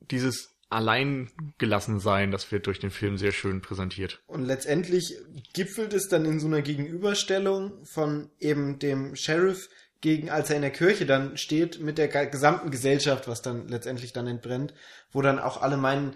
dieses 0.00 0.52
Alleingelassensein, 0.68 2.30
das 2.30 2.50
wird 2.50 2.66
durch 2.66 2.80
den 2.80 2.90
Film 2.90 3.18
sehr 3.18 3.32
schön 3.32 3.60
präsentiert. 3.60 4.22
Und 4.26 4.44
letztendlich 4.44 5.14
gipfelt 5.52 5.92
es 5.92 6.08
dann 6.08 6.24
in 6.24 6.40
so 6.40 6.46
einer 6.46 6.62
Gegenüberstellung 6.62 7.84
von 7.84 8.30
eben 8.38 8.78
dem 8.78 9.14
Sheriff 9.14 9.68
gegen, 10.02 10.28
als 10.28 10.50
er 10.50 10.56
in 10.56 10.62
der 10.62 10.70
Kirche 10.70 11.06
dann 11.06 11.38
steht, 11.38 11.80
mit 11.80 11.96
der 11.96 12.08
ge- 12.08 12.28
gesamten 12.28 12.70
Gesellschaft, 12.70 13.26
was 13.28 13.40
dann 13.40 13.68
letztendlich 13.68 14.12
dann 14.12 14.26
entbrennt, 14.26 14.74
wo 15.12 15.22
dann 15.22 15.38
auch 15.38 15.62
alle 15.62 15.78
meinen, 15.78 16.14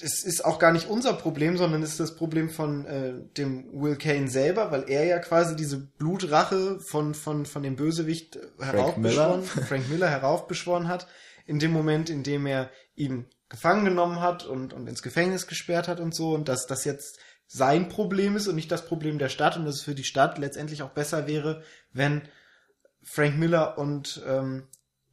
es 0.00 0.24
ist 0.24 0.44
auch 0.44 0.60
gar 0.60 0.72
nicht 0.72 0.88
unser 0.88 1.12
Problem, 1.12 1.56
sondern 1.58 1.82
es 1.82 1.90
ist 1.90 2.00
das 2.00 2.14
Problem 2.14 2.48
von 2.50 2.86
äh, 2.86 3.14
dem 3.36 3.68
Will 3.72 3.96
Kane 3.96 4.28
selber, 4.28 4.70
weil 4.70 4.84
er 4.88 5.04
ja 5.04 5.18
quasi 5.18 5.56
diese 5.56 5.76
Blutrache 5.76 6.78
von, 6.88 7.14
von, 7.14 7.46
von 7.46 7.62
dem 7.64 7.74
Bösewicht 7.74 8.36
äh, 8.36 8.40
heraufbeschworen, 8.64 9.42
Frank 9.42 9.90
Miller 9.90 10.08
heraufbeschworen 10.10 10.86
hat, 10.88 11.08
in 11.46 11.58
dem 11.58 11.72
Moment, 11.72 12.10
in 12.10 12.22
dem 12.22 12.46
er 12.46 12.70
ihn 12.94 13.26
gefangen 13.48 13.84
genommen 13.86 14.20
hat 14.20 14.44
und, 14.46 14.72
und 14.72 14.86
ins 14.88 15.02
Gefängnis 15.02 15.46
gesperrt 15.48 15.88
hat 15.88 15.98
und 15.98 16.14
so, 16.14 16.32
und 16.32 16.48
dass 16.48 16.66
das 16.66 16.84
jetzt 16.84 17.18
sein 17.48 17.88
Problem 17.88 18.36
ist 18.36 18.46
und 18.46 18.54
nicht 18.54 18.70
das 18.70 18.86
Problem 18.86 19.18
der 19.18 19.30
Stadt 19.30 19.56
und 19.56 19.64
dass 19.64 19.76
es 19.76 19.82
für 19.82 19.94
die 19.94 20.04
Stadt 20.04 20.38
letztendlich 20.38 20.82
auch 20.82 20.90
besser 20.90 21.26
wäre, 21.26 21.62
wenn 21.92 22.22
Frank 23.10 23.38
Miller 23.38 23.78
und 23.78 24.22
ähm, 24.26 24.64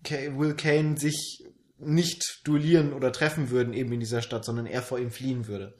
Will 0.10 0.56
Kane 0.56 0.98
sich 0.98 1.46
nicht 1.78 2.42
duellieren 2.44 2.94
oder 2.94 3.12
treffen 3.12 3.50
würden 3.50 3.74
eben 3.74 3.92
in 3.94 4.00
dieser 4.00 4.22
Stadt, 4.22 4.46
sondern 4.46 4.66
er 4.66 4.82
vor 4.82 5.00
ihm 5.00 5.12
fliehen 5.12 5.48
würde. 5.48 5.76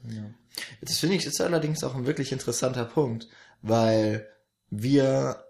Das 0.80 0.98
finde 0.98 1.16
ich 1.16 1.26
ist 1.26 1.40
allerdings 1.40 1.84
auch 1.84 1.94
ein 1.94 2.06
wirklich 2.06 2.32
interessanter 2.32 2.84
Punkt, 2.84 3.28
weil 3.62 4.28
wir 4.70 5.44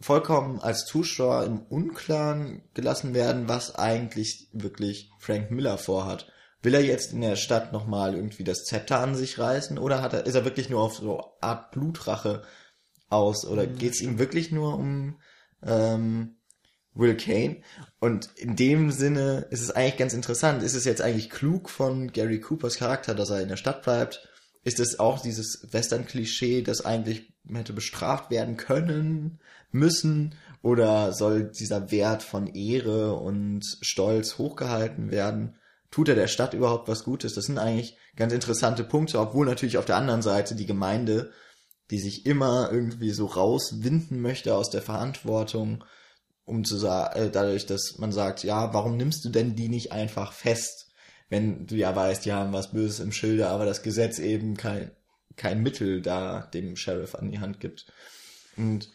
vollkommen 0.00 0.60
als 0.60 0.84
Zuschauer 0.84 1.44
im 1.44 1.60
Unklaren 1.60 2.62
gelassen 2.74 3.14
werden, 3.14 3.48
was 3.48 3.74
eigentlich 3.74 4.48
wirklich 4.52 5.10
Frank 5.18 5.50
Miller 5.50 5.78
vorhat. 5.78 6.30
Will 6.62 6.74
er 6.74 6.84
jetzt 6.84 7.12
in 7.12 7.20
der 7.20 7.36
Stadt 7.36 7.72
nochmal 7.72 8.14
irgendwie 8.14 8.44
das 8.44 8.64
Zepter 8.64 9.00
an 9.00 9.14
sich 9.14 9.38
reißen 9.38 9.78
oder 9.78 10.02
hat 10.02 10.12
er, 10.12 10.26
ist 10.26 10.34
er 10.34 10.44
wirklich 10.44 10.68
nur 10.68 10.82
auf 10.82 10.96
so 10.96 11.22
Art 11.40 11.70
Blutrache 11.70 12.42
aus 13.08 13.46
oder 13.46 13.66
geht 13.66 13.92
es 13.92 14.00
ihm 14.00 14.18
wirklich 14.18 14.52
nur 14.52 14.74
um 14.74 15.18
ähm, 15.66 16.36
Will 16.94 17.16
Kane? 17.16 17.62
Und 18.00 18.30
in 18.36 18.56
dem 18.56 18.90
Sinne 18.90 19.46
ist 19.50 19.62
es 19.62 19.70
eigentlich 19.70 19.98
ganz 19.98 20.14
interessant. 20.14 20.62
Ist 20.62 20.74
es 20.74 20.84
jetzt 20.84 21.02
eigentlich 21.02 21.30
klug 21.30 21.68
von 21.68 22.12
Gary 22.12 22.40
Coopers 22.40 22.76
Charakter, 22.76 23.14
dass 23.14 23.30
er 23.30 23.42
in 23.42 23.48
der 23.48 23.56
Stadt 23.56 23.82
bleibt? 23.82 24.26
Ist 24.64 24.80
es 24.80 24.98
auch 24.98 25.20
dieses 25.20 25.68
Western-Klischee, 25.72 26.62
das 26.62 26.84
eigentlich 26.84 27.32
hätte 27.52 27.72
bestraft 27.72 28.30
werden 28.30 28.56
können, 28.56 29.38
müssen? 29.70 30.34
Oder 30.62 31.12
soll 31.12 31.44
dieser 31.44 31.90
Wert 31.92 32.22
von 32.22 32.48
Ehre 32.48 33.14
und 33.14 33.64
Stolz 33.82 34.38
hochgehalten 34.38 35.10
werden? 35.10 35.56
Tut 35.90 36.08
er 36.08 36.16
der 36.16 36.26
Stadt 36.26 36.52
überhaupt 36.52 36.88
was 36.88 37.04
Gutes? 37.04 37.34
Das 37.34 37.44
sind 37.44 37.58
eigentlich 37.58 37.96
ganz 38.16 38.32
interessante 38.32 38.82
Punkte, 38.82 39.20
obwohl 39.20 39.46
natürlich 39.46 39.78
auf 39.78 39.84
der 39.84 39.96
anderen 39.96 40.22
Seite 40.22 40.56
die 40.56 40.66
Gemeinde, 40.66 41.30
die 41.90 41.98
sich 41.98 42.26
immer 42.26 42.70
irgendwie 42.72 43.10
so 43.10 43.26
rauswinden 43.26 44.20
möchte 44.20 44.54
aus 44.54 44.70
der 44.70 44.82
Verantwortung, 44.82 45.84
um 46.44 46.64
zu 46.64 46.76
sagen, 46.76 47.18
äh, 47.18 47.30
dadurch, 47.30 47.66
dass 47.66 47.98
man 47.98 48.12
sagt, 48.12 48.44
ja, 48.44 48.72
warum 48.74 48.96
nimmst 48.96 49.24
du 49.24 49.28
denn 49.28 49.54
die 49.56 49.68
nicht 49.68 49.92
einfach 49.92 50.32
fest, 50.32 50.90
wenn 51.28 51.66
du 51.66 51.74
ja 51.74 51.94
weißt, 51.94 52.24
die 52.24 52.32
haben 52.32 52.52
was 52.52 52.70
Böses 52.72 53.00
im 53.00 53.12
Schilde, 53.12 53.48
aber 53.48 53.64
das 53.64 53.82
Gesetz 53.82 54.18
eben 54.18 54.56
kein, 54.56 54.92
kein 55.36 55.62
Mittel 55.62 56.00
da 56.02 56.42
dem 56.54 56.76
Sheriff 56.76 57.14
an 57.16 57.30
die 57.30 57.40
Hand 57.40 57.58
gibt. 57.60 57.86
Und 58.56 58.90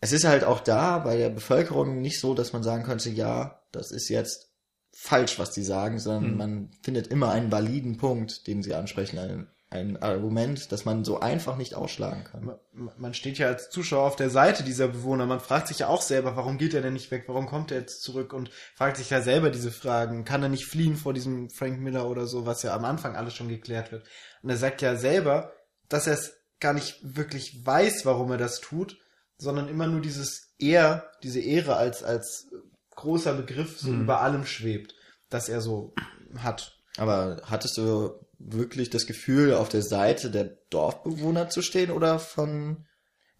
es 0.00 0.12
ist 0.12 0.24
halt 0.24 0.44
auch 0.44 0.60
da 0.60 0.98
bei 0.98 1.16
der 1.16 1.30
Bevölkerung 1.30 2.00
nicht 2.00 2.18
so, 2.20 2.34
dass 2.34 2.52
man 2.52 2.62
sagen 2.62 2.84
könnte, 2.84 3.10
ja, 3.10 3.62
das 3.70 3.92
ist 3.92 4.08
jetzt 4.08 4.50
falsch, 4.92 5.38
was 5.38 5.52
die 5.52 5.62
sagen, 5.62 5.98
sondern 6.00 6.32
Mhm. 6.32 6.36
man 6.36 6.70
findet 6.82 7.06
immer 7.06 7.30
einen 7.30 7.52
validen 7.52 7.96
Punkt, 7.96 8.46
den 8.48 8.62
sie 8.62 8.74
ansprechen. 8.74 9.18
Einen- 9.18 9.46
ein 9.70 10.02
Argument, 10.02 10.72
das 10.72 10.84
man 10.84 11.04
so 11.04 11.20
einfach 11.20 11.56
nicht 11.56 11.74
ausschlagen 11.74 12.24
kann. 12.24 12.58
Man 12.98 13.14
steht 13.14 13.38
ja 13.38 13.46
als 13.46 13.70
Zuschauer 13.70 14.04
auf 14.04 14.16
der 14.16 14.28
Seite 14.28 14.64
dieser 14.64 14.88
Bewohner. 14.88 15.26
Man 15.26 15.38
fragt 15.38 15.68
sich 15.68 15.78
ja 15.78 15.86
auch 15.86 16.02
selber, 16.02 16.36
warum 16.36 16.58
geht 16.58 16.74
er 16.74 16.82
denn 16.82 16.92
nicht 16.92 17.12
weg? 17.12 17.24
Warum 17.28 17.46
kommt 17.46 17.70
er 17.70 17.78
jetzt 17.78 18.02
zurück? 18.02 18.32
Und 18.32 18.50
fragt 18.74 18.96
sich 18.96 19.10
ja 19.10 19.22
selber 19.22 19.50
diese 19.50 19.70
Fragen. 19.70 20.24
Kann 20.24 20.42
er 20.42 20.48
nicht 20.48 20.66
fliehen 20.66 20.96
vor 20.96 21.14
diesem 21.14 21.50
Frank 21.50 21.80
Miller 21.80 22.10
oder 22.10 22.26
so, 22.26 22.46
was 22.46 22.64
ja 22.64 22.74
am 22.74 22.84
Anfang 22.84 23.14
alles 23.14 23.34
schon 23.34 23.48
geklärt 23.48 23.92
wird? 23.92 24.04
Und 24.42 24.50
er 24.50 24.56
sagt 24.56 24.82
ja 24.82 24.96
selber, 24.96 25.52
dass 25.88 26.08
er 26.08 26.14
es 26.14 26.34
gar 26.58 26.72
nicht 26.72 26.98
wirklich 27.02 27.64
weiß, 27.64 28.04
warum 28.04 28.32
er 28.32 28.38
das 28.38 28.60
tut, 28.60 28.98
sondern 29.38 29.68
immer 29.68 29.86
nur 29.86 30.00
dieses 30.00 30.52
Er, 30.58 31.12
diese 31.22 31.40
Ehre 31.40 31.76
als, 31.76 32.02
als 32.02 32.48
großer 32.96 33.34
Begriff 33.34 33.78
so 33.78 33.90
mhm. 33.92 34.02
über 34.02 34.20
allem 34.20 34.44
schwebt, 34.44 34.96
dass 35.28 35.48
er 35.48 35.60
so 35.60 35.94
hat. 36.38 36.76
Aber 36.96 37.40
hattest 37.44 37.78
du 37.78 38.14
wirklich 38.40 38.90
das 38.90 39.06
Gefühl, 39.06 39.54
auf 39.54 39.68
der 39.68 39.82
Seite 39.82 40.30
der 40.30 40.56
Dorfbewohner 40.70 41.48
zu 41.48 41.62
stehen 41.62 41.90
oder 41.90 42.18
von 42.18 42.86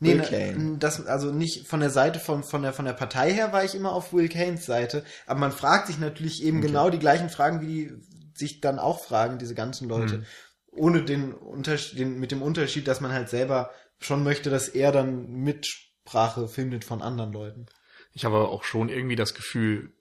Nee, 0.03 0.14
Will 0.14 0.22
Kane. 0.22 0.78
das, 0.78 1.07
also 1.07 1.30
nicht 1.30 1.66
von 1.68 1.80
der 1.80 1.90
Seite 1.90 2.20
von, 2.20 2.42
von 2.42 2.62
der, 2.62 2.72
von 2.72 2.86
der 2.86 2.94
Partei 2.94 3.34
her 3.34 3.53
war 3.53 3.64
ich 3.64 3.74
immer 3.74 3.92
auf 3.92 4.14
Will 4.14 4.30
Kanes 4.30 4.64
Seite, 4.64 5.05
aber 5.26 5.40
man 5.40 5.53
fragt 5.53 5.88
sich 5.88 5.98
natürlich 5.98 6.42
eben 6.42 6.59
okay. 6.59 6.68
genau 6.68 6.88
die 6.88 6.98
gleichen 6.98 7.28
Fragen, 7.28 7.61
wie 7.61 7.66
die 7.66 7.92
sich 8.34 8.62
dann 8.62 8.78
auch 8.78 9.05
fragen, 9.05 9.38
diese 9.38 9.55
ganzen 9.55 9.88
Leute. 9.88 10.18
Mhm. 10.18 10.24
Ohne 10.72 11.05
den 11.05 11.34
Unterschied, 11.34 11.98
den, 11.98 12.18
mit 12.18 12.32
dem 12.32 12.40
Unterschied, 12.40 12.88
dass 12.88 13.03
man 13.03 13.12
halt 13.12 13.28
selber 13.28 13.70
schon 13.98 14.24
möchte, 14.24 14.48
dass 14.48 14.68
er 14.68 14.90
dann 14.90 15.26
Mitsprache 15.26 16.48
findet 16.48 16.84
von 16.84 17.03
anderen 17.03 17.32
Leuten. 17.32 17.66
Ich 18.14 18.24
habe 18.24 18.48
auch 18.48 18.64
schon 18.64 18.88
irgendwie 18.88 19.16
das 19.16 19.34
Gefühl, 19.34 19.92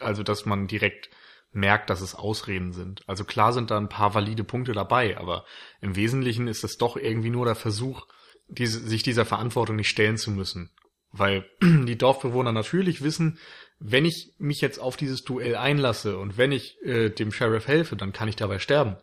also, 0.00 0.24
dass 0.24 0.46
man 0.46 0.66
direkt 0.66 1.10
merkt, 1.52 1.90
dass 1.90 2.00
es 2.00 2.14
Ausreden 2.14 2.72
sind. 2.72 3.02
Also 3.08 3.24
klar 3.24 3.52
sind 3.52 3.70
da 3.70 3.78
ein 3.78 3.88
paar 3.88 4.14
valide 4.14 4.44
Punkte 4.44 4.72
dabei, 4.72 5.16
aber 5.18 5.44
im 5.80 5.96
Wesentlichen 5.96 6.46
ist 6.46 6.64
es 6.64 6.76
doch 6.76 6.96
irgendwie 6.96 7.30
nur 7.30 7.46
der 7.46 7.54
Versuch, 7.54 8.06
diese, 8.48 8.80
sich 8.80 9.02
dieser 9.02 9.24
Verantwortung 9.24 9.76
nicht 9.76 9.88
stellen 9.88 10.16
zu 10.16 10.30
müssen. 10.30 10.70
Weil 11.10 11.48
die 11.62 11.96
Dorfbewohner 11.96 12.52
natürlich 12.52 13.02
wissen, 13.02 13.38
wenn 13.78 14.04
ich 14.04 14.34
mich 14.38 14.60
jetzt 14.60 14.78
auf 14.78 14.96
dieses 14.96 15.22
Duell 15.22 15.54
einlasse 15.54 16.18
und 16.18 16.36
wenn 16.36 16.52
ich 16.52 16.76
äh, 16.82 17.10
dem 17.10 17.32
Sheriff 17.32 17.68
helfe, 17.68 17.96
dann 17.96 18.12
kann 18.12 18.28
ich 18.28 18.36
dabei 18.36 18.58
sterben. 18.58 18.96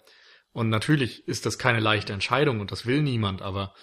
Und 0.51 0.69
natürlich 0.69 1.27
ist 1.27 1.45
das 1.45 1.57
keine 1.57 1.79
leichte 1.79 2.13
Entscheidung 2.13 2.59
und 2.59 2.71
das 2.71 2.85
will 2.85 3.01
niemand, 3.01 3.41
aber 3.41 3.73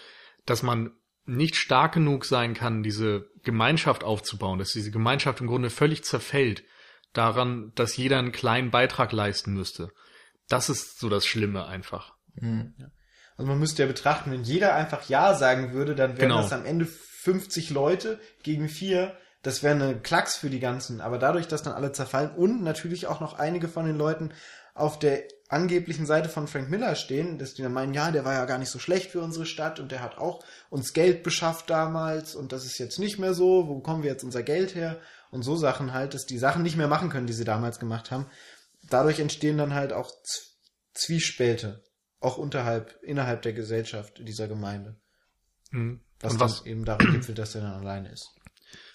dass 0.46 0.62
man 0.62 0.92
nicht 1.24 1.56
stark 1.56 1.94
genug 1.94 2.24
sein 2.24 2.54
kann, 2.54 2.82
diese 2.82 3.30
Gemeinschaft 3.42 4.04
aufzubauen, 4.04 4.58
dass 4.58 4.72
diese 4.72 4.90
Gemeinschaft 4.90 5.40
im 5.40 5.46
Grunde 5.46 5.70
völlig 5.70 6.04
zerfällt, 6.04 6.64
daran, 7.12 7.72
dass 7.74 7.96
jeder 7.96 8.18
einen 8.18 8.32
kleinen 8.32 8.70
Beitrag 8.70 9.12
leisten 9.12 9.52
müsste. 9.54 9.90
Das 10.48 10.68
ist 10.68 10.98
so 10.98 11.08
das 11.08 11.26
Schlimme 11.26 11.66
einfach. 11.66 12.14
Mhm. 12.34 12.74
Also 13.36 13.50
man 13.50 13.58
müsste 13.58 13.82
ja 13.82 13.88
betrachten, 13.88 14.30
wenn 14.30 14.44
jeder 14.44 14.74
einfach 14.74 15.08
Ja 15.08 15.34
sagen 15.34 15.72
würde, 15.72 15.94
dann 15.94 16.12
wären 16.12 16.28
genau. 16.28 16.42
das 16.42 16.52
am 16.52 16.64
Ende 16.64 16.86
50 16.86 17.70
Leute 17.70 18.20
gegen 18.42 18.68
vier. 18.68 19.16
Das 19.42 19.62
wäre 19.62 19.74
eine 19.74 19.98
Klacks 19.98 20.36
für 20.36 20.50
die 20.50 20.60
ganzen. 20.60 21.00
Aber 21.00 21.18
dadurch, 21.18 21.48
dass 21.48 21.62
dann 21.62 21.72
alle 21.72 21.92
zerfallen 21.92 22.30
und 22.30 22.62
natürlich 22.62 23.06
auch 23.06 23.20
noch 23.20 23.38
einige 23.38 23.68
von 23.68 23.86
den 23.86 23.96
Leuten 23.96 24.32
auf 24.74 24.98
der 24.98 25.24
angeblichen 25.48 26.06
Seite 26.06 26.28
von 26.28 26.48
Frank 26.48 26.70
Miller 26.70 26.94
stehen, 26.94 27.38
dass 27.38 27.54
die 27.54 27.62
dann 27.62 27.74
meinen, 27.74 27.92
ja, 27.92 28.10
der 28.10 28.24
war 28.24 28.32
ja 28.32 28.44
gar 28.46 28.58
nicht 28.58 28.70
so 28.70 28.78
schlecht 28.78 29.10
für 29.10 29.20
unsere 29.20 29.44
Stadt 29.44 29.80
und 29.80 29.92
der 29.92 30.02
hat 30.02 30.16
auch 30.16 30.42
uns 30.70 30.94
Geld 30.94 31.22
beschafft 31.22 31.68
damals 31.68 32.34
und 32.34 32.52
das 32.52 32.64
ist 32.64 32.78
jetzt 32.78 32.98
nicht 32.98 33.18
mehr 33.18 33.34
so, 33.34 33.68
wo 33.68 33.74
bekommen 33.74 34.02
wir 34.02 34.10
jetzt 34.10 34.24
unser 34.24 34.42
Geld 34.42 34.74
her? 34.74 34.98
Und 35.33 35.43
so 35.43 35.57
Sachen 35.57 35.95
halt, 35.95 36.12
dass 36.14 36.26
die 36.26 36.39
Sachen 36.39 36.62
nicht 36.62 36.76
mehr 36.76 36.89
machen 36.89 37.09
können, 37.09 37.26
die 37.26 37.33
sie 37.33 37.45
damals 37.45 37.80
gemacht 37.80 38.11
haben. 38.11 38.26
Dadurch 38.83 39.18
entstehen 39.18 39.57
dann 39.57 39.72
halt 39.72 39.93
auch 39.93 40.12
Zwiespälte, 40.93 41.83
auch 42.20 42.37
unterhalb, 42.37 43.03
innerhalb 43.03 43.41
der 43.41 43.55
Gesellschaft 43.55 44.20
dieser 44.20 44.47
Gemeinde. 44.47 45.01
Mhm. 45.70 46.01
Was, 46.20 46.39
was 46.39 46.66
eben 46.66 46.85
darin 46.85 47.12
gipfelt, 47.12 47.39
dass 47.39 47.55
er 47.55 47.62
dann 47.62 47.72
alleine 47.72 48.12
ist. 48.12 48.28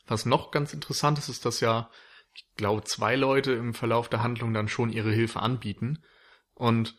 Was 0.06 0.26
noch 0.26 0.52
ganz 0.52 0.74
interessant 0.74 1.18
ist, 1.18 1.28
ist, 1.28 1.44
dass 1.44 1.60
ja, 1.60 1.90
ich 2.36 2.46
glaube, 2.56 2.84
zwei 2.84 3.16
Leute 3.16 3.54
im 3.54 3.74
Verlauf 3.74 4.08
der 4.08 4.22
Handlung 4.22 4.54
dann 4.54 4.68
schon 4.68 4.92
ihre 4.92 5.12
Hilfe 5.12 5.40
anbieten. 5.40 6.04
Und, 6.54 6.96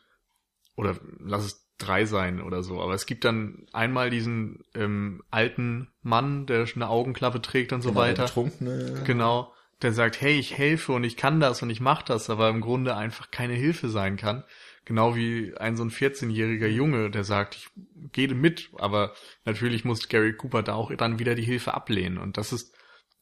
oder 0.75 0.99
lass 1.21 1.45
es 1.45 1.68
drei 1.79 2.05
sein 2.05 2.43
oder 2.43 2.63
so. 2.63 2.81
Aber 2.81 2.95
es 2.95 3.07
gibt 3.07 3.25
dann 3.25 3.67
einmal 3.73 4.11
diesen 4.11 4.65
ähm, 4.75 5.23
alten 5.31 5.89
Mann, 6.03 6.47
der 6.47 6.67
eine 6.75 6.89
Augenklappe 6.89 7.41
trägt 7.41 7.73
und 7.73 7.83
so 7.83 7.91
genau, 7.91 8.01
weiter. 8.01 8.25
Betrunkene. 8.25 9.03
Genau. 9.05 9.53
Der 9.81 9.93
sagt, 9.93 10.21
hey, 10.21 10.39
ich 10.39 10.59
helfe 10.59 10.93
und 10.93 11.05
ich 11.05 11.17
kann 11.17 11.39
das 11.39 11.63
und 11.63 11.71
ich 11.71 11.81
mach 11.81 12.03
das, 12.03 12.31
aber 12.31 12.49
im 12.49 12.61
Grunde 12.61 12.97
einfach 12.97 13.31
keine 13.31 13.55
Hilfe 13.55 13.89
sein 13.89 14.17
kann. 14.17 14.43
Genau 14.85 15.15
wie 15.15 15.55
ein 15.57 15.77
so 15.77 15.85
ein 15.85 15.91
14-jähriger 15.91 16.67
Junge, 16.67 17.11
der 17.11 17.23
sagt, 17.23 17.55
ich 17.55 17.69
gehe 18.11 18.35
mit, 18.35 18.71
aber 18.79 19.13
natürlich 19.45 19.85
muss 19.85 20.09
Gary 20.09 20.33
Cooper 20.33 20.63
da 20.63 20.75
auch 20.75 20.93
dann 20.97 21.19
wieder 21.19 21.35
die 21.35 21.43
Hilfe 21.43 21.75
ablehnen. 21.75 22.19
Und 22.19 22.39
das 22.39 22.53
ist, 22.53 22.75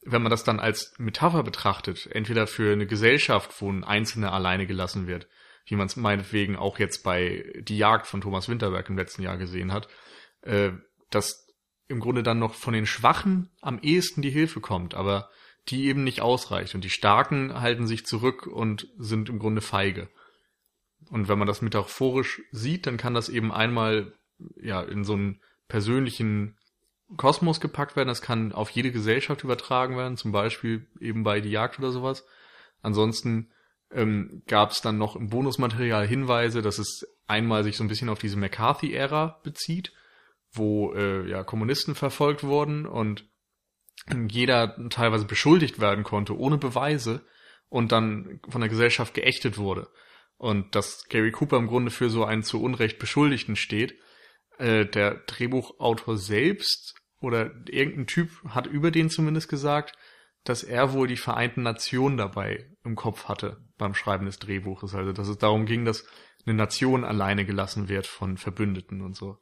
wenn 0.03 0.23
man 0.23 0.31
das 0.31 0.43
dann 0.43 0.59
als 0.59 0.93
Metapher 0.97 1.43
betrachtet, 1.43 2.09
entweder 2.11 2.47
für 2.47 2.71
eine 2.71 2.87
Gesellschaft, 2.87 3.61
wo 3.61 3.71
ein 3.71 3.83
Einzelner 3.83 4.31
alleine 4.31 4.65
gelassen 4.65 5.05
wird, 5.05 5.27
wie 5.67 5.75
man 5.75 5.87
es 5.87 5.95
meinetwegen 5.95 6.55
auch 6.55 6.79
jetzt 6.79 7.03
bei 7.03 7.53
Die 7.59 7.77
Jagd 7.77 8.07
von 8.07 8.21
Thomas 8.21 8.49
Winterberg 8.49 8.89
im 8.89 8.97
letzten 8.97 9.21
Jahr 9.21 9.37
gesehen 9.37 9.71
hat, 9.71 9.87
äh, 10.41 10.71
dass 11.09 11.47
im 11.87 11.99
Grunde 11.99 12.23
dann 12.23 12.39
noch 12.39 12.53
von 12.53 12.73
den 12.73 12.85
Schwachen 12.85 13.49
am 13.61 13.79
ehesten 13.79 14.21
die 14.21 14.29
Hilfe 14.29 14.59
kommt, 14.59 14.95
aber 14.95 15.29
die 15.69 15.85
eben 15.85 16.03
nicht 16.03 16.21
ausreicht. 16.21 16.75
Und 16.75 16.83
die 16.83 16.89
Starken 16.89 17.59
halten 17.59 17.87
sich 17.87 18.05
zurück 18.05 18.47
und 18.47 18.87
sind 18.97 19.29
im 19.29 19.39
Grunde 19.39 19.61
feige. 19.61 20.09
Und 21.09 21.27
wenn 21.27 21.39
man 21.39 21.47
das 21.47 21.61
metaphorisch 21.61 22.41
sieht, 22.51 22.87
dann 22.87 22.97
kann 22.97 23.13
das 23.13 23.29
eben 23.29 23.51
einmal 23.51 24.13
ja 24.61 24.81
in 24.81 25.03
so 25.03 25.13
einen 25.13 25.41
persönlichen 25.67 26.57
Kosmos 27.15 27.61
gepackt 27.61 27.95
werden. 27.95 28.09
Das 28.09 28.21
kann 28.21 28.51
auf 28.51 28.69
jede 28.69 28.91
Gesellschaft 28.91 29.43
übertragen 29.43 29.97
werden, 29.97 30.17
zum 30.17 30.31
Beispiel 30.31 30.87
eben 30.99 31.23
bei 31.23 31.39
die 31.39 31.51
Jagd 31.51 31.79
oder 31.79 31.91
sowas. 31.91 32.25
Ansonsten 32.81 33.51
ähm, 33.91 34.43
gab 34.47 34.71
es 34.71 34.81
dann 34.81 34.97
noch 34.97 35.15
im 35.15 35.29
Bonusmaterial 35.29 36.07
Hinweise, 36.07 36.61
dass 36.61 36.77
es 36.79 37.07
einmal 37.27 37.63
sich 37.63 37.77
so 37.77 37.83
ein 37.83 37.87
bisschen 37.87 38.09
auf 38.09 38.19
diese 38.19 38.37
McCarthy-Ära 38.37 39.39
bezieht, 39.43 39.93
wo 40.51 40.93
äh, 40.93 41.29
ja 41.29 41.43
Kommunisten 41.43 41.95
verfolgt 41.95 42.43
wurden 42.43 42.85
und 42.85 43.25
jeder 44.29 44.89
teilweise 44.89 45.25
beschuldigt 45.25 45.79
werden 45.79 46.03
konnte 46.03 46.37
ohne 46.37 46.57
Beweise 46.57 47.25
und 47.69 47.91
dann 47.91 48.39
von 48.47 48.61
der 48.61 48.69
Gesellschaft 48.69 49.13
geächtet 49.13 49.57
wurde. 49.57 49.89
Und 50.37 50.75
dass 50.75 51.05
Gary 51.09 51.31
Cooper 51.31 51.57
im 51.57 51.67
Grunde 51.67 51.91
für 51.91 52.09
so 52.09 52.23
einen 52.23 52.43
zu 52.43 52.61
Unrecht 52.61 52.99
Beschuldigten 52.99 53.55
steht. 53.55 53.95
Äh, 54.59 54.85
der 54.85 55.15
Drehbuchautor 55.25 56.17
selbst 56.17 56.95
oder 57.19 57.51
irgendein 57.67 58.07
Typ 58.07 58.29
hat 58.49 58.67
über 58.67 58.91
den 58.91 59.09
zumindest 59.09 59.49
gesagt, 59.49 59.97
dass 60.47 60.63
er 60.63 60.93
wohl 60.93 61.07
die 61.07 61.17
Vereinten 61.17 61.63
Nationen 61.63 62.17
dabei 62.17 62.65
im 62.83 62.95
Kopf 62.95 63.25
hatte 63.25 63.57
beim 63.77 63.93
Schreiben 63.93 64.25
des 64.25 64.39
Drehbuches. 64.39 64.95
Also, 64.95 65.11
dass 65.11 65.27
es 65.27 65.37
darum 65.37 65.65
ging, 65.65 65.85
dass 65.85 66.05
eine 66.45 66.55
Nation 66.55 67.03
alleine 67.03 67.45
gelassen 67.45 67.89
wird 67.89 68.07
von 68.07 68.37
Verbündeten 68.37 69.01
und 69.01 69.15
so. 69.15 69.37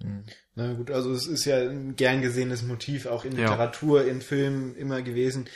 Hm. 0.00 0.24
Na 0.54 0.72
gut, 0.74 0.90
also 0.90 1.12
es 1.12 1.26
ist 1.26 1.44
ja 1.44 1.58
ein 1.58 1.94
gern 1.94 2.22
gesehenes 2.22 2.62
Motiv, 2.62 3.06
auch 3.06 3.24
in 3.24 3.32
Literatur, 3.32 4.02
ja. 4.02 4.10
in 4.10 4.20
Filmen 4.20 4.74
immer 4.74 5.02
gewesen. 5.02 5.48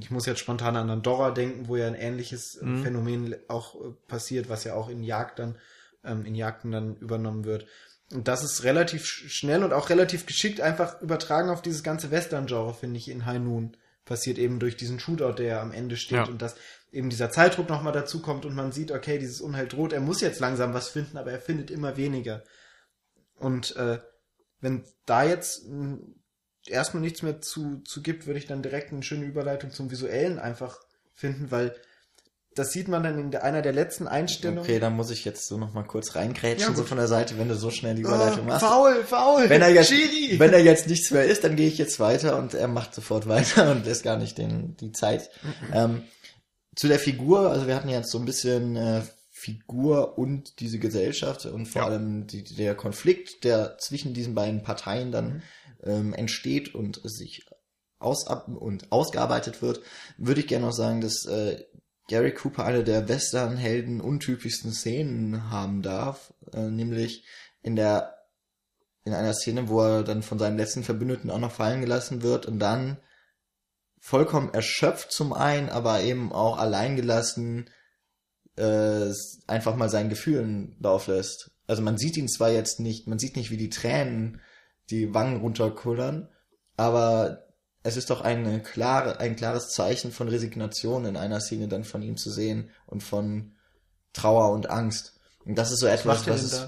Ich 0.00 0.10
muss 0.10 0.26
jetzt 0.26 0.40
spontan 0.40 0.76
an 0.76 0.90
Andorra 0.90 1.30
denken, 1.30 1.68
wo 1.68 1.76
ja 1.76 1.86
ein 1.86 1.94
ähnliches 1.94 2.56
äh, 2.56 2.64
mhm. 2.64 2.82
Phänomen 2.82 3.36
auch 3.48 3.74
äh, 3.74 3.92
passiert, 4.08 4.48
was 4.48 4.64
ja 4.64 4.74
auch 4.74 4.88
in 4.88 5.02
Jagd 5.02 5.38
dann, 5.38 5.56
ähm, 6.04 6.24
in 6.24 6.34
Jagden 6.34 6.72
dann 6.72 6.96
übernommen 6.96 7.44
wird. 7.44 7.66
Und 8.12 8.26
das 8.26 8.42
ist 8.42 8.64
relativ 8.64 9.06
schnell 9.06 9.62
und 9.62 9.72
auch 9.72 9.88
relativ 9.88 10.26
geschickt 10.26 10.60
einfach 10.60 11.00
übertragen 11.00 11.50
auf 11.50 11.62
dieses 11.62 11.82
ganze 11.82 12.10
Western-Genre, 12.10 12.74
finde 12.74 12.98
ich, 12.98 13.08
in 13.08 13.24
High 13.24 13.40
Noon 13.40 13.76
passiert 14.04 14.38
eben 14.38 14.58
durch 14.58 14.76
diesen 14.76 14.98
Shootout, 14.98 15.34
der 15.34 15.60
am 15.60 15.72
Ende 15.72 15.96
steht 15.96 16.18
ja. 16.18 16.24
und 16.24 16.42
dass 16.42 16.56
eben 16.92 17.10
dieser 17.10 17.30
Zeitdruck 17.30 17.68
nochmal 17.68 17.92
dazu 17.92 18.20
kommt 18.20 18.44
und 18.44 18.54
man 18.54 18.72
sieht, 18.72 18.90
okay, 18.90 19.18
dieses 19.18 19.40
Unheil 19.40 19.68
droht, 19.68 19.92
er 19.92 20.00
muss 20.00 20.20
jetzt 20.20 20.40
langsam 20.40 20.74
was 20.74 20.88
finden, 20.88 21.16
aber 21.16 21.30
er 21.30 21.40
findet 21.40 21.70
immer 21.70 21.96
weniger. 21.96 22.42
Und 23.36 23.76
äh, 23.76 24.00
wenn 24.60 24.84
da 25.06 25.24
jetzt 25.24 25.68
mh, 25.68 25.98
erstmal 26.66 27.00
nichts 27.02 27.22
mehr 27.22 27.40
zu, 27.40 27.78
zu 27.84 28.02
gibt, 28.02 28.26
würde 28.26 28.38
ich 28.38 28.46
dann 28.46 28.62
direkt 28.62 28.92
eine 28.92 29.02
schöne 29.02 29.24
Überleitung 29.24 29.70
zum 29.70 29.90
Visuellen 29.90 30.38
einfach 30.38 30.80
finden, 31.14 31.50
weil 31.50 31.74
das 32.54 32.72
sieht 32.72 32.88
man 32.88 33.02
dann 33.04 33.18
in 33.18 33.36
einer 33.36 33.62
der 33.62 33.72
letzten 33.72 34.08
Einstellungen. 34.08 34.64
Okay, 34.64 34.80
da 34.80 34.90
muss 34.90 35.10
ich 35.10 35.24
jetzt 35.24 35.46
so 35.46 35.56
noch 35.56 35.72
mal 35.72 35.84
kurz 35.84 36.16
reingrätschen, 36.16 36.70
ja, 36.70 36.76
so 36.76 36.84
von 36.84 36.98
der 36.98 37.06
Seite, 37.06 37.38
wenn 37.38 37.48
du 37.48 37.54
so 37.54 37.70
schnell 37.70 37.94
die 37.94 38.02
Überleitung 38.02 38.44
oh, 38.44 38.48
machst. 38.48 38.66
Faul, 38.66 39.04
faul, 39.04 39.48
wenn 39.48 39.62
er 39.62 39.70
jetzt. 39.70 39.92
Wenn 39.92 40.52
er 40.52 40.60
jetzt 40.60 40.88
nichts 40.88 41.10
mehr 41.12 41.24
ist, 41.24 41.44
dann 41.44 41.54
gehe 41.54 41.68
ich 41.68 41.78
jetzt 41.78 42.00
weiter 42.00 42.36
und 42.36 42.54
er 42.54 42.68
macht 42.68 42.94
sofort 42.94 43.28
weiter 43.28 43.70
und 43.70 43.86
lässt 43.86 44.02
gar 44.02 44.16
nicht 44.16 44.36
den, 44.36 44.76
die 44.78 44.92
Zeit. 44.92 45.30
Mhm. 45.42 45.72
Ähm, 45.72 46.02
zu 46.74 46.88
der 46.88 46.98
Figur, 46.98 47.50
also 47.50 47.66
wir 47.66 47.76
hatten 47.76 47.88
jetzt 47.88 48.10
so 48.10 48.18
ein 48.18 48.24
bisschen 48.24 48.76
äh, 48.76 49.02
Figur 49.30 50.18
und 50.18 50.60
diese 50.60 50.78
Gesellschaft 50.78 51.46
und 51.46 51.66
vor 51.66 51.82
ja. 51.82 51.88
allem 51.88 52.26
die, 52.26 52.44
der 52.44 52.74
Konflikt, 52.74 53.44
der 53.44 53.78
zwischen 53.78 54.12
diesen 54.12 54.34
beiden 54.34 54.62
Parteien 54.62 55.12
dann 55.12 55.34
mhm. 55.34 55.42
ähm, 55.84 56.14
entsteht 56.14 56.74
und 56.74 57.00
sich 57.04 57.46
aus 57.98 58.26
und 58.26 58.90
ausgearbeitet 58.90 59.62
wird, 59.62 59.80
würde 60.16 60.40
ich 60.40 60.46
gerne 60.46 60.66
noch 60.66 60.72
sagen, 60.72 61.00
dass 61.00 61.26
äh, 61.26 61.64
Gary 62.10 62.34
Cooper 62.34 62.64
eine 62.64 62.82
der 62.82 63.08
Western-Helden 63.08 64.00
untypischsten 64.00 64.72
Szenen 64.72 65.48
haben 65.48 65.80
darf, 65.80 66.34
äh, 66.52 66.68
nämlich 66.68 67.24
in 67.62 67.76
der 67.76 68.16
in 69.04 69.14
einer 69.14 69.32
Szene, 69.32 69.68
wo 69.68 69.80
er 69.80 70.02
dann 70.02 70.22
von 70.22 70.38
seinem 70.38 70.58
letzten 70.58 70.82
Verbündeten 70.82 71.30
auch 71.30 71.38
noch 71.38 71.52
fallen 71.52 71.80
gelassen 71.80 72.22
wird 72.22 72.46
und 72.46 72.58
dann 72.58 72.98
vollkommen 74.00 74.52
erschöpft 74.52 75.12
zum 75.12 75.32
einen, 75.32 75.68
aber 75.68 76.02
eben 76.02 76.32
auch 76.32 76.58
alleingelassen 76.58 77.70
äh, 78.56 79.12
einfach 79.46 79.76
mal 79.76 79.88
seinen 79.88 80.10
Gefühlen 80.10 80.76
Lauf 80.80 81.06
lässt. 81.06 81.52
Also 81.68 81.80
man 81.80 81.96
sieht 81.96 82.16
ihn 82.16 82.28
zwar 82.28 82.50
jetzt 82.50 82.80
nicht, 82.80 83.06
man 83.06 83.20
sieht 83.20 83.36
nicht, 83.36 83.52
wie 83.52 83.56
die 83.56 83.70
Tränen 83.70 84.40
die 84.90 85.14
Wangen 85.14 85.36
runterkullern, 85.36 86.28
aber 86.76 87.49
es 87.82 87.96
ist 87.96 88.10
doch 88.10 88.20
eine 88.20 88.60
klare, 88.62 89.20
ein 89.20 89.36
klares 89.36 89.70
Zeichen 89.70 90.12
von 90.12 90.28
Resignation 90.28 91.06
in 91.06 91.16
einer 91.16 91.40
Szene 91.40 91.68
dann 91.68 91.84
von 91.84 92.02
ihm 92.02 92.16
zu 92.16 92.30
sehen 92.30 92.70
und 92.86 93.02
von 93.02 93.52
Trauer 94.12 94.50
und 94.52 94.68
Angst. 94.68 95.14
Und 95.44 95.56
das 95.56 95.70
ist 95.70 95.80
so 95.80 95.86
etwas, 95.86 96.26
was 96.26 96.42
es, 96.42 96.66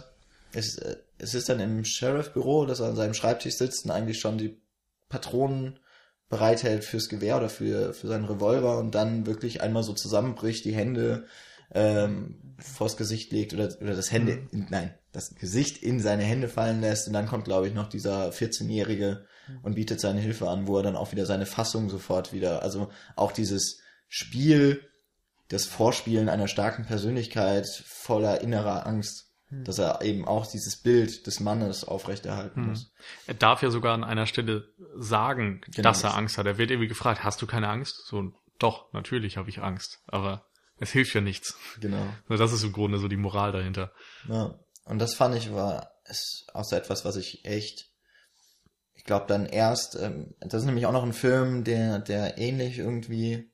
es, 0.54 0.78
äh, 0.78 0.96
es 1.18 1.34
ist 1.34 1.48
dann 1.48 1.60
im 1.60 1.84
Sheriff-Büro, 1.84 2.64
dass 2.66 2.80
er 2.80 2.88
an 2.88 2.96
seinem 2.96 3.14
Schreibtisch 3.14 3.56
sitzt 3.56 3.84
und 3.84 3.90
eigentlich 3.90 4.20
schon 4.20 4.38
die 4.38 4.60
Patronen 5.08 5.78
bereithält 6.30 6.84
fürs 6.84 7.10
Gewehr 7.10 7.36
oder 7.36 7.50
für, 7.50 7.92
für 7.92 8.08
seinen 8.08 8.24
Revolver 8.24 8.78
und 8.78 8.94
dann 8.94 9.26
wirklich 9.26 9.60
einmal 9.60 9.82
so 9.82 9.92
zusammenbricht, 9.92 10.64
die 10.64 10.74
Hände 10.74 11.26
ähm, 11.74 12.54
vors 12.58 12.96
Gesicht 12.96 13.32
legt 13.32 13.52
oder, 13.52 13.68
oder 13.80 13.94
das 13.94 14.10
Hände, 14.10 14.36
Mhm. 14.36 14.48
in, 14.52 14.66
nein, 14.70 14.94
das 15.12 15.34
Gesicht 15.34 15.82
in 15.82 16.00
seine 16.00 16.22
Hände 16.22 16.48
fallen 16.48 16.80
lässt 16.80 17.06
und 17.06 17.12
dann 17.12 17.26
kommt, 17.26 17.44
glaube 17.44 17.68
ich, 17.68 17.74
noch 17.74 17.88
dieser 17.90 18.30
14-Jährige 18.30 19.26
und 19.62 19.74
bietet 19.74 20.00
seine 20.00 20.20
Hilfe 20.20 20.48
an, 20.48 20.66
wo 20.66 20.76
er 20.76 20.82
dann 20.82 20.96
auch 20.96 21.12
wieder 21.12 21.26
seine 21.26 21.46
Fassung 21.46 21.90
sofort 21.90 22.32
wieder, 22.32 22.62
also 22.62 22.90
auch 23.16 23.32
dieses 23.32 23.80
Spiel, 24.08 24.88
das 25.48 25.66
Vorspielen 25.66 26.28
einer 26.28 26.48
starken 26.48 26.84
Persönlichkeit 26.86 27.66
voller 27.86 28.40
innerer 28.40 28.86
Angst, 28.86 29.28
dass 29.50 29.78
er 29.78 30.00
eben 30.00 30.26
auch 30.26 30.46
dieses 30.46 30.76
Bild 30.76 31.26
des 31.26 31.40
Mannes 31.40 31.84
aufrechterhalten 31.84 32.68
muss. 32.68 32.90
Er 33.26 33.34
darf 33.34 33.62
ja 33.62 33.70
sogar 33.70 33.92
an 33.92 34.02
einer 34.02 34.26
Stelle 34.26 34.68
sagen, 34.96 35.60
Genau. 35.66 35.90
dass 35.90 36.02
er 36.04 36.16
Angst 36.16 36.38
hat. 36.38 36.46
Er 36.46 36.56
wird 36.56 36.70
irgendwie 36.70 36.88
gefragt, 36.88 37.22
hast 37.22 37.42
du 37.42 37.46
keine 37.46 37.68
Angst? 37.68 38.06
So, 38.06 38.32
doch, 38.58 38.90
natürlich 38.94 39.36
habe 39.36 39.50
ich 39.50 39.60
Angst. 39.60 40.00
Aber 40.06 40.46
es 40.78 40.90
hilft 40.90 41.12
ja 41.14 41.20
nichts. 41.20 41.54
Genau. 41.80 42.06
Das 42.28 42.52
ist 42.52 42.64
im 42.64 42.72
Grunde 42.72 42.98
so 42.98 43.08
die 43.08 43.18
Moral 43.18 43.52
dahinter. 43.52 43.92
Ja. 44.26 44.58
Und 44.84 44.98
das 44.98 45.14
fand 45.14 45.36
ich 45.36 45.52
war 45.52 45.92
ist 46.04 46.46
auch 46.52 46.64
so 46.64 46.76
etwas, 46.76 47.04
was 47.04 47.16
ich 47.16 47.44
echt, 47.44 47.90
ich 49.02 49.06
glaube 49.06 49.26
dann 49.26 49.46
erst, 49.46 49.96
ähm, 50.00 50.32
das 50.38 50.62
ist 50.62 50.66
nämlich 50.66 50.86
auch 50.86 50.92
noch 50.92 51.02
ein 51.02 51.12
Film, 51.12 51.64
der, 51.64 51.98
der 51.98 52.38
ähnlich 52.38 52.78
irgendwie 52.78 53.50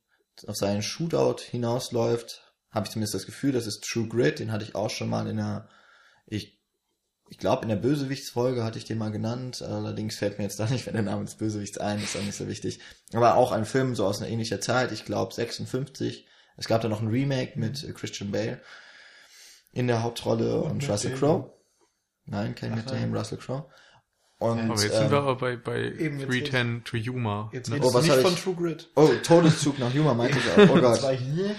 auf 0.47 0.57
seinen 0.57 0.83
Shootout 0.83 1.43
hinausläuft. 1.43 2.53
Habe 2.71 2.85
ich 2.85 2.93
zumindest 2.93 3.15
das 3.15 3.25
Gefühl, 3.25 3.53
das 3.53 3.67
ist 3.67 3.83
True 3.83 4.09
Grit, 4.09 4.41
den 4.41 4.53
hatte 4.53 4.67
ich 4.67 4.75
auch 4.75 4.91
schon 4.91 5.09
mal 5.09 5.27
in 5.27 5.39
der, 5.39 5.67
ich, 6.27 6.61
ich 7.31 7.39
glaube 7.39 7.63
in 7.63 7.71
der 7.71 7.77
Bösewichtsfolge 7.77 8.63
hatte 8.63 8.77
ich 8.77 8.85
den 8.85 8.99
mal 8.99 9.11
genannt, 9.11 9.63
allerdings 9.63 10.17
fällt 10.17 10.37
mir 10.37 10.45
jetzt 10.45 10.61
da 10.61 10.67
nicht 10.67 10.85
mehr 10.85 10.93
der 10.93 11.03
Name 11.03 11.25
des 11.25 11.37
Bösewichts 11.37 11.79
ein, 11.79 11.99
ist 12.03 12.15
auch 12.15 12.23
nicht 12.23 12.37
so 12.37 12.47
wichtig. 12.47 12.81
Aber 13.15 13.37
auch 13.37 13.51
ein 13.51 13.65
Film 13.65 13.95
so 13.95 14.05
aus 14.05 14.21
einer 14.21 14.31
ähnlicher 14.31 14.61
Zeit, 14.61 14.93
ich 14.93 15.07
glaube 15.07 15.33
56. 15.33 16.27
Es 16.59 16.69
gab 16.69 16.83
da 16.83 16.89
noch 16.89 17.01
ein 17.01 17.09
Remake 17.09 17.59
mit 17.59 17.83
äh, 17.85 17.93
Christian 17.95 18.33
Bale 18.33 18.61
in 19.73 19.87
der 19.87 20.03
Hauptrolle 20.03 20.61
und, 20.61 20.83
Matt 20.83 20.91
Russell. 20.91 21.15
Crowe. 21.17 21.55
Nein, 22.27 22.55
kein 22.55 22.73
Ach, 22.73 22.85
Matt 22.85 23.15
Russell 23.15 23.39
Crowe. 23.39 23.65
Und, 24.41 24.71
Aber 24.71 24.81
jetzt 24.81 24.95
ähm, 24.95 25.01
sind 25.01 25.11
wir 25.11 25.19
aber 25.19 25.35
bei, 25.35 25.57
bei 25.57 25.83
eben 25.83 26.21
jetzt 26.21 26.31
310 26.31 26.85
to 26.85 26.97
Yuma. 26.97 27.51
Jetzt 27.53 27.71
ne? 27.71 27.81
Oh, 27.83 27.93
was 27.93 28.05
nicht 28.05 28.15
von 28.15 28.37
True 28.37 28.55
Grit. 28.55 28.89
Oh, 28.95 29.11
Todeszug 29.25 29.81
nach 29.81 29.93
Yuma 29.93 30.15
meinte 30.15 30.39
ich 30.39 30.53
auch. 30.53 30.77
Oh 30.77 30.79
Das 30.81 31.03
war 31.03 31.11
Gott, 31.11 31.21
hier. 31.21 31.57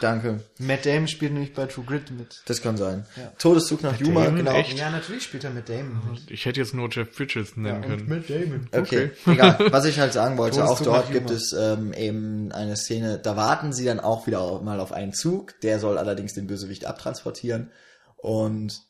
danke. 0.00 0.40
Matt 0.58 0.86
Damon 0.86 1.08
spielt 1.08 1.34
nämlich 1.34 1.52
bei 1.52 1.66
True 1.66 1.84
Grit 1.84 2.10
mit. 2.10 2.42
Das 2.46 2.62
kann 2.62 2.78
sein. 2.78 3.04
Ja. 3.16 3.34
Todeszug 3.36 3.82
nach 3.82 4.00
Yuma, 4.00 4.24
Damon, 4.24 4.36
genau. 4.36 4.52
echt? 4.52 4.78
Ja, 4.78 4.88
natürlich 4.88 5.24
spielt 5.24 5.44
er 5.44 5.50
Matt 5.50 5.68
Damon 5.68 6.00
mit. 6.10 6.30
Ich 6.30 6.46
hätte 6.46 6.58
jetzt 6.58 6.72
nur 6.72 6.88
Jeff 6.90 7.14
Bridges 7.14 7.54
nennen 7.58 7.82
können. 7.82 8.08
Matt 8.08 8.30
Damon. 8.30 8.66
Okay, 8.72 9.10
egal. 9.26 9.70
Was 9.70 9.84
ich 9.84 10.00
halt 10.00 10.14
sagen 10.14 10.38
wollte, 10.38 10.64
auch 10.64 10.80
dort 10.80 11.12
gibt 11.12 11.28
Yuma. 11.28 11.36
es 11.36 11.52
ähm, 11.52 11.92
eben 11.92 12.50
eine 12.52 12.76
Szene, 12.76 13.18
da 13.18 13.36
warten 13.36 13.74
sie 13.74 13.84
dann 13.84 14.00
auch 14.00 14.26
wieder 14.26 14.62
mal 14.62 14.80
auf 14.80 14.92
einen 14.92 15.12
Zug, 15.12 15.60
der 15.60 15.78
soll 15.78 15.98
allerdings 15.98 16.32
den 16.32 16.46
Bösewicht 16.46 16.86
abtransportieren 16.86 17.70
und 18.16 18.80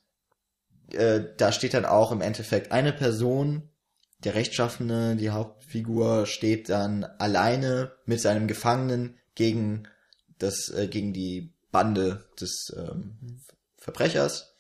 äh, 0.95 1.35
da 1.37 1.53
steht 1.53 1.75
dann 1.75 1.85
auch 1.85 2.13
im 2.13 2.21
Endeffekt 2.21 2.73
eine 2.73 2.93
Person, 2.93 3.71
der 4.25 4.35
Rechtschaffene, 4.35 5.17
die 5.17 5.31
Hauptfigur, 5.31 6.27
steht 6.27 6.69
dann 6.69 7.05
alleine 7.05 7.93
mit 8.07 8.21
seinem 8.21 8.47
Gefangenen 8.47 9.19
gegen 9.35 9.89
das, 10.39 10.69
äh, 10.69 10.89
gegen 10.89 11.13
die 11.13 11.55
Bande 11.71 12.25
des 12.41 12.73
ähm, 12.77 13.41
Verbrechers. 13.79 14.52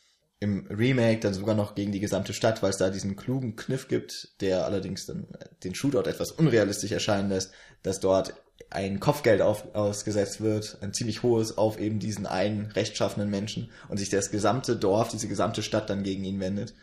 Im 0.42 0.66
Remake 0.66 1.20
dann 1.20 1.34
sogar 1.34 1.54
noch 1.54 1.76
gegen 1.76 1.92
die 1.92 2.00
gesamte 2.00 2.34
Stadt, 2.34 2.64
weil 2.64 2.70
es 2.70 2.76
da 2.76 2.90
diesen 2.90 3.14
klugen 3.14 3.54
Kniff 3.54 3.86
gibt, 3.86 4.40
der 4.40 4.64
allerdings 4.64 5.06
dann 5.06 5.28
den 5.62 5.76
Shootout 5.76 6.10
etwas 6.10 6.32
unrealistisch 6.32 6.90
erscheinen 6.90 7.28
lässt, 7.28 7.52
dass 7.84 8.00
dort 8.00 8.34
ein 8.68 8.98
Kopfgeld 8.98 9.40
auf, 9.40 9.72
ausgesetzt 9.72 10.40
wird, 10.40 10.78
ein 10.80 10.92
ziemlich 10.92 11.22
hohes 11.22 11.56
auf 11.56 11.78
eben 11.78 12.00
diesen 12.00 12.26
einen 12.26 12.72
rechtschaffenen 12.72 13.30
Menschen 13.30 13.70
und 13.88 13.98
sich 13.98 14.08
das 14.08 14.32
gesamte 14.32 14.74
Dorf, 14.74 15.10
diese 15.10 15.28
gesamte 15.28 15.62
Stadt 15.62 15.88
dann 15.88 16.02
gegen 16.02 16.24
ihn 16.24 16.40
wendet. 16.40 16.74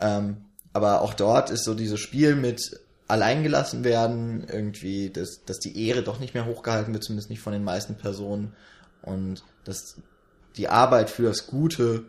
Ähm, 0.00 0.38
aber 0.72 1.02
auch 1.02 1.14
dort 1.14 1.50
ist 1.50 1.62
so 1.62 1.74
dieses 1.74 2.00
Spiel 2.00 2.34
mit 2.34 2.80
alleingelassen 3.06 3.84
werden, 3.84 4.48
irgendwie, 4.50 5.10
dass, 5.10 5.44
dass 5.44 5.60
die 5.60 5.86
Ehre 5.86 6.02
doch 6.02 6.18
nicht 6.18 6.34
mehr 6.34 6.46
hochgehalten 6.46 6.92
wird, 6.92 7.04
zumindest 7.04 7.30
nicht 7.30 7.40
von 7.40 7.52
den 7.52 7.62
meisten 7.62 7.94
Personen. 7.94 8.56
Und 9.02 9.44
dass 9.62 9.94
die 10.56 10.68
Arbeit 10.68 11.08
für 11.08 11.22
das 11.22 11.46
Gute 11.46 12.04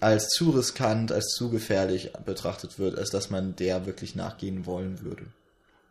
als 0.00 0.28
zu 0.28 0.50
riskant, 0.50 1.12
als 1.12 1.28
zu 1.34 1.50
gefährlich 1.50 2.12
betrachtet 2.24 2.78
wird, 2.78 2.96
als 2.98 3.10
dass 3.10 3.30
man 3.30 3.56
der 3.56 3.86
wirklich 3.86 4.14
nachgehen 4.14 4.66
wollen 4.66 5.00
würde. 5.02 5.26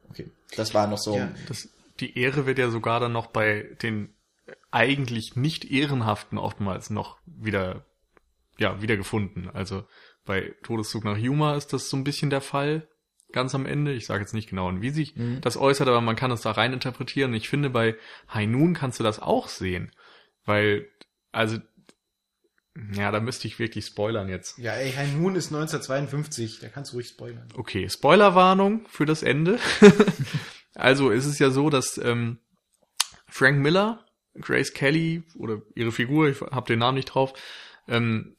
Okay, 0.10 0.30
das 0.56 0.74
war 0.74 0.88
noch 0.88 0.98
so. 0.98 1.16
Ja. 1.18 1.30
Das, 1.48 1.68
die 2.00 2.18
Ehre 2.18 2.46
wird 2.46 2.60
ja 2.60 2.70
sogar 2.70 3.00
dann 3.00 3.12
noch 3.12 3.28
bei 3.28 3.76
den 3.82 4.14
eigentlich 4.72 5.36
nicht 5.36 5.66
ehrenhaften 5.66 6.38
oftmals 6.38 6.90
noch 6.90 7.18
wieder, 7.26 7.86
ja, 8.58 8.82
wiedergefunden. 8.82 9.50
Also 9.50 9.84
bei 10.26 10.54
Todeszug 10.64 11.04
nach 11.04 11.18
Yuma 11.18 11.56
ist 11.56 11.74
das 11.74 11.90
so 11.90 11.98
ein 11.98 12.04
bisschen 12.04 12.30
der 12.30 12.42
Fall, 12.42 12.88
ganz 13.34 13.54
am 13.56 13.66
Ende. 13.66 13.94
Ich 13.94 14.06
sage 14.06 14.22
jetzt 14.22 14.34
nicht 14.34 14.50
genau, 14.50 14.72
wie 14.82 14.90
sich 14.90 15.16
Mhm. 15.16 15.42
das 15.42 15.58
äußert, 15.58 15.88
aber 15.88 16.00
man 16.02 16.16
kann 16.16 16.32
es 16.32 16.42
da 16.42 16.52
rein 16.52 16.72
interpretieren. 16.74 17.34
Ich 17.34 17.50
finde, 17.50 17.70
bei 17.70 17.96
Noon 18.36 18.74
kannst 18.74 19.00
du 19.00 19.04
das 19.04 19.20
auch 19.20 19.50
sehen. 19.50 19.92
Weil, 20.46 20.88
also, 21.34 21.58
ja, 22.94 23.12
da 23.12 23.20
müsste 23.20 23.48
ich 23.48 23.60
wirklich 23.60 23.86
spoilern 23.86 24.30
jetzt. 24.30 24.58
Ja, 24.58 24.74
ey, 24.74 24.92
High 24.92 25.14
Noon 25.14 25.36
ist 25.36 25.48
1952, 25.48 26.60
da 26.60 26.68
kannst 26.70 26.92
du 26.92 26.98
ruhig 26.98 27.08
spoilern. 27.08 27.48
Okay, 27.56 27.90
Spoilerwarnung 27.90 28.86
für 28.90 29.06
das 29.06 29.24
Ende. 29.24 29.60
also 30.76 31.12
es 31.12 31.26
ist 31.26 31.40
ja 31.40 31.50
so, 31.50 31.70
dass 31.70 31.98
ähm, 31.98 32.40
Frank 33.28 33.60
Miller, 33.60 34.06
Grace 34.40 34.74
Kelly 34.74 35.24
oder 35.38 35.62
ihre 35.76 35.92
Figur, 35.92 36.30
ich 36.30 36.42
habe 36.42 36.68
den 36.68 36.80
Namen 36.80 36.98
nicht 36.98 37.06
drauf, 37.06 37.34
ähm, 37.88 38.36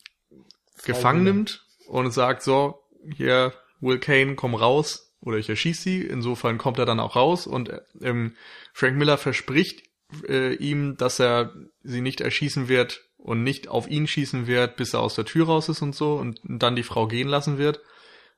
gefangen 0.85 1.25
Miller. 1.25 1.35
nimmt 1.35 1.67
und 1.89 2.13
sagt 2.13 2.43
so, 2.43 2.83
hier 3.17 3.53
Will 3.81 3.99
Kane, 3.99 4.37
komm 4.37 4.55
raus 4.55 5.15
oder 5.21 5.39
ich 5.39 5.49
erschieß 5.49 5.83
sie. 5.83 6.03
Insofern 6.03 6.59
kommt 6.59 6.79
er 6.79 6.87
dann 6.87 7.01
auch 7.01 7.17
raus 7.17 7.47
und 7.47 7.73
ähm, 8.01 8.37
Frank 8.73 8.97
Miller 8.97 9.19
verspricht 9.19 9.83
äh, 10.29 10.55
ihm, 10.55 10.97
dass 10.97 11.19
er 11.19 11.55
sie 11.83 12.01
nicht 12.01 12.21
erschießen 12.21 12.69
wird 12.69 13.08
und 13.19 13.43
nicht 13.43 13.69
auf 13.69 13.89
ihn 13.89 14.07
schießen 14.07 14.47
wird, 14.47 14.77
bis 14.77 14.95
er 14.95 15.01
aus 15.01 15.15
der 15.15 15.25
Tür 15.25 15.47
raus 15.47 15.69
ist 15.69 15.83
und 15.83 15.95
so 15.95 16.15
und 16.15 16.41
dann 16.45 16.77
die 16.77 16.83
Frau 16.83 17.07
gehen 17.07 17.29
lassen 17.29 17.59
wird. 17.59 17.81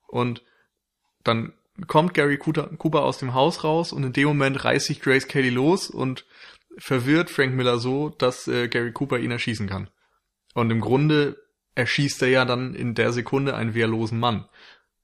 Und 0.09 0.43
dann 1.23 1.53
kommt 1.87 2.15
Gary 2.15 2.39
Cooper 2.39 3.03
aus 3.03 3.19
dem 3.19 3.35
Haus 3.35 3.63
raus 3.63 3.93
und 3.93 4.05
in 4.05 4.13
dem 4.13 4.29
Moment 4.29 4.65
reißt 4.65 4.87
sich 4.87 5.01
Grace 5.01 5.29
Kelly 5.29 5.51
los 5.51 5.91
und 5.91 6.25
verwirrt 6.79 7.31
Frank 7.31 7.55
Miller 7.55 7.79
so, 7.79 8.11
dass 8.11 8.49
äh, 8.49 8.69
Gary 8.69 8.93
Cooper 8.93 9.19
ihn 9.19 9.31
erschießen 9.31 9.69
kann. 9.69 9.91
Und 10.55 10.71
im 10.71 10.81
Grunde 10.81 11.37
erschießt 11.75 12.23
er 12.23 12.29
ja 12.29 12.45
dann 12.45 12.75
in 12.75 12.95
der 12.95 13.13
Sekunde 13.13 13.55
einen 13.55 13.75
wehrlosen 13.75 14.19
Mann. 14.19 14.49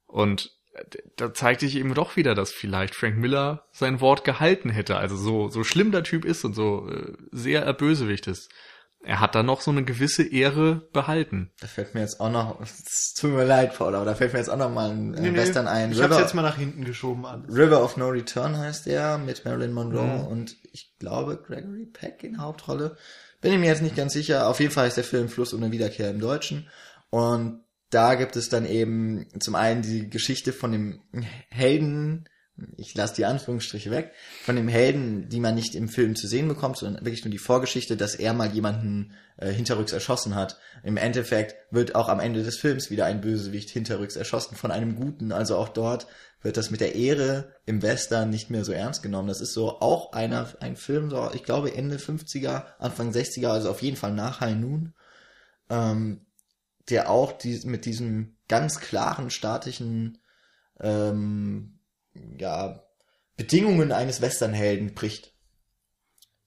Und 0.06 0.52
äh, 0.72 0.84
da 1.16 1.34
zeigt 1.34 1.60
sich 1.60 1.76
eben 1.76 1.94
doch 1.94 2.16
wieder, 2.16 2.34
dass 2.34 2.52
vielleicht 2.52 2.94
Frank 2.94 3.16
Miller 3.16 3.66
sein 3.72 4.00
Wort 4.00 4.24
gehalten 4.24 4.70
hätte. 4.70 4.96
Also 4.96 5.16
so, 5.16 5.48
so 5.48 5.64
schlimm 5.64 5.92
der 5.92 6.04
Typ 6.04 6.24
ist 6.24 6.44
und 6.44 6.54
so 6.54 6.88
äh, 6.88 7.12
sehr 7.30 7.62
er 7.62 7.74
Bösewicht 7.74 8.26
ist. 8.26 8.50
Er 9.04 9.20
hat 9.20 9.34
da 9.36 9.42
noch 9.44 9.60
so 9.60 9.70
eine 9.70 9.84
gewisse 9.84 10.24
Ehre 10.24 10.88
behalten. 10.92 11.52
Da 11.60 11.68
fällt 11.68 11.94
mir 11.94 12.00
jetzt 12.00 12.18
auch 12.20 12.30
noch, 12.30 12.60
es 12.60 13.14
tut 13.14 13.30
mir 13.30 13.44
leid, 13.44 13.76
Paul, 13.76 13.94
aber 13.94 14.04
da 14.04 14.14
fällt 14.16 14.32
mir 14.32 14.40
jetzt 14.40 14.48
auch 14.48 14.56
noch 14.56 14.70
mal 14.72 14.90
ein 14.90 15.14
äh, 15.14 15.20
Nee, 15.20 15.30
nee, 15.30 15.36
Western 15.38 15.68
ein. 15.68 15.92
Ich 15.92 16.00
hab's 16.02 16.10
River, 16.12 16.20
jetzt 16.22 16.34
mal 16.34 16.42
nach 16.42 16.56
hinten 16.56 16.84
geschoben 16.84 17.24
an. 17.24 17.44
River 17.48 17.84
of 17.84 17.96
No 17.96 18.08
Return 18.08 18.56
heißt 18.58 18.86
der, 18.86 19.18
mit 19.18 19.44
Marilyn 19.44 19.72
Monroe 19.72 20.02
Mhm. 20.22 20.26
und 20.26 20.56
ich 20.72 20.96
glaube 20.98 21.36
Gregory 21.46 21.86
Peck 21.86 22.24
in 22.24 22.40
Hauptrolle. 22.40 22.96
Bin 23.40 23.52
ich 23.52 23.58
mir 23.60 23.66
jetzt 23.66 23.82
nicht 23.82 23.94
ganz 23.96 24.12
sicher. 24.12 24.48
Auf 24.48 24.58
jeden 24.58 24.72
Fall 24.72 24.88
ist 24.88 24.96
der 24.96 25.04
Film 25.04 25.28
Fluss 25.28 25.54
ohne 25.54 25.70
Wiederkehr 25.70 26.10
im 26.10 26.18
Deutschen. 26.20 26.68
Und 27.10 27.60
da 27.90 28.16
gibt 28.16 28.34
es 28.34 28.48
dann 28.48 28.66
eben 28.66 29.28
zum 29.38 29.54
einen 29.54 29.82
die 29.82 30.10
Geschichte 30.10 30.52
von 30.52 30.72
dem 30.72 31.00
Helden 31.50 32.28
ich 32.76 32.94
lasse 32.94 33.14
die 33.16 33.26
Anführungsstriche 33.26 33.90
weg, 33.90 34.12
von 34.42 34.56
dem 34.56 34.68
Helden, 34.68 35.28
die 35.28 35.40
man 35.40 35.54
nicht 35.54 35.74
im 35.74 35.88
Film 35.88 36.16
zu 36.16 36.26
sehen 36.26 36.48
bekommt, 36.48 36.78
sondern 36.78 37.04
wirklich 37.04 37.24
nur 37.24 37.30
die 37.30 37.38
Vorgeschichte, 37.38 37.96
dass 37.96 38.14
er 38.14 38.32
mal 38.32 38.50
jemanden 38.50 39.12
äh, 39.36 39.50
hinterrücks 39.50 39.92
erschossen 39.92 40.34
hat. 40.34 40.58
Im 40.82 40.96
Endeffekt 40.96 41.56
wird 41.70 41.94
auch 41.94 42.08
am 42.08 42.20
Ende 42.20 42.42
des 42.42 42.56
Films 42.56 42.90
wieder 42.90 43.04
ein 43.04 43.20
Bösewicht 43.20 43.68
hinterrücks 43.68 44.16
erschossen 44.16 44.56
von 44.56 44.70
einem 44.70 44.96
Guten. 44.96 45.32
Also 45.32 45.56
auch 45.56 45.68
dort 45.68 46.06
wird 46.40 46.56
das 46.56 46.70
mit 46.70 46.80
der 46.80 46.94
Ehre 46.94 47.52
im 47.66 47.82
Western 47.82 48.30
nicht 48.30 48.48
mehr 48.50 48.64
so 48.64 48.72
ernst 48.72 49.02
genommen. 49.02 49.28
Das 49.28 49.40
ist 49.40 49.52
so 49.52 49.80
auch 49.80 50.12
einer, 50.12 50.48
ein 50.60 50.76
Film, 50.76 51.10
so, 51.10 51.30
ich 51.34 51.42
glaube 51.42 51.74
Ende 51.74 51.96
50er, 51.96 52.64
Anfang 52.78 53.10
60er, 53.10 53.48
also 53.48 53.70
auf 53.70 53.82
jeden 53.82 53.96
Fall 53.96 54.12
nach 54.12 54.40
High 54.40 54.56
Noon, 54.56 54.94
ähm, 55.68 56.22
der 56.88 57.10
auch 57.10 57.32
die, 57.32 57.60
mit 57.64 57.84
diesem 57.84 58.36
ganz 58.48 58.80
klaren 58.80 59.30
statischen 59.30 60.18
ähm, 60.80 61.75
ja, 62.38 62.82
Bedingungen 63.36 63.92
eines 63.92 64.20
Westernhelden 64.20 64.94
bricht. 64.94 65.32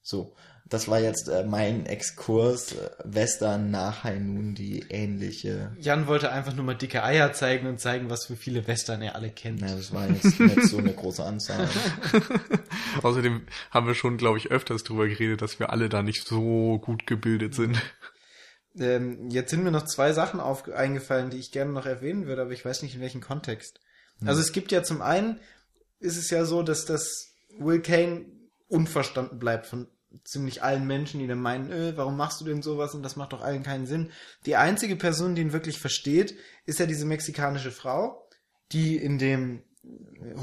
So, 0.02 0.34
das 0.70 0.86
war 0.86 1.00
jetzt 1.00 1.28
äh, 1.28 1.44
mein 1.44 1.84
Exkurs 1.84 2.72
äh, 2.72 2.90
Western 3.04 3.72
nach 3.72 4.04
Noon, 4.04 4.54
die 4.54 4.86
ähnliche. 4.88 5.76
Jan 5.80 6.06
wollte 6.06 6.30
einfach 6.30 6.54
nur 6.54 6.64
mal 6.64 6.74
dicke 6.74 7.02
Eier 7.02 7.32
zeigen 7.32 7.66
und 7.66 7.80
zeigen, 7.80 8.08
was 8.08 8.26
für 8.26 8.36
viele 8.36 8.66
Western 8.68 9.02
er 9.02 9.16
alle 9.16 9.30
kennt. 9.30 9.60
Ja, 9.60 9.74
das 9.74 9.92
war 9.92 10.08
jetzt 10.08 10.38
nicht 10.38 10.68
so 10.68 10.78
eine 10.78 10.92
große 10.92 11.24
Anzahl. 11.24 11.68
Außerdem 13.02 13.42
haben 13.72 13.86
wir 13.88 13.94
schon, 13.94 14.16
glaube 14.16 14.38
ich, 14.38 14.52
öfters 14.52 14.84
drüber 14.84 15.08
geredet, 15.08 15.42
dass 15.42 15.58
wir 15.58 15.70
alle 15.70 15.88
da 15.88 16.02
nicht 16.02 16.26
so 16.26 16.78
gut 16.78 17.04
gebildet 17.04 17.54
sind. 17.54 17.80
Ähm, 18.78 19.28
jetzt 19.30 19.50
sind 19.50 19.64
mir 19.64 19.72
noch 19.72 19.86
zwei 19.86 20.12
Sachen 20.12 20.38
auf, 20.38 20.68
eingefallen, 20.68 21.30
die 21.30 21.38
ich 21.38 21.50
gerne 21.50 21.72
noch 21.72 21.86
erwähnen 21.86 22.26
würde, 22.26 22.42
aber 22.42 22.52
ich 22.52 22.64
weiß 22.64 22.82
nicht 22.82 22.94
in 22.94 23.00
welchem 23.00 23.20
Kontext. 23.20 23.80
Also 24.24 24.40
es 24.40 24.52
gibt 24.52 24.70
ja 24.70 24.82
zum 24.82 25.02
einen, 25.02 25.40
ist 26.00 26.16
es 26.16 26.30
ja 26.30 26.44
so, 26.44 26.62
dass 26.62 26.84
das 26.84 27.34
Will 27.58 27.80
Kane 27.80 28.26
unverstanden 28.68 29.38
bleibt 29.38 29.66
von 29.66 29.86
ziemlich 30.24 30.62
allen 30.62 30.86
Menschen, 30.86 31.20
die 31.20 31.26
dann 31.26 31.40
meinen, 31.40 31.70
äh, 31.70 31.96
warum 31.96 32.16
machst 32.16 32.40
du 32.40 32.44
denn 32.44 32.62
sowas 32.62 32.94
und 32.94 33.02
das 33.02 33.16
macht 33.16 33.32
doch 33.32 33.42
allen 33.42 33.62
keinen 33.62 33.86
Sinn. 33.86 34.10
Die 34.46 34.56
einzige 34.56 34.96
Person, 34.96 35.34
die 35.34 35.42
ihn 35.42 35.52
wirklich 35.52 35.78
versteht, 35.78 36.36
ist 36.66 36.80
ja 36.80 36.86
diese 36.86 37.06
mexikanische 37.06 37.70
Frau, 37.70 38.28
die 38.72 38.96
in 38.96 39.18
dem 39.18 39.62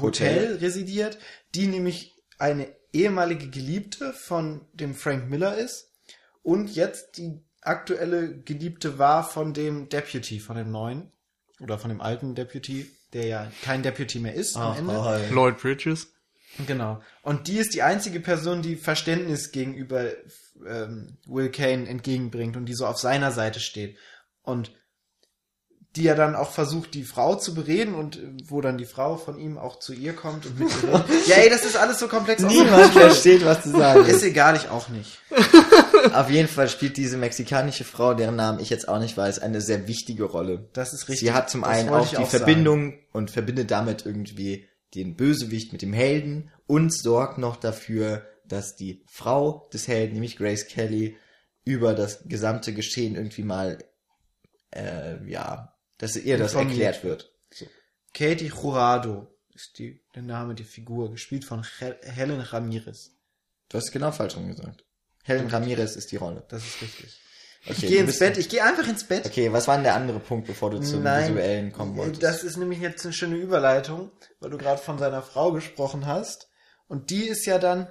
Hotel. 0.00 0.56
residiert, 0.56 1.18
die 1.54 1.66
nämlich 1.66 2.16
eine 2.38 2.74
ehemalige 2.92 3.50
Geliebte 3.50 4.12
von 4.12 4.66
dem 4.72 4.94
Frank 4.94 5.28
Miller 5.28 5.56
ist 5.56 5.92
und 6.42 6.74
jetzt 6.74 7.18
die 7.18 7.42
aktuelle 7.60 8.40
Geliebte 8.40 8.98
war 8.98 9.28
von 9.28 9.52
dem 9.52 9.88
Deputy, 9.88 10.40
von 10.40 10.56
dem 10.56 10.70
neuen 10.70 11.12
oder 11.60 11.78
von 11.78 11.90
dem 11.90 12.00
alten 12.00 12.34
Deputy, 12.34 12.90
der 13.12 13.26
ja 13.26 13.52
kein 13.62 13.82
Deputy 13.82 14.18
mehr 14.18 14.34
ist 14.34 14.56
am 14.56 14.76
Ende. 14.76 15.02
hi. 15.02 15.32
Lloyd 15.32 15.58
Bridges. 15.58 16.12
Genau. 16.66 17.00
Und 17.22 17.46
die 17.46 17.58
ist 17.58 17.74
die 17.74 17.82
einzige 17.82 18.20
Person, 18.20 18.62
die 18.62 18.76
Verständnis 18.76 19.52
gegenüber 19.52 20.10
ähm, 20.66 21.18
Will 21.26 21.50
Kane 21.50 21.86
entgegenbringt 21.88 22.56
und 22.56 22.66
die 22.66 22.74
so 22.74 22.86
auf 22.86 22.98
seiner 22.98 23.30
Seite 23.30 23.60
steht. 23.60 23.96
Und 24.42 24.72
die 25.98 26.04
ja 26.04 26.14
dann 26.14 26.34
auch 26.36 26.52
versucht, 26.52 26.94
die 26.94 27.04
Frau 27.04 27.34
zu 27.34 27.54
bereden 27.54 27.94
und 27.94 28.16
äh, 28.16 28.20
wo 28.44 28.60
dann 28.60 28.78
die 28.78 28.86
Frau 28.86 29.16
von 29.16 29.38
ihm 29.38 29.58
auch 29.58 29.78
zu 29.78 29.92
ihr 29.92 30.14
kommt 30.14 30.46
und 30.46 30.58
mit 30.58 30.68
ihr 30.68 30.94
redet. 30.94 31.26
Ja, 31.26 31.36
ey, 31.36 31.50
das 31.50 31.64
ist 31.64 31.76
alles 31.76 31.98
so 31.98 32.08
komplex. 32.08 32.42
Niemand 32.42 32.92
versteht, 32.92 33.44
was 33.44 33.62
du 33.64 33.70
sagst. 33.70 34.08
Ist 34.08 34.22
egal, 34.22 34.56
ich 34.56 34.68
auch 34.68 34.88
nicht. 34.88 35.18
Auf 36.14 36.30
jeden 36.30 36.48
Fall 36.48 36.68
spielt 36.68 36.96
diese 36.96 37.16
mexikanische 37.16 37.84
Frau, 37.84 38.14
deren 38.14 38.36
Namen 38.36 38.60
ich 38.60 38.70
jetzt 38.70 38.88
auch 38.88 39.00
nicht 39.00 39.16
weiß, 39.16 39.40
eine 39.40 39.60
sehr 39.60 39.88
wichtige 39.88 40.24
Rolle. 40.24 40.68
Das 40.72 40.92
ist 40.92 41.08
richtig. 41.08 41.28
Sie 41.28 41.34
hat 41.34 41.50
zum 41.50 41.62
Das 41.62 41.70
einen 41.70 41.88
auch 41.88 42.08
die 42.08 42.16
auch 42.16 42.30
sagen. 42.30 42.44
Verbindung 42.44 42.94
und 43.12 43.30
verbindet 43.30 43.70
damit 43.70 44.06
irgendwie 44.06 44.68
den 44.94 45.16
Bösewicht 45.16 45.72
mit 45.72 45.82
dem 45.82 45.92
Helden 45.92 46.50
und 46.66 46.94
sorgt 46.94 47.38
noch 47.38 47.56
dafür, 47.56 48.22
dass 48.46 48.76
die 48.76 49.02
Frau 49.06 49.68
des 49.72 49.88
Helden, 49.88 50.14
nämlich 50.14 50.36
Grace 50.36 50.66
Kelly, 50.66 51.16
über 51.64 51.94
das 51.94 52.20
gesamte 52.26 52.72
Geschehen 52.72 53.14
irgendwie 53.14 53.42
mal, 53.42 53.78
äh, 54.70 55.22
ja, 55.28 55.74
dass 55.98 56.16
ihr 56.16 56.38
das 56.38 56.52
Informiert 56.52 56.94
erklärt 56.94 57.04
wird. 57.04 57.32
Katie 58.14 58.46
Jurado 58.46 59.28
ist 59.54 59.78
die, 59.78 60.00
der 60.14 60.22
Name 60.22 60.54
der 60.54 60.66
Figur, 60.66 61.10
gespielt 61.10 61.44
von 61.44 61.64
Hel 61.78 61.96
Helen 62.02 62.40
Ramirez. 62.40 63.12
Du 63.68 63.76
hast 63.76 63.92
genau 63.92 64.12
falsch 64.12 64.36
rum 64.36 64.48
gesagt. 64.48 64.84
Helen 65.24 65.48
Ramirez 65.48 65.96
ist 65.96 66.10
die 66.10 66.16
Rolle. 66.16 66.44
Das 66.48 66.64
ist 66.64 66.80
richtig. 66.80 67.20
Okay, 67.66 67.72
ich 67.72 67.86
gehe 67.88 68.00
ins 68.00 68.18
Bett, 68.18 68.38
ich 68.38 68.48
gehe 68.48 68.64
einfach 68.64 68.88
ins 68.88 69.04
Bett. 69.04 69.26
Okay, 69.26 69.52
was 69.52 69.66
war 69.68 69.74
denn 69.74 69.84
der 69.84 69.94
andere 69.94 70.20
Punkt, 70.20 70.46
bevor 70.46 70.70
du 70.70 70.80
zum 70.80 71.02
Nein, 71.02 71.34
Visuellen 71.34 71.72
kommen 71.72 71.96
wolltest? 71.96 72.22
Das 72.22 72.44
ist 72.44 72.56
nämlich 72.56 72.78
jetzt 72.80 73.04
eine 73.04 73.12
schöne 73.12 73.36
Überleitung, 73.36 74.10
weil 74.40 74.50
du 74.50 74.58
gerade 74.58 74.80
von 74.80 74.98
seiner 74.98 75.22
Frau 75.22 75.52
gesprochen 75.52 76.06
hast. 76.06 76.48
Und 76.86 77.10
die 77.10 77.24
ist 77.28 77.44
ja 77.46 77.58
dann. 77.58 77.88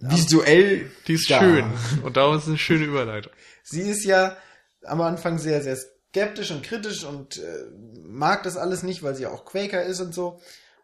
Visuell 0.00 0.90
Die 1.06 1.14
ist 1.14 1.30
da. 1.30 1.38
schön. 1.40 1.70
Und 2.02 2.16
da 2.16 2.34
ist 2.34 2.48
eine 2.48 2.58
schöne 2.58 2.84
Überleitung. 2.86 3.32
Sie 3.62 3.82
ist 3.82 4.04
ja 4.04 4.36
am 4.84 5.00
Anfang 5.00 5.38
sehr, 5.38 5.62
sehr 5.62 5.78
skeptisch 6.10 6.50
und 6.50 6.62
kritisch 6.62 7.04
und 7.04 7.38
äh, 7.38 7.64
mag 8.02 8.42
das 8.42 8.56
alles 8.56 8.82
nicht, 8.82 9.02
weil 9.02 9.14
sie 9.14 9.24
ja 9.24 9.30
auch 9.30 9.44
Quaker 9.44 9.82
ist 9.82 10.00
und 10.00 10.14
so. 10.14 10.40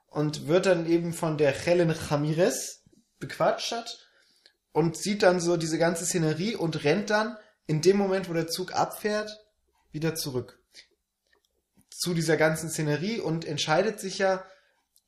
Und 0.09 0.47
wird 0.47 0.67
dann 0.67 0.87
eben 0.87 1.13
von 1.13 1.39
der 1.39 1.51
Helen 1.51 1.91
Ramirez 1.91 2.83
bequatscht 3.19 3.73
hat 3.73 3.99
und 4.73 4.97
sieht 4.97 5.23
dann 5.23 5.41
so 5.41 5.57
diese 5.57 5.79
ganze 5.79 6.05
Szenerie 6.05 6.55
und 6.55 6.85
rennt 6.85 7.11
dann 7.11 7.37
in 7.67 7.81
dem 7.81 7.97
Moment, 7.97 8.29
wo 8.29 8.33
der 8.33 8.47
Zug 8.47 8.75
abfährt, 8.75 9.45
wieder 9.91 10.15
zurück. 10.15 10.61
Zu 11.91 12.15
dieser 12.15 12.37
ganzen 12.37 12.69
Szenerie 12.69 13.21
und 13.21 13.45
entscheidet 13.45 13.99
sich 13.99 14.19
ja 14.19 14.45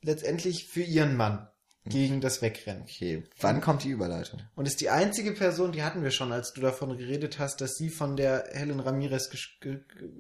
letztendlich 0.03 0.69
für 0.69 0.83
ihren 0.83 1.17
Mann 1.17 1.49
gegen 1.89 2.21
das 2.21 2.43
Wegrennen. 2.43 2.83
Okay, 2.83 3.25
wann 3.41 3.61
kommt 3.61 3.85
die 3.85 3.91
Überleitung? 3.91 4.41
Und 4.55 4.67
ist 4.67 4.81
die 4.81 4.91
einzige 4.91 5.33
Person, 5.33 5.73
die 5.73 5.83
hatten 5.83 6.03
wir 6.03 6.11
schon, 6.11 6.33
als 6.33 6.53
du 6.53 6.61
davon 6.61 6.97
geredet 6.97 7.39
hast, 7.39 7.61
dass 7.61 7.75
sie 7.77 7.91
von 7.91 8.17
der 8.17 8.49
Helen 8.53 8.81
Ramirez 8.81 9.31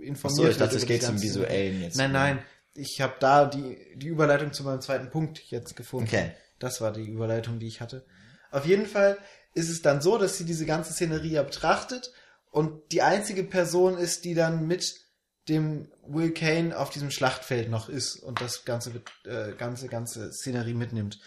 informiert 0.01 0.25
Achso, 0.25 0.49
ich 0.49 0.57
dachte, 0.57 0.77
es 0.77 0.87
geht 0.87 1.03
zum 1.03 1.21
Visuellen 1.21 1.83
jetzt. 1.83 1.97
Nein, 1.97 2.13
nein. 2.13 2.39
Ich 2.75 3.01
habe 3.01 3.15
da 3.21 3.47
die, 3.47 3.79
die 3.97 4.09
Überleitung 4.09 4.53
zu 4.53 4.63
meinem 4.63 4.81
zweiten 4.81 5.11
Punkt 5.11 5.39
jetzt 5.51 5.77
gefunden. 5.77 6.09
Okay. 6.09 6.33
Das 6.59 6.81
war 6.81 6.93
die 6.93 7.09
Überleitung, 7.09 7.59
die 7.59 7.67
ich 7.67 7.81
hatte. 7.81 8.07
Auf 8.51 8.67
jeden 8.67 8.87
Fall 8.87 9.19
ist 9.55 9.71
es 9.71 9.83
dann 9.83 10.01
so, 10.01 10.19
dass 10.19 10.37
sie 10.37 10.45
diese 10.45 10.67
ganze 10.67 10.93
Szenerie 10.93 11.33
ja 11.33 11.43
betrachtet 11.43 12.13
und 12.51 12.93
die 12.93 13.03
einzige 13.03 13.45
Person 13.45 13.99
ist, 13.99 14.25
die 14.25 14.35
dann 14.35 14.67
mit 14.67 15.07
dem 15.49 15.89
Will 16.07 16.33
Kane 16.33 16.77
auf 16.77 16.91
diesem 16.91 17.11
Schlachtfeld 17.11 17.71
noch 17.71 17.89
ist 17.89 18.17
und 18.17 18.41
das 18.41 18.65
ganze, 18.65 19.03
äh, 19.25 19.53
ganze, 19.57 19.89
ganze 19.89 20.33
Szenerie 20.33 20.75
mitnimmt. 20.75 21.21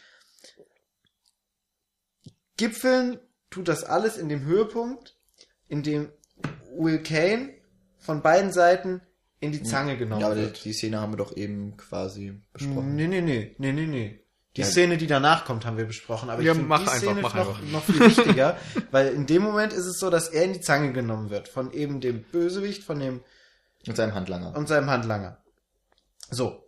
Gipfeln 2.60 3.20
tut 3.49 3.70
das 3.70 3.86
alles 3.86 4.18
in 4.18 4.28
dem 4.28 4.43
Höhepunkt, 4.43 5.16
in 5.70 5.82
dem 5.82 6.10
Will 6.78 7.01
Kane 7.01 7.53
von 7.97 8.22
beiden 8.22 8.51
Seiten 8.51 9.01
in 9.39 9.53
die 9.53 9.64
Zange 9.64 9.97
genommen 9.97 10.20
Ja, 10.22 10.28
aber 10.28 10.36
die, 10.36 10.41
wird. 10.41 10.66
die 10.66 10.74
Szene 10.74 10.99
haben 10.99 11.14
wir 11.14 11.18
doch 11.18 11.36
eben 11.38 11.78
quasi 11.78 12.41
besprochen. 12.51 12.95
Nee, 12.95 13.07
nee, 13.07 13.22
nee, 13.22 13.55
nee, 13.57 13.72
nee, 13.72 13.88
nee. 13.88 14.24
Die 14.57 14.62
Ja. 14.62 14.68
Szene, 14.68 14.97
die 14.97 15.07
danach 15.07 15.45
kommt, 15.45 15.66
haben 15.66 15.78
wir 15.78 15.86
besprochen. 15.86 16.30
Aber 16.30 16.41
Ja, 16.41 16.51
ich 16.51 16.57
finde 16.57 16.68
mach 16.70 16.80
die 16.84 16.89
einfach, 16.89 16.97
Szene 16.99 17.22
noch, 17.22 17.36
einfach. 17.36 17.62
noch 17.72 17.84
viel 17.86 17.99
wichtiger, 18.01 18.57
weil 18.91 19.07
in 19.14 19.26
dem 19.26 19.41
Moment 19.41 19.72
ist 19.72 19.86
es 19.86 19.97
so, 19.99 20.10
dass 20.10 20.28
er 20.28 20.43
in 20.43 20.51
die 20.53 20.60
Zange 20.62 20.91
genommen 20.91 21.30
wird. 21.30 21.47
Von 21.47 21.72
eben 21.72 22.01
dem 22.01 22.24
Bösewicht, 22.24 22.84
von 22.84 22.99
dem 22.99 23.22
Mit 23.88 23.95
seinem 23.95 24.14
Handlanger. 24.16 24.55
und 24.57 24.68
seinem 24.68 24.89
Handlanger. 24.89 25.38
So. 26.30 26.66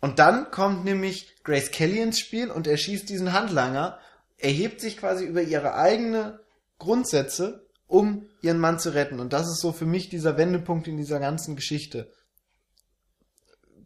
Und 0.00 0.18
dann 0.20 0.50
kommt 0.52 0.84
nämlich 0.84 1.34
Grace 1.42 1.70
Kelly 1.72 2.00
ins 2.00 2.20
Spiel 2.20 2.50
und 2.50 2.66
erschießt 2.68 3.08
diesen 3.08 3.32
Handlanger, 3.32 3.98
erhebt 4.38 4.80
sich 4.80 4.96
quasi 4.96 5.24
über 5.24 5.42
ihre 5.42 5.74
eigene 5.74 6.40
Grundsätze, 6.78 7.66
um 7.86 8.28
ihren 8.42 8.58
Mann 8.58 8.78
zu 8.78 8.94
retten. 8.94 9.20
Und 9.20 9.32
das 9.32 9.46
ist 9.46 9.60
so 9.60 9.72
für 9.72 9.86
mich 9.86 10.08
dieser 10.08 10.36
Wendepunkt 10.36 10.88
in 10.88 10.96
dieser 10.96 11.20
ganzen 11.20 11.56
Geschichte. 11.56 12.10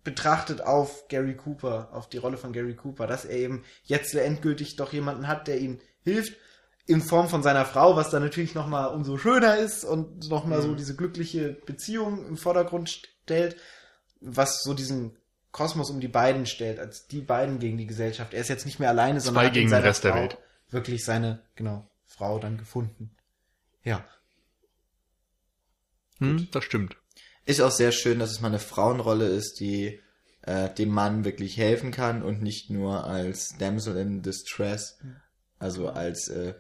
Betrachtet 0.03 0.63
auf 0.63 1.09
Gary 1.09 1.37
Cooper, 1.37 1.91
auf 1.93 2.09
die 2.09 2.17
Rolle 2.17 2.39
von 2.39 2.53
Gary 2.53 2.75
Cooper, 2.75 3.07
dass 3.07 3.25
er 3.25 3.37
eben 3.37 3.65
jetzt 3.85 4.15
endgültig 4.15 4.77
doch 4.77 4.93
jemanden 4.93 5.29
hat, 5.29 5.47
der 5.47 5.61
ihm 5.61 5.81
hilft, 6.03 6.35
in 6.87 7.03
Form 7.03 7.29
von 7.29 7.43
seiner 7.43 7.67
Frau, 7.67 7.95
was 7.95 8.11
dann 8.11 8.23
natürlich 8.23 8.55
nochmal 8.55 8.93
umso 8.93 9.17
schöner 9.17 9.59
ist 9.59 9.85
und 9.85 10.29
nochmal 10.29 10.63
so 10.63 10.75
diese 10.75 10.97
glückliche 10.97 11.53
Beziehung 11.65 12.27
im 12.27 12.37
Vordergrund 12.37 12.89
stellt, 12.91 13.57
was 14.21 14.63
so 14.63 14.75
diesen 14.75 15.17
Kosmos 15.53 15.91
um 15.91 16.01
die 16.01 16.09
beiden 16.09 16.47
stellt, 16.47 16.79
als 16.79 17.07
die 17.07 17.21
beiden 17.21 17.59
gegen 17.59 17.77
die 17.77 17.87
Gesellschaft. 17.87 18.35
Er 18.35 18.41
ist 18.41 18.49
jetzt 18.49 18.67
nicht 18.67 18.79
mehr 18.79 18.91
alleine, 18.91 19.21
sondern 19.21 19.43
Zwei 19.43 19.47
hat 19.49 19.57
in 19.57 19.63
gegen 19.63 19.71
den 19.71 19.83
Rest 19.83 20.05
der 20.05 20.13
Frau 20.13 20.21
Welt. 20.21 20.39
wirklich 20.71 21.05
seine, 21.05 21.43
genau, 21.57 21.89
Frau 22.07 22.39
dann 22.39 22.59
gefunden. 22.59 23.11
Ja. 23.83 24.05
Hm, 26.19 26.49
das 26.53 26.65
stimmt. 26.65 26.97
Ist 27.47 27.61
auch 27.61 27.71
sehr 27.71 27.93
schön, 27.93 28.19
dass 28.19 28.31
es 28.31 28.41
mal 28.41 28.49
eine 28.49 28.59
Frauenrolle 28.59 29.27
ist, 29.27 29.59
die 29.61 30.01
äh, 30.43 30.73
dem 30.75 30.91
Mann 30.91 31.25
wirklich 31.25 31.57
helfen 31.57 31.91
kann 31.91 32.23
und 32.23 32.43
nicht 32.43 32.71
nur 32.71 33.05
als 33.05 33.57
Damsel 33.59 33.97
in 33.97 34.23
Distress, 34.23 34.99
also 35.59 35.89
als 35.89 36.29
äh, 36.29 36.55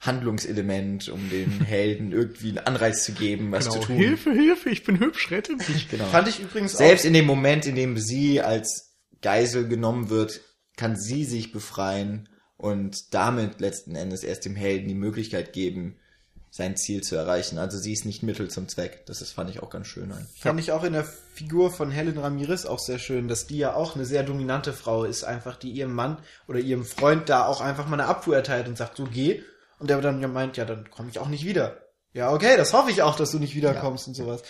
Handlungselement, 0.00 1.08
um 1.08 1.28
den 1.30 1.60
Helden 1.64 2.12
irgendwie 2.12 2.48
einen 2.50 2.58
Anreiz 2.58 3.04
zu 3.04 3.12
geben, 3.12 3.52
was 3.52 3.66
Genau. 3.68 3.80
zu 3.80 3.86
tun. 3.86 3.96
Hilfe, 3.96 4.32
Hilfe, 4.32 4.70
ich 4.70 4.84
bin 4.84 4.98
hübsch, 4.98 5.30
rette 5.30 5.56
mich. 5.56 5.88
Genau. 5.90 6.06
Fand 6.06 6.28
ich 6.28 6.40
übrigens 6.40 6.72
Selbst 6.72 7.04
in 7.04 7.12
dem 7.12 7.26
Moment, 7.26 7.66
in 7.66 7.74
dem 7.74 7.98
sie 7.98 8.40
als 8.40 8.94
Geisel 9.22 9.68
genommen 9.68 10.08
wird, 10.10 10.40
kann 10.76 10.96
sie 10.96 11.24
sich 11.24 11.52
befreien 11.52 12.28
und 12.56 13.12
damit 13.14 13.60
letzten 13.60 13.94
Endes 13.94 14.22
erst 14.22 14.44
dem 14.44 14.56
Helden 14.56 14.88
die 14.88 14.94
Möglichkeit 14.94 15.52
geben, 15.52 15.96
sein 16.52 16.76
Ziel 16.76 17.02
zu 17.02 17.14
erreichen. 17.16 17.58
Also 17.58 17.78
sie 17.78 17.92
ist 17.92 18.04
nicht 18.04 18.22
Mittel 18.22 18.48
zum 18.50 18.66
Zweck. 18.68 19.04
Das 19.06 19.22
ist, 19.22 19.32
fand 19.32 19.50
ich 19.50 19.62
auch 19.62 19.70
ganz 19.70 19.86
schön. 19.86 20.10
Ein. 20.10 20.26
Fand 20.36 20.58
ich 20.58 20.72
auch 20.72 20.82
in 20.84 20.94
der 20.94 21.04
Figur 21.04 21.70
von 21.70 21.90
Helen 21.90 22.18
Ramirez 22.18 22.66
auch 22.66 22.78
sehr 22.80 22.98
schön, 22.98 23.28
dass 23.28 23.46
die 23.46 23.58
ja 23.58 23.74
auch 23.74 23.94
eine 23.94 24.04
sehr 24.04 24.24
dominante 24.24 24.72
Frau 24.72 25.04
ist, 25.04 25.22
einfach 25.22 25.56
die 25.56 25.70
ihrem 25.70 25.92
Mann 25.94 26.18
oder 26.48 26.58
ihrem 26.58 26.84
Freund 26.84 27.28
da 27.28 27.46
auch 27.46 27.60
einfach 27.60 27.86
mal 27.86 28.00
eine 28.00 28.08
Abfuhr 28.08 28.34
erteilt 28.34 28.66
und 28.68 28.76
sagt, 28.76 28.96
so 28.96 29.04
geh. 29.04 29.42
Und 29.80 29.90
der 29.90 30.00
dann 30.00 30.20
ja 30.22 30.28
meint, 30.28 30.56
ja, 30.56 30.64
dann 30.64 30.88
komme 30.90 31.08
ich 31.10 31.18
auch 31.18 31.28
nicht 31.28 31.44
wieder. 31.44 31.78
Ja, 32.12 32.32
okay, 32.32 32.56
das 32.56 32.72
hoffe 32.72 32.90
ich 32.90 33.02
auch, 33.02 33.16
dass 33.16 33.30
du 33.32 33.38
nicht 33.38 33.54
wiederkommst 33.56 34.06
und 34.08 34.14
sowas. 34.14 34.42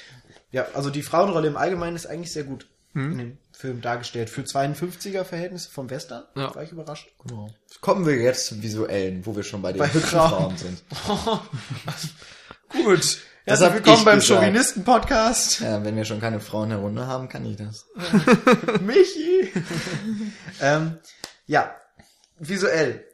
Ja, 0.50 0.66
also 0.74 0.90
die 0.90 1.02
Frauenrolle 1.02 1.48
im 1.48 1.56
Allgemeinen 1.56 1.96
ist 1.96 2.06
eigentlich 2.06 2.32
sehr 2.32 2.44
gut 2.44 2.66
in 2.92 3.18
dem 3.18 3.38
Film 3.52 3.80
dargestellt. 3.80 4.28
Für 4.30 4.40
52er 4.42 5.22
Verhältnisse 5.22 5.70
vom 5.70 5.88
Western 5.90 6.24
Ja. 6.34 6.52
war 6.52 6.62
ich 6.64 6.72
überrascht. 6.72 7.08
Genau. 7.24 7.48
Kommen 7.80 8.04
wir 8.04 8.16
jetzt 8.16 8.46
zum 8.46 8.60
Visuellen, 8.62 9.24
wo 9.24 9.36
wir 9.36 9.44
schon 9.44 9.62
bei 9.62 9.72
den 9.72 9.78
Bei 9.78 9.86
hübschen 9.86 10.18
Frauen. 10.18 10.28
Frauen 10.28 10.56
sind. 10.58 10.82
Gut. 12.84 12.98
Das 13.46 13.60
Herzlich 13.60 13.68
hab 13.68 13.74
willkommen 13.74 14.04
beim. 14.04 14.20
Chauvinisten-Podcast. 14.20 15.60
Ja, 15.60 15.84
wenn 15.84 15.94
wir 15.96 16.04
schon 16.04 16.20
keine 16.20 16.40
Frauen 16.40 16.70
herunter 16.70 17.06
haben, 17.06 17.28
kann 17.28 17.46
ich 17.46 17.56
das. 17.56 17.86
Michi! 18.80 19.52
ähm, 20.60 20.98
ja, 21.46 21.74
visuell. 22.38 23.04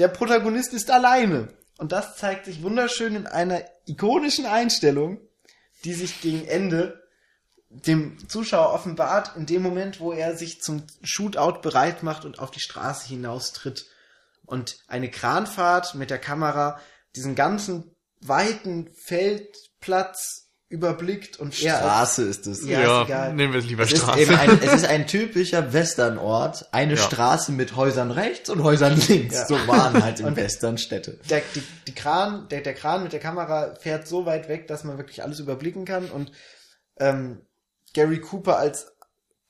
Der 0.00 0.08
Protagonist 0.08 0.72
ist 0.72 0.90
alleine. 0.90 1.48
Und 1.76 1.92
das 1.92 2.16
zeigt 2.16 2.46
sich 2.46 2.62
wunderschön 2.62 3.14
in 3.14 3.26
einer 3.26 3.62
ikonischen 3.84 4.46
Einstellung, 4.46 5.20
die 5.84 5.92
sich 5.92 6.22
gegen 6.22 6.48
Ende 6.48 7.06
dem 7.68 8.16
Zuschauer 8.26 8.72
offenbart, 8.72 9.36
in 9.36 9.44
dem 9.44 9.60
Moment, 9.60 10.00
wo 10.00 10.12
er 10.12 10.38
sich 10.38 10.62
zum 10.62 10.84
Shootout 11.02 11.60
bereit 11.60 12.02
macht 12.02 12.24
und 12.24 12.38
auf 12.38 12.50
die 12.50 12.60
Straße 12.60 13.08
hinaustritt. 13.08 13.90
Und 14.46 14.78
eine 14.88 15.10
Kranfahrt 15.10 15.94
mit 15.94 16.08
der 16.08 16.18
Kamera 16.18 16.80
diesen 17.14 17.34
ganzen 17.34 17.94
weiten 18.22 18.90
Feldplatz 18.94 20.49
überblickt 20.70 21.38
und 21.38 21.52
Straße 21.54 22.22
ist 22.22 22.46
es. 22.46 22.64
Ja, 22.64 22.80
Ja, 22.80 23.00
ist 23.02 23.08
egal. 23.08 23.34
nehmen 23.34 23.52
wir 23.52 23.60
es 23.60 23.66
lieber 23.66 23.82
Es 23.82 23.92
ist, 23.92 23.98
Straße. 24.02 24.20
eben 24.20 24.34
ein, 24.36 24.50
es 24.62 24.72
ist 24.72 24.84
ein 24.86 25.06
typischer 25.06 25.72
Westernort, 25.72 26.68
eine 26.72 26.94
Ja. 26.94 27.02
Straße 27.02 27.50
mit 27.52 27.74
Häusern 27.76 28.10
rechts 28.12 28.48
und 28.48 28.62
Häusern 28.62 28.96
links. 29.08 29.34
Ja. 29.34 29.46
So 29.46 29.54
waren 29.66 30.02
halt 30.02 30.20
in 30.20 30.26
Und- 30.26 30.36
Western 30.36 30.78
Städte. 30.78 31.18
der, 31.28 31.42
die, 31.54 31.62
die 31.88 31.94
Kran, 31.94 32.46
der, 32.48 32.60
der 32.62 32.74
Kran 32.74 33.02
mit 33.02 33.12
der 33.12 33.18
Kamera 33.20 33.74
fährt 33.80 34.06
so 34.06 34.24
weit 34.26 34.48
weg, 34.48 34.68
dass 34.68 34.84
man 34.84 34.96
wirklich 34.96 35.22
alles 35.24 35.40
überblicken 35.40 35.84
kann 35.84 36.08
und 36.08 36.30
ähm, 36.98 37.40
Gary 37.92 38.20
Cooper 38.20 38.56
als 38.56 38.92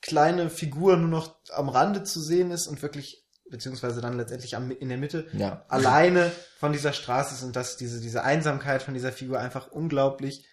kleine 0.01 0.49
Figur 0.49 0.97
nur 0.97 1.07
noch 1.09 1.35
am 1.53 1.69
Rande 1.69 2.03
zu 2.03 2.19
sehen 2.19 2.49
ist 2.49 2.65
und 2.65 2.81
wirklich, 2.81 3.23
beziehungsweise 3.47 4.01
dann 4.01 4.17
letztendlich 4.17 4.55
am, 4.55 4.71
in 4.71 4.89
der 4.89 4.97
Mitte, 4.97 5.27
Ja. 5.33 5.63
alleine 5.69 6.31
von 6.59 6.73
dieser 6.73 6.93
Straße 6.93 7.35
ist 7.35 7.43
und 7.43 7.55
dass 7.55 7.77
diese, 7.77 8.01
diese 8.01 8.23
Einsamkeit 8.23 8.81
von 8.81 8.95
dieser 8.95 9.11
Figur 9.11 9.39
einfach 9.39 9.67
unglaublich 9.71 10.47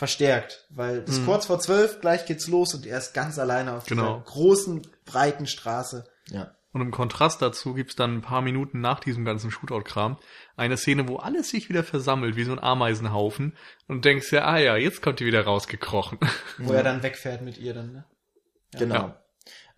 verstärkt, 0.00 0.64
weil 0.70 1.04
es 1.06 1.20
Mhm. 1.20 1.26
kurz 1.26 1.44
vor 1.46 1.60
zwölf, 1.60 2.00
gleich 2.00 2.24
geht's 2.24 2.48
los 2.48 2.72
und 2.74 2.86
er 2.86 2.96
ist 2.98 3.12
ganz 3.12 3.38
alleine 3.38 3.74
auf 3.74 3.84
Genau. 3.84 4.14
dieser 4.20 4.24
großen, 4.32 4.82
breiten 5.04 5.46
Straße. 5.46 6.04
Ja. 6.30 6.50
Und 6.72 6.80
im 6.80 6.90
Kontrast 6.90 7.42
dazu 7.42 7.74
gibt's 7.74 7.96
dann 7.96 8.14
ein 8.16 8.22
paar 8.22 8.40
Minuten 8.40 8.80
nach 8.80 9.00
diesem 9.00 9.24
ganzen 9.26 9.50
Shootout-Kram 9.50 10.16
eine 10.56 10.76
Szene, 10.78 11.06
wo 11.06 11.16
alles 11.16 11.50
sich 11.50 11.68
wieder 11.68 11.84
versammelt, 11.84 12.34
wie 12.36 12.44
so 12.44 12.52
ein 12.52 12.58
Ameisenhaufen. 12.62 13.54
Und 13.88 14.04
denkst 14.06 14.32
ja, 14.32 14.44
ah 14.46 14.58
ja, 14.58 14.76
jetzt 14.76 15.02
kommt 15.02 15.20
die 15.20 15.26
wieder 15.26 15.44
rausgekrochen. 15.44 16.18
Wo 16.58 16.72
er 16.72 16.82
dann 16.82 17.02
wegfährt 17.02 17.42
mit 17.42 17.58
ihr 17.58 17.74
dann, 17.74 17.92
ne? 17.92 18.04
Genau. 18.72 19.14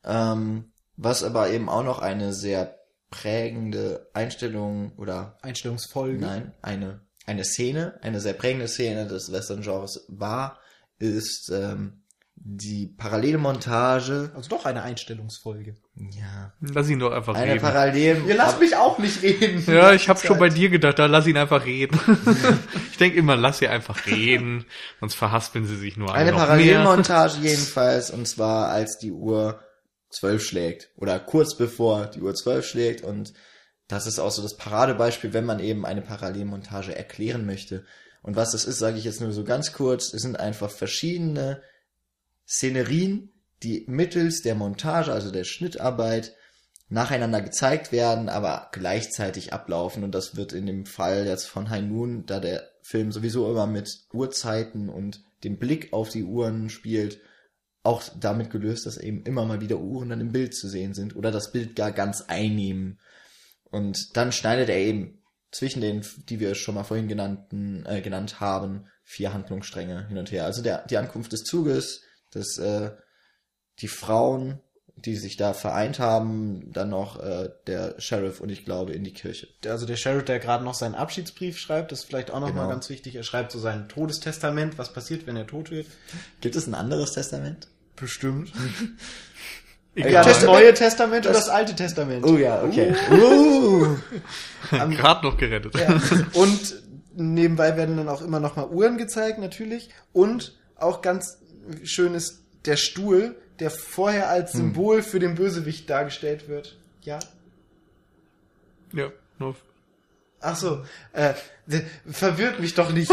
Ähm, 0.04 0.70
was 0.96 1.24
aber 1.24 1.48
eben 1.50 1.68
auch 1.68 1.82
noch 1.82 1.98
eine 1.98 2.32
sehr 2.32 2.78
prägende 3.10 4.08
Einstellung 4.14 4.92
oder 4.96 5.38
Einstellungsfolge. 5.42 6.18
nein, 6.20 6.52
eine, 6.62 7.00
eine 7.26 7.44
Szene, 7.44 7.98
eine 8.02 8.20
sehr 8.20 8.34
prägende 8.34 8.68
Szene 8.68 9.06
des 9.06 9.30
Western-Genres 9.32 10.06
war, 10.08 10.58
ist 10.98 11.50
ähm, 11.52 12.02
die 12.44 12.86
parallele 12.86 13.38
Montage. 13.38 14.32
Also 14.34 14.48
doch 14.48 14.64
eine 14.66 14.82
Einstellungsfolge. 14.82 15.76
Ja. 15.94 16.52
Lass 16.60 16.88
ihn 16.88 16.98
doch 16.98 17.12
einfach 17.12 17.34
Eine 17.34 17.52
reden. 17.52 17.62
parallel. 17.62 18.22
Ihr 18.26 18.34
lasst 18.34 18.58
mich 18.58 18.76
auch 18.76 18.98
nicht 18.98 19.22
reden. 19.22 19.64
Ja, 19.72 19.92
ich 19.92 20.08
habe 20.08 20.18
schon 20.18 20.38
bei 20.38 20.48
dir 20.48 20.68
gedacht, 20.68 20.98
da 20.98 21.06
lass 21.06 21.26
ihn 21.26 21.36
einfach 21.36 21.64
reden. 21.64 21.98
ich 22.90 22.98
denk 22.98 23.14
immer, 23.14 23.36
lass 23.36 23.58
sie 23.58 23.68
einfach 23.68 24.06
reden, 24.06 24.64
sonst 25.00 25.14
verhaspeln 25.14 25.66
sie 25.66 25.76
sich 25.76 25.96
nur 25.96 26.12
Eine 26.12 26.32
noch 26.32 26.38
mehr. 26.38 26.46
Parallelmontage 26.46 27.38
jedenfalls, 27.40 28.10
und 28.10 28.26
zwar 28.26 28.68
als 28.68 28.98
die 28.98 29.12
Uhr 29.12 29.60
zwölf 30.10 30.44
schlägt. 30.44 30.90
Oder 30.96 31.20
kurz 31.20 31.56
bevor 31.56 32.06
die 32.06 32.22
Uhr 32.22 32.34
zwölf 32.34 32.66
schlägt. 32.66 33.02
Und 33.02 33.32
das 33.92 34.06
ist 34.06 34.18
auch 34.18 34.30
so 34.30 34.42
das 34.42 34.56
Paradebeispiel, 34.56 35.34
wenn 35.34 35.44
man 35.44 35.60
eben 35.60 35.84
eine 35.84 36.00
Parallelmontage 36.00 36.96
erklären 36.96 37.44
möchte. 37.44 37.84
Und 38.22 38.36
was 38.36 38.52
das 38.52 38.64
ist, 38.64 38.78
sage 38.78 38.96
ich 38.96 39.04
jetzt 39.04 39.20
nur 39.20 39.32
so 39.32 39.44
ganz 39.44 39.72
kurz. 39.72 40.14
Es 40.14 40.22
sind 40.22 40.40
einfach 40.40 40.70
verschiedene 40.70 41.60
Szenerien, 42.48 43.32
die 43.62 43.84
mittels 43.88 44.40
der 44.40 44.54
Montage, 44.54 45.12
also 45.12 45.30
der 45.30 45.44
Schnittarbeit, 45.44 46.34
nacheinander 46.88 47.40
gezeigt 47.40 47.92
werden, 47.92 48.28
aber 48.28 48.68
gleichzeitig 48.72 49.52
ablaufen. 49.52 50.04
Und 50.04 50.14
das 50.14 50.36
wird 50.36 50.52
in 50.52 50.66
dem 50.66 50.86
Fall 50.86 51.26
jetzt 51.26 51.46
von 51.46 51.68
High 51.68 51.84
Noon, 51.84 52.24
da 52.26 52.40
der 52.40 52.68
Film 52.82 53.12
sowieso 53.12 53.50
immer 53.50 53.66
mit 53.66 54.06
Uhrzeiten 54.12 54.88
und 54.88 55.22
dem 55.44 55.58
Blick 55.58 55.92
auf 55.92 56.08
die 56.08 56.24
Uhren 56.24 56.70
spielt, 56.70 57.20
auch 57.82 58.02
damit 58.18 58.50
gelöst, 58.50 58.86
dass 58.86 58.96
eben 58.96 59.22
immer 59.24 59.44
mal 59.44 59.60
wieder 59.60 59.78
Uhren 59.78 60.10
dann 60.10 60.20
im 60.20 60.32
Bild 60.32 60.54
zu 60.54 60.68
sehen 60.68 60.94
sind 60.94 61.16
oder 61.16 61.30
das 61.30 61.52
Bild 61.52 61.76
gar 61.76 61.92
ganz 61.92 62.22
einnehmen. 62.22 62.98
Und 63.72 64.16
dann 64.16 64.30
schneidet 64.30 64.68
er 64.68 64.76
eben 64.76 65.18
zwischen 65.50 65.80
den, 65.80 66.06
die 66.28 66.38
wir 66.38 66.54
schon 66.54 66.76
mal 66.76 66.84
vorhin 66.84 67.08
genannten, 67.08 67.84
äh, 67.86 68.00
genannt 68.00 68.38
haben, 68.40 68.86
vier 69.02 69.34
Handlungsstränge 69.34 70.06
hin 70.06 70.18
und 70.18 70.30
her. 70.30 70.44
Also 70.44 70.62
der, 70.62 70.86
die 70.86 70.96
Ankunft 70.96 71.32
des 71.32 71.42
Zuges, 71.42 72.02
das, 72.30 72.56
äh, 72.58 72.92
die 73.80 73.88
Frauen, 73.88 74.60
die 74.94 75.16
sich 75.16 75.36
da 75.36 75.52
vereint 75.52 75.98
haben, 75.98 76.70
dann 76.72 76.90
noch 76.90 77.18
äh, 77.18 77.50
der 77.66 77.94
Sheriff 77.98 78.40
und 78.40 78.50
ich 78.50 78.64
glaube 78.64 78.92
in 78.92 79.04
die 79.04 79.12
Kirche. 79.12 79.48
Also 79.66 79.84
der 79.86 79.96
Sheriff, 79.96 80.24
der 80.24 80.38
gerade 80.38 80.64
noch 80.64 80.74
seinen 80.74 80.94
Abschiedsbrief 80.94 81.58
schreibt, 81.58 81.92
ist 81.92 82.04
vielleicht 82.04 82.30
auch 82.30 82.40
noch 82.40 82.48
Genau. 82.48 82.62
mal 82.62 82.68
ganz 82.68 82.88
wichtig. 82.88 83.14
Er 83.16 83.22
schreibt 83.24 83.52
so 83.52 83.58
sein 83.58 83.88
Todestestament, 83.88 84.78
was 84.78 84.92
passiert, 84.92 85.26
wenn 85.26 85.36
er 85.36 85.46
tot 85.46 85.70
wird. 85.70 85.86
Gibt 86.40 86.56
es 86.56 86.66
ein 86.66 86.74
anderes 86.74 87.12
Testament? 87.12 87.68
Bestimmt. 87.96 88.52
Egal. 89.94 90.12
Ja, 90.12 90.22
das 90.24 90.42
Neue 90.42 90.72
Testament 90.72 91.26
oder 91.26 91.34
das- 91.34 91.46
das 91.46 91.54
Alte 91.54 91.74
Testament. 91.74 92.24
Oh 92.24 92.36
ja, 92.36 92.62
okay. 92.62 92.94
Uh. 93.10 93.96
Gerade 94.70 95.26
noch 95.26 95.36
gerettet. 95.36 95.74
Ja. 95.78 96.00
Und 96.32 96.82
nebenbei 97.14 97.76
werden 97.76 97.96
dann 97.98 98.08
auch 98.08 98.22
immer 98.22 98.40
noch 98.40 98.56
mal 98.56 98.68
Uhren 98.68 98.96
gezeigt, 98.96 99.38
natürlich. 99.38 99.90
Und 100.12 100.58
auch 100.76 101.02
ganz 101.02 101.38
schön 101.84 102.14
ist 102.14 102.42
der 102.64 102.76
Stuhl, 102.76 103.36
der 103.60 103.70
vorher 103.70 104.28
als 104.30 104.52
Symbol 104.52 105.02
für 105.02 105.18
den 105.18 105.34
Bösewicht 105.34 105.90
dargestellt 105.90 106.48
wird. 106.48 106.78
Ja. 107.02 107.18
Ja, 108.92 109.10
nur 109.38 109.56
Ach 110.44 110.56
so, 110.56 110.82
äh, 111.12 111.34
verwirrt 112.10 112.58
mich 112.58 112.74
doch 112.74 112.90
nicht. 112.92 113.12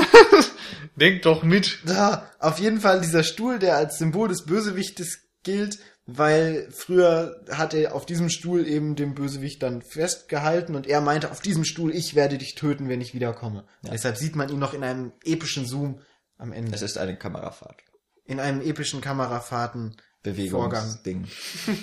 Denk 0.95 1.21
doch 1.21 1.43
mit. 1.43 1.77
Da, 1.85 2.25
auf 2.39 2.57
jeden 2.57 2.81
Fall 2.81 3.01
dieser 3.01 3.21
Stuhl, 3.23 3.59
der 3.59 3.77
als 3.77 3.99
Symbol 3.99 4.29
des 4.29 4.45
Bösewichtes 4.45 5.19
gilt, 5.43 5.77
weil 6.17 6.67
früher 6.71 7.43
hat 7.51 7.73
er 7.73 7.95
auf 7.95 8.05
diesem 8.05 8.29
Stuhl 8.29 8.67
eben 8.67 8.95
den 8.95 9.15
Bösewicht 9.15 9.61
dann 9.63 9.81
festgehalten 9.81 10.75
und 10.75 10.87
er 10.87 11.01
meinte 11.01 11.31
auf 11.31 11.39
diesem 11.41 11.63
Stuhl, 11.65 11.93
ich 11.93 12.15
werde 12.15 12.37
dich 12.37 12.55
töten, 12.55 12.89
wenn 12.89 13.01
ich 13.01 13.13
wiederkomme. 13.13 13.65
Deshalb 13.83 14.17
sieht 14.17 14.35
man 14.35 14.49
ihn 14.49 14.59
noch 14.59 14.73
in 14.73 14.83
einem 14.83 15.11
epischen 15.23 15.65
Zoom 15.65 16.01
am 16.37 16.51
Ende. 16.53 16.73
Es 16.73 16.81
ist 16.81 16.97
eine 16.97 17.17
Kamerafahrt. 17.17 17.81
in 18.25 18.39
einem 18.39 18.61
epischen 18.61 19.01
Kamerafahrten. 19.01 19.97
Bewegungsding. 20.21 21.27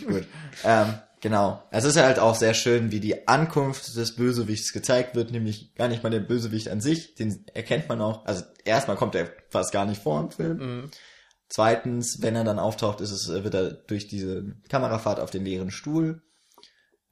Gut. 0.07 0.27
Ähm, 0.62 0.95
genau. 1.22 1.62
Es 1.70 1.85
ist 1.85 1.97
halt 1.97 2.18
auch 2.18 2.35
sehr 2.35 2.53
schön, 2.55 2.91
wie 2.93 3.01
die 3.01 3.27
Ankunft 3.29 3.97
des 3.97 4.14
Bösewichts 4.14 4.72
gezeigt 4.72 5.14
wird, 5.14 5.31
nämlich 5.33 5.74
gar 5.74 5.89
nicht 5.89 6.03
mal 6.03 6.11
der 6.11 6.20
Bösewicht 6.20 6.68
an 6.68 6.81
sich, 6.81 7.14
den 7.14 7.47
erkennt 7.55 7.89
man 7.89 8.01
auch. 8.03 8.27
Also 8.27 8.45
erstmal 8.64 8.97
kommt 8.97 9.14
er 9.14 9.31
fast 9.49 9.72
gar 9.72 9.87
nicht 9.87 10.03
vor 10.03 10.20
im 10.20 10.31
Film. 10.31 10.57
Mhm. 10.59 10.91
Zweitens, 11.49 12.18
wenn 12.22 12.34
er 12.36 12.44
dann 12.44 12.59
auftaucht, 12.59 13.01
ist 13.01 13.12
es, 13.12 13.28
äh, 13.28 13.44
wird 13.44 13.55
er 13.55 13.70
durch 13.70 14.09
diese 14.09 14.57
Kamerafahrt 14.68 15.20
auf 15.20 15.30
den 15.30 15.44
leeren 15.44 15.70
Stuhl, 15.70 16.22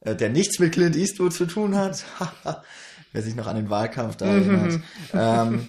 äh, 0.00 0.16
der 0.16 0.28
nichts 0.30 0.58
mit 0.58 0.72
Clint 0.72 0.96
Eastwood 0.96 1.32
zu 1.32 1.46
tun 1.46 1.76
hat. 1.76 2.04
Wer 3.12 3.22
sich 3.22 3.36
noch 3.36 3.46
an 3.46 3.56
den 3.56 3.70
Wahlkampf 3.70 4.16
da 4.16 4.26
erinnert. 4.26 4.80
ähm, 5.12 5.68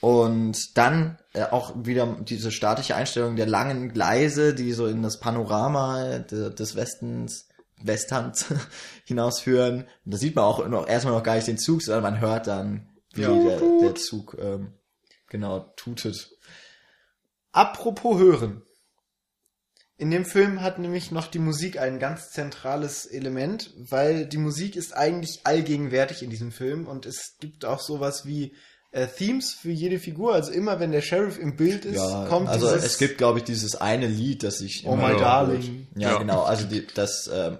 und 0.00 0.76
dann 0.76 1.16
äh, 1.32 1.44
auch 1.44 1.72
wieder 1.84 2.16
diese 2.22 2.50
statische 2.50 2.96
Einstellung 2.96 3.36
der 3.36 3.46
langen 3.46 3.92
Gleise, 3.92 4.52
die 4.52 4.72
so 4.72 4.88
in 4.88 5.00
das 5.02 5.20
Panorama 5.20 6.18
de, 6.18 6.52
des 6.52 6.74
Westens, 6.74 7.46
Westerns 7.80 8.46
hinausführen. 9.04 9.84
Und 10.04 10.12
da 10.14 10.18
sieht 10.18 10.34
man 10.34 10.44
auch 10.44 10.66
noch, 10.66 10.88
erstmal 10.88 11.14
noch 11.14 11.22
gar 11.22 11.36
nicht 11.36 11.46
den 11.46 11.58
Zug, 11.58 11.82
sondern 11.82 12.02
man 12.14 12.20
hört 12.20 12.48
dann, 12.48 12.88
wie 13.14 13.22
Ja. 13.22 13.32
der, 13.32 13.60
der 13.80 13.94
Zug 13.94 14.36
ähm, 14.40 14.72
genau 15.28 15.72
tutet. 15.76 16.30
Apropos 17.52 18.18
hören. 18.18 18.62
In 19.98 20.10
dem 20.10 20.24
Film 20.24 20.62
hat 20.62 20.78
nämlich 20.78 21.12
noch 21.12 21.28
die 21.28 21.38
Musik 21.38 21.78
ein 21.78 21.98
ganz 22.00 22.30
zentrales 22.30 23.06
Element, 23.06 23.72
weil 23.76 24.26
die 24.26 24.38
Musik 24.38 24.74
ist 24.74 24.96
eigentlich 24.96 25.42
allgegenwärtig 25.44 26.22
in 26.22 26.30
diesem 26.30 26.50
Film 26.50 26.88
und 26.88 27.06
es 27.06 27.36
gibt 27.38 27.64
auch 27.64 27.78
sowas 27.78 28.26
wie 28.26 28.56
äh, 28.90 29.06
Themes 29.06 29.52
für 29.52 29.70
jede 29.70 29.98
Figur. 30.00 30.34
Also 30.34 30.50
immer 30.50 30.80
wenn 30.80 30.90
der 30.92 31.02
Sheriff 31.02 31.38
im 31.38 31.56
Bild 31.56 31.84
ist, 31.84 31.96
Ja, 31.96 32.26
kommt 32.28 32.48
also 32.48 32.66
dieses 32.72 32.84
es 32.84 32.98
gibt, 32.98 33.18
glaube 33.18 33.38
ich, 33.38 33.44
dieses 33.44 33.76
eine 33.76 34.06
Lied, 34.08 34.42
das 34.42 34.60
ich 34.60 34.84
Oh 34.86 34.94
immer 34.94 35.12
my 35.12 35.20
darling. 35.20 35.86
Ja, 35.94 36.12
Ja. 36.12 36.18
genau. 36.18 36.42
Also 36.42 36.66
die, 36.66 36.84
das 36.94 37.30
ähm, 37.32 37.58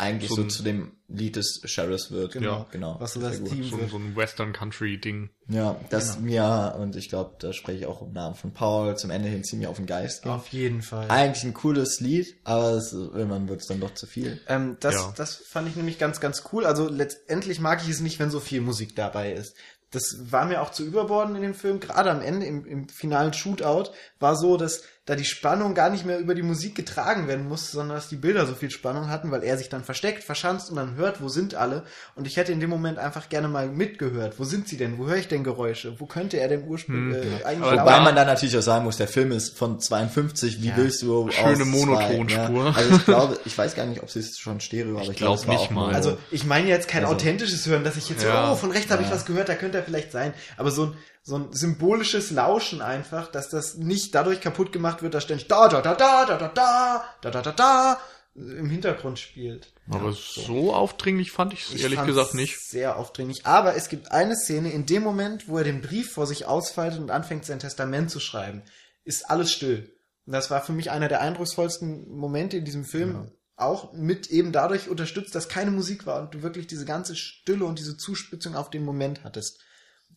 eigentlich 0.00 0.28
So 0.30 0.36
so, 0.36 0.42
ein- 0.42 0.50
zu 0.50 0.62
dem 0.62 0.92
Lied 1.08 1.36
des 1.36 1.60
Sheriffs 1.64 2.10
wird. 2.10 2.32
Genau. 2.32 2.66
genau. 2.70 2.96
Was 3.00 3.14
so 3.14 3.20
das. 3.20 3.42
Theme 3.42 3.64
So, 3.64 3.78
so 3.88 3.96
ein 3.98 4.14
Western 4.16 4.52
Country 4.52 4.98
Ding. 5.00 5.30
Ja, 5.48 5.76
das 5.90 6.14
Genau. 6.16 6.26
mir, 6.26 6.76
und 6.78 6.96
ich 6.96 7.08
glaube, 7.08 7.34
da 7.40 7.52
spreche 7.52 7.78
ich 7.80 7.86
auch 7.86 8.02
im 8.02 8.12
Namen 8.12 8.34
von 8.36 8.52
Paul, 8.52 8.96
zum 8.96 9.10
Ende 9.10 9.28
hin 9.28 9.42
ziemlich 9.44 9.68
auf 9.68 9.76
den 9.76 9.86
Geist 9.86 10.22
ging. 10.22 10.32
Auf 10.32 10.48
jeden 10.48 10.82
Fall. 10.82 11.10
Eigentlich 11.10 11.44
ein 11.44 11.54
cooles 11.54 12.00
Lied, 12.00 12.36
aber 12.44 12.72
es, 12.74 12.92
irgendwann 12.92 13.48
wird 13.48 13.60
es 13.60 13.66
dann 13.66 13.80
doch 13.80 13.94
zu 13.94 14.06
viel. 14.06 14.40
Ähm, 14.48 14.76
das, 14.80 14.94
Ja. 14.94 15.12
das 15.16 15.34
fand 15.34 15.68
ich 15.68 15.76
nämlich 15.76 15.98
ganz, 15.98 16.20
ganz 16.20 16.44
cool. 16.52 16.64
Also 16.64 16.88
letztendlich 16.88 17.60
mag 17.60 17.82
ich 17.82 17.88
es 17.88 18.00
nicht, 18.00 18.18
wenn 18.18 18.30
so 18.30 18.40
viel 18.40 18.60
Musik 18.60 18.94
dabei 18.96 19.32
ist. 19.32 19.54
Das 19.92 20.04
war 20.30 20.44
mir 20.44 20.62
auch 20.62 20.70
zu 20.70 20.84
überborden 20.84 21.34
in 21.34 21.42
dem 21.42 21.54
Film. 21.54 21.80
Gerade 21.80 22.12
am 22.12 22.22
Ende, 22.22 22.46
im, 22.46 22.64
im 22.64 22.88
finalen 22.88 23.32
Shootout, 23.32 23.90
war 24.20 24.36
so, 24.36 24.56
dass 24.56 24.82
da 25.10 25.16
die 25.16 25.24
Spannung 25.24 25.74
gar 25.74 25.90
nicht 25.90 26.06
mehr 26.06 26.20
über 26.20 26.36
die 26.36 26.42
Musik 26.42 26.76
getragen 26.76 27.26
werden 27.26 27.48
musste, 27.48 27.72
sondern 27.72 27.96
dass 27.96 28.08
die 28.08 28.14
Bilder 28.14 28.46
so 28.46 28.54
viel 28.54 28.70
Spannung 28.70 29.08
hatten, 29.08 29.32
weil 29.32 29.42
er 29.42 29.58
sich 29.58 29.68
dann 29.68 29.82
versteckt, 29.82 30.22
verschanzt 30.22 30.70
und 30.70 30.76
dann 30.76 30.94
hört, 30.94 31.20
wo 31.20 31.28
sind 31.28 31.56
alle. 31.56 31.82
Und 32.14 32.28
ich 32.28 32.36
hätte 32.36 32.52
in 32.52 32.60
dem 32.60 32.70
Moment 32.70 32.98
einfach 32.98 33.28
gerne 33.28 33.48
mal 33.48 33.66
mitgehört. 33.68 34.38
Wo 34.38 34.44
sind 34.44 34.68
sie 34.68 34.76
denn? 34.76 34.98
Wo 34.98 35.08
höre 35.08 35.16
ich 35.16 35.26
denn 35.26 35.42
Geräusche? 35.42 35.98
Wo 35.98 36.06
könnte 36.06 36.36
er 36.38 36.46
denn 36.46 36.62
ursprünglich 36.64 37.24
Hm. 37.24 37.32
äh, 37.40 37.44
eigentlich 37.44 37.72
Wobei 37.72 38.00
man 38.00 38.14
dann 38.14 38.28
natürlich 38.28 38.56
auch 38.56 38.62
sagen 38.62 38.84
muss, 38.84 38.98
der 38.98 39.08
Film 39.08 39.32
ist 39.32 39.58
von 39.58 39.80
52, 39.80 40.62
wie 40.62 40.68
Ja. 40.68 40.76
willst 40.76 41.02
du 41.02 41.28
Schöne 41.30 41.64
Monotonspur. 41.64 42.64
Ja? 42.66 42.72
Also 42.76 42.94
ich 42.94 43.04
glaube, 43.04 43.38
ich 43.44 43.58
weiß 43.58 43.74
gar 43.74 43.86
nicht, 43.86 44.02
ob 44.02 44.10
sie 44.10 44.20
es 44.20 44.38
schon 44.38 44.60
Stereo, 44.60 44.92
aber 44.94 45.02
ich, 45.02 45.10
Ich 45.10 45.16
glaube, 45.16 45.42
glaub 45.42 45.58
nicht 45.58 45.70
mal. 45.72 45.92
Also 45.92 46.18
ich 46.30 46.44
meine 46.44 46.68
jetzt 46.68 46.86
kein 46.88 47.02
Also- 47.04 47.16
authentisches 47.16 47.66
Hören, 47.66 47.82
dass 47.82 47.96
ich 47.96 48.08
jetzt 48.08 48.22
Ja. 48.22 48.52
oh, 48.52 48.54
von 48.54 48.70
rechts 48.70 48.90
habe 48.92 49.02
ich 49.02 49.08
Ja. 49.08 49.14
was 49.14 49.24
gehört, 49.26 49.48
da 49.48 49.54
könnte 49.56 49.78
er 49.78 49.82
vielleicht 49.84 50.12
sein. 50.12 50.32
Aber 50.56 50.70
so 50.70 50.84
ein, 50.84 50.92
so 51.22 51.36
ein 51.36 51.52
symbolisches 51.52 52.30
Lauschen 52.30 52.80
einfach, 52.80 53.30
dass 53.30 53.50
das 53.50 53.76
nicht 53.76 54.14
dadurch 54.14 54.40
kaputt 54.40 54.72
gemacht 54.72 55.02
wird, 55.02 55.14
dass 55.14 55.24
ständig 55.24 55.48
da, 55.48 55.68
da, 55.68 55.80
da, 55.82 55.94
da, 55.94 56.24
da, 56.24 56.36
da, 56.38 56.48
da, 56.48 57.04
da, 57.20 57.30
da, 57.30 57.42
da, 57.42 57.52
da 57.52 58.00
im 58.34 58.70
Hintergrund 58.70 59.18
spielt. 59.18 59.72
Aber 59.90 60.12
so 60.12 60.72
aufdringlich 60.72 61.32
fand 61.32 61.52
ich 61.52 61.64
es 61.64 61.74
Ich 61.74 61.82
ehrlich 61.82 62.04
gesagt 62.04 62.34
nicht. 62.34 62.58
Sehr 62.60 62.96
aufdringlich. 62.96 63.44
Aber 63.44 63.76
es 63.76 63.88
gibt 63.88 64.12
eine 64.12 64.36
Szene, 64.36 64.70
in 64.72 64.86
dem 64.86 65.02
Moment, 65.02 65.48
wo 65.48 65.58
er 65.58 65.64
den 65.64 65.82
Brief 65.82 66.12
vor 66.12 66.26
sich 66.26 66.46
ausfaltet 66.46 67.00
und 67.00 67.10
anfängt, 67.10 67.44
sein 67.44 67.58
Testament 67.58 68.10
zu 68.10 68.20
schreiben, 68.20 68.62
ist 69.04 69.28
alles 69.28 69.52
still. 69.52 69.92
Und 70.26 70.32
das 70.32 70.50
war 70.50 70.62
für 70.62 70.72
mich 70.72 70.90
einer 70.90 71.08
der 71.08 71.20
eindrucksvollsten 71.20 72.08
Momente 72.08 72.58
in 72.58 72.64
diesem 72.64 72.84
Film. 72.84 73.32
Auch 73.56 73.92
mit 73.92 74.28
eben 74.28 74.52
dadurch 74.52 74.88
unterstützt, 74.88 75.34
dass 75.34 75.48
keine 75.48 75.70
Musik 75.70 76.06
war 76.06 76.22
und 76.22 76.32
du 76.32 76.42
wirklich 76.42 76.66
diese 76.66 76.86
ganze 76.86 77.16
Stille 77.16 77.64
und 77.64 77.78
diese 77.78 77.96
Zuspitzung 77.96 78.54
auf 78.54 78.70
den 78.70 78.84
Moment 78.84 79.24
hattest. 79.24 79.60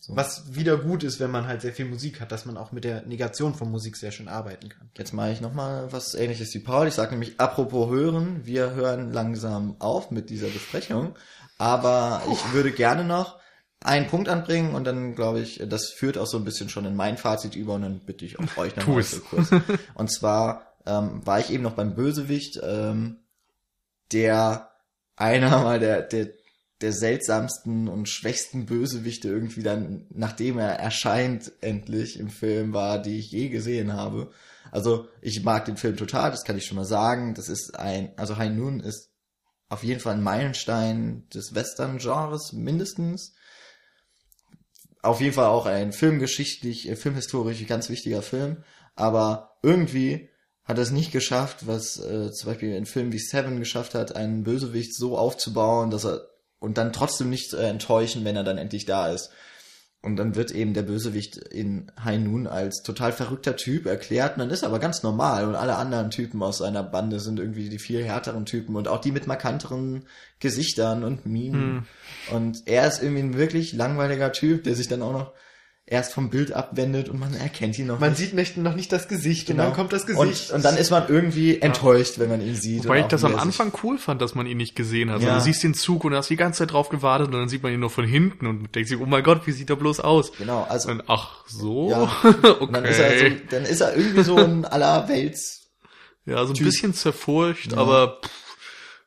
Was 0.08 0.54
wieder 0.54 0.76
gut 0.76 1.02
ist, 1.02 1.20
wenn 1.20 1.30
man 1.30 1.46
halt 1.46 1.62
sehr 1.62 1.72
viel 1.72 1.86
Musik 1.86 2.20
hat, 2.20 2.32
dass 2.32 2.44
man 2.44 2.56
auch 2.56 2.72
mit 2.72 2.84
der 2.84 3.02
Negation 3.06 3.54
von 3.54 3.70
Musik 3.70 3.96
sehr 3.96 4.12
schön 4.12 4.28
arbeiten 4.28 4.68
kann. 4.68 4.90
Jetzt 4.96 5.12
mache 5.12 5.32
ich 5.32 5.40
nochmal 5.40 5.92
was 5.92 6.14
ähnliches 6.14 6.52
wie 6.54 6.58
Paul. 6.58 6.88
Ich 6.88 6.94
sage 6.94 7.12
nämlich, 7.12 7.40
apropos 7.40 7.90
hören, 7.90 8.44
wir 8.44 8.74
hören 8.74 9.12
langsam 9.12 9.76
auf 9.78 10.10
mit 10.10 10.30
dieser 10.30 10.48
Besprechung. 10.48 11.14
Aber 11.58 12.22
ich 12.30 12.52
würde 12.52 12.72
gerne 12.72 13.04
noch 13.04 13.38
einen 13.80 14.06
Punkt 14.06 14.28
anbringen 14.28 14.74
und 14.74 14.84
dann 14.84 15.14
glaube 15.14 15.40
ich, 15.40 15.62
das 15.66 15.90
führt 15.90 16.18
auch 16.18 16.26
so 16.26 16.38
ein 16.38 16.44
bisschen 16.44 16.68
schon 16.68 16.86
in 16.86 16.96
mein 16.96 17.16
Fazit 17.16 17.54
über 17.54 17.74
und 17.74 17.82
dann 17.82 18.00
bitte 18.00 18.24
ich 18.24 18.38
auch 18.38 18.56
euch 18.56 18.74
nochmal 18.76 19.02
so 19.02 19.20
kurz. 19.20 19.50
Und 19.94 20.10
zwar 20.10 20.74
ähm, 20.86 21.24
war 21.24 21.38
ich 21.40 21.50
eben 21.50 21.62
noch 21.62 21.74
beim 21.74 21.94
Bösewicht, 21.94 22.60
ähm, 22.62 23.18
der 24.12 24.70
einer 25.16 25.62
mal 25.62 25.78
der, 25.78 26.02
der, 26.02 26.30
der 26.84 26.92
seltsamsten 26.92 27.88
und 27.88 28.10
schwächsten 28.10 28.66
Bösewichte 28.66 29.28
irgendwie 29.28 29.62
dann, 29.62 30.06
nachdem 30.10 30.58
er 30.58 30.78
erscheint, 30.78 31.50
endlich 31.62 32.18
im 32.18 32.28
Film 32.28 32.74
war, 32.74 33.00
die 33.00 33.18
ich 33.18 33.30
je 33.30 33.48
gesehen 33.48 33.94
habe. 33.94 34.30
Also 34.70 35.08
ich 35.22 35.42
mag 35.42 35.64
den 35.64 35.78
Film 35.78 35.96
total, 35.96 36.30
das 36.30 36.44
kann 36.44 36.58
ich 36.58 36.66
schon 36.66 36.76
mal 36.76 36.84
sagen. 36.84 37.34
Das 37.34 37.48
ist 37.48 37.78
ein, 37.78 38.12
also 38.16 38.36
High 38.36 38.52
Noon 38.52 38.80
ist 38.80 39.10
auf 39.70 39.82
jeden 39.82 40.00
Fall 40.00 40.12
ein 40.12 40.22
Meilenstein 40.22 41.26
des 41.32 41.54
Western-Genres 41.54 42.52
mindestens. 42.52 43.34
Auf 45.00 45.22
jeden 45.22 45.32
Fall 45.32 45.46
auch 45.46 45.64
ein 45.64 45.94
filmgeschichtlich, 45.94 46.86
äh, 46.90 46.96
filmhistorisch 46.96 47.66
ganz 47.66 47.88
wichtiger 47.88 48.20
Film. 48.20 48.62
Aber 48.94 49.56
irgendwie 49.62 50.28
hat 50.64 50.76
es 50.76 50.90
nicht 50.90 51.12
geschafft, 51.12 51.66
was 51.66 51.98
äh, 51.98 52.30
zum 52.30 52.50
Beispiel 52.50 52.76
ein 52.76 52.86
Film 52.86 53.10
wie 53.10 53.18
Seven 53.18 53.58
geschafft 53.58 53.94
hat, 53.94 54.14
einen 54.16 54.44
Bösewicht 54.44 54.94
so 54.94 55.16
aufzubauen, 55.16 55.90
dass 55.90 56.04
er 56.04 56.28
und 56.64 56.78
dann 56.78 56.92
trotzdem 56.92 57.30
nicht 57.30 57.52
äh, 57.52 57.68
enttäuschen, 57.68 58.24
wenn 58.24 58.36
er 58.36 58.42
dann 58.42 58.58
endlich 58.58 58.86
da 58.86 59.08
ist. 59.08 59.30
Und 60.00 60.16
dann 60.16 60.34
wird 60.34 60.50
eben 60.50 60.74
der 60.74 60.82
Bösewicht 60.82 61.36
in 61.36 61.90
High 62.02 62.18
Noon 62.20 62.46
als 62.46 62.82
total 62.82 63.12
verrückter 63.12 63.56
Typ 63.56 63.86
erklärt 63.86 64.34
und 64.34 64.40
dann 64.40 64.50
ist 64.50 64.62
er 64.62 64.68
aber 64.68 64.78
ganz 64.78 65.02
normal 65.02 65.46
und 65.46 65.54
alle 65.54 65.76
anderen 65.76 66.10
Typen 66.10 66.42
aus 66.42 66.58
seiner 66.58 66.82
Bande 66.82 67.20
sind 67.20 67.38
irgendwie 67.38 67.70
die 67.70 67.78
viel 67.78 68.04
härteren 68.04 68.44
Typen 68.44 68.76
und 68.76 68.86
auch 68.86 69.00
die 69.00 69.12
mit 69.12 69.26
markanteren 69.26 70.04
Gesichtern 70.40 71.04
und 71.04 71.24
Minen. 71.24 71.86
Und 72.32 72.66
er 72.66 72.86
ist 72.86 73.02
irgendwie 73.02 73.22
ein 73.22 73.36
wirklich 73.38 73.72
langweiliger 73.72 74.32
Typ, 74.32 74.64
der 74.64 74.74
sich 74.74 74.88
dann 74.88 75.00
auch 75.00 75.12
noch 75.12 75.32
erst 75.86 76.14
vom 76.14 76.30
Bild 76.30 76.52
abwendet 76.52 77.10
und 77.10 77.20
man 77.20 77.34
erkennt 77.34 77.78
ihn 77.78 77.86
noch 77.88 78.00
Man 78.00 78.10
nicht. 78.10 78.18
sieht 78.18 78.32
nicht, 78.32 78.56
noch 78.56 78.74
nicht 78.74 78.90
das 78.90 79.06
Gesicht 79.06 79.50
und 79.50 79.56
Genau. 79.56 79.68
dann 79.68 79.74
kommt 79.76 79.92
das 79.92 80.06
Gesicht. 80.06 80.48
Und, 80.50 80.56
und 80.56 80.64
dann 80.64 80.78
ist 80.78 80.90
man 80.90 81.08
irgendwie 81.08 81.60
enttäuscht, 81.60 82.18
wenn 82.18 82.30
man 82.30 82.40
ihn 82.40 82.54
sieht. 82.54 82.84
Wobei 82.84 82.96
und 82.98 83.02
ich 83.02 83.06
das 83.08 83.22
am 83.22 83.32
sich- 83.32 83.40
Anfang 83.42 83.70
cool 83.82 83.98
fand, 83.98 84.22
dass 84.22 84.34
man 84.34 84.46
ihn 84.46 84.56
nicht 84.56 84.74
gesehen 84.76 85.10
hat. 85.10 85.16
Also 85.16 85.26
Ja. 85.28 85.34
Du 85.36 85.42
siehst 85.42 85.62
den 85.62 85.74
Zug 85.74 86.04
und 86.04 86.14
hast 86.14 86.30
die 86.30 86.36
ganze 86.36 86.60
Zeit 86.60 86.72
drauf 86.72 86.88
gewartet 86.88 87.26
und 87.26 87.34
dann 87.34 87.50
sieht 87.50 87.62
man 87.62 87.70
ihn 87.72 87.80
nur 87.80 87.90
von 87.90 88.06
hinten 88.06 88.46
und 88.46 88.74
denkt 88.74 88.88
sich, 88.88 88.98
oh 88.98 89.04
mein 89.04 89.22
Gott, 89.22 89.46
wie 89.46 89.52
sieht 89.52 89.68
er 89.68 89.76
bloß 89.76 90.00
aus? 90.00 90.32
Genau, 90.38 90.62
also 90.62 90.90
Und 90.90 91.02
ach 91.06 91.44
so, 91.48 91.90
Ja. 91.90 92.02
okay. 92.02 92.50
und 92.60 92.72
dann 92.74 92.84
ist 92.86 92.98
er 92.98 93.18
so, 93.18 93.36
dann 93.50 93.64
ist 93.64 93.80
er 93.82 93.94
irgendwie 93.94 94.22
so 94.22 94.36
ein 94.36 94.64
aller 94.64 95.06
Welts. 95.08 95.68
ja, 96.24 96.42
so 96.46 96.52
ein 96.52 96.54
Typ. 96.54 96.64
bisschen 96.66 96.94
zerfurcht, 96.94 97.72
Ja. 97.72 97.78
aber 97.78 98.20
pff, 98.24 98.30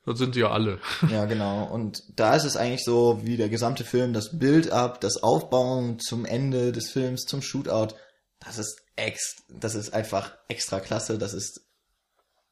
das 0.08 0.20
sind 0.20 0.34
sie 0.34 0.40
ja 0.40 0.52
alle. 0.52 0.80
Ja, 1.12 1.26
genau. 1.26 1.66
Und 1.66 2.04
da 2.16 2.36
ist 2.36 2.46
es 2.46 2.56
eigentlich 2.58 2.84
so, 2.84 3.20
wie 3.24 3.38
der 3.38 3.50
gesamte 3.50 3.84
Film, 3.84 4.14
das 4.14 4.40
Build-up, 4.40 5.02
das 5.02 5.22
Aufbauen 5.22 6.00
zum 6.00 6.26
Ende 6.26 6.72
des 6.72 6.90
Films, 6.90 7.26
zum 7.26 7.42
Shootout, 7.42 7.94
das 8.40 8.58
ist 8.58 8.82
ex, 8.96 9.44
das 9.50 9.76
ist 9.76 9.94
einfach 9.94 10.32
extra 10.48 10.80
klasse, 10.80 11.18
das 11.18 11.34
ist 11.34 11.62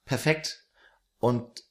perfekt. 0.04 0.66
Und 1.20 1.64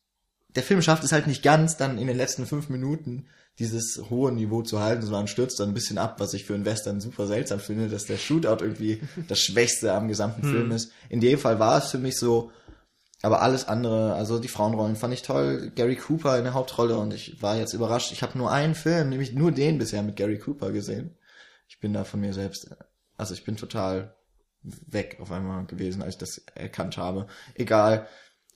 der 0.56 0.62
Film 0.62 0.80
schafft 0.80 1.04
es 1.04 1.12
halt 1.12 1.26
nicht 1.26 1.42
ganz, 1.42 1.76
dann 1.76 1.98
in 1.98 2.06
den 2.06 2.16
letzten 2.16 2.46
fünf 2.46 2.68
Minuten 2.70 3.26
dieses 3.58 4.02
hohe 4.10 4.32
Niveau 4.32 4.62
zu 4.62 4.80
halten, 4.80 5.02
sondern 5.02 5.28
stürzt 5.28 5.60
dann 5.60 5.68
ein 5.68 5.74
bisschen 5.74 5.98
ab, 5.98 6.18
was 6.18 6.34
ich 6.34 6.44
für 6.44 6.54
einen 6.54 6.64
Western 6.64 7.00
super 7.00 7.26
seltsam 7.26 7.60
finde, 7.60 7.88
dass 7.88 8.04
der 8.06 8.16
Shootout 8.16 8.64
irgendwie 8.64 9.00
das 9.28 9.38
Schwächste 9.40 9.92
am 9.92 10.08
gesamten 10.08 10.42
Film 10.42 10.72
ist. 10.72 10.90
In 11.08 11.20
dem 11.20 11.38
Fall 11.38 11.58
war 11.60 11.78
es 11.78 11.90
für 11.90 11.98
mich 11.98 12.16
so, 12.18 12.50
aber 13.24 13.40
alles 13.40 13.66
andere, 13.66 14.12
also 14.14 14.38
die 14.38 14.48
Frauenrollen 14.48 14.96
fand 14.96 15.14
ich 15.14 15.22
toll. 15.22 15.72
Gary 15.74 15.96
Cooper 15.96 16.36
in 16.36 16.44
der 16.44 16.52
Hauptrolle 16.52 16.98
und 16.98 17.14
ich 17.14 17.40
war 17.40 17.56
jetzt 17.56 17.72
überrascht. 17.72 18.12
Ich 18.12 18.22
habe 18.22 18.36
nur 18.36 18.52
einen 18.52 18.74
Film, 18.74 19.08
nämlich 19.08 19.32
nur 19.32 19.50
den 19.50 19.78
bisher 19.78 20.02
mit 20.02 20.16
Gary 20.16 20.38
Cooper 20.38 20.72
gesehen. 20.72 21.16
Ich 21.66 21.80
bin 21.80 21.94
da 21.94 22.04
von 22.04 22.20
mir 22.20 22.34
selbst, 22.34 22.76
also 23.16 23.32
ich 23.32 23.42
bin 23.44 23.56
total 23.56 24.14
weg 24.62 25.16
auf 25.20 25.32
einmal 25.32 25.64
gewesen, 25.64 26.02
als 26.02 26.16
ich 26.16 26.18
das 26.18 26.42
erkannt 26.54 26.98
habe. 26.98 27.26
Egal. 27.54 28.08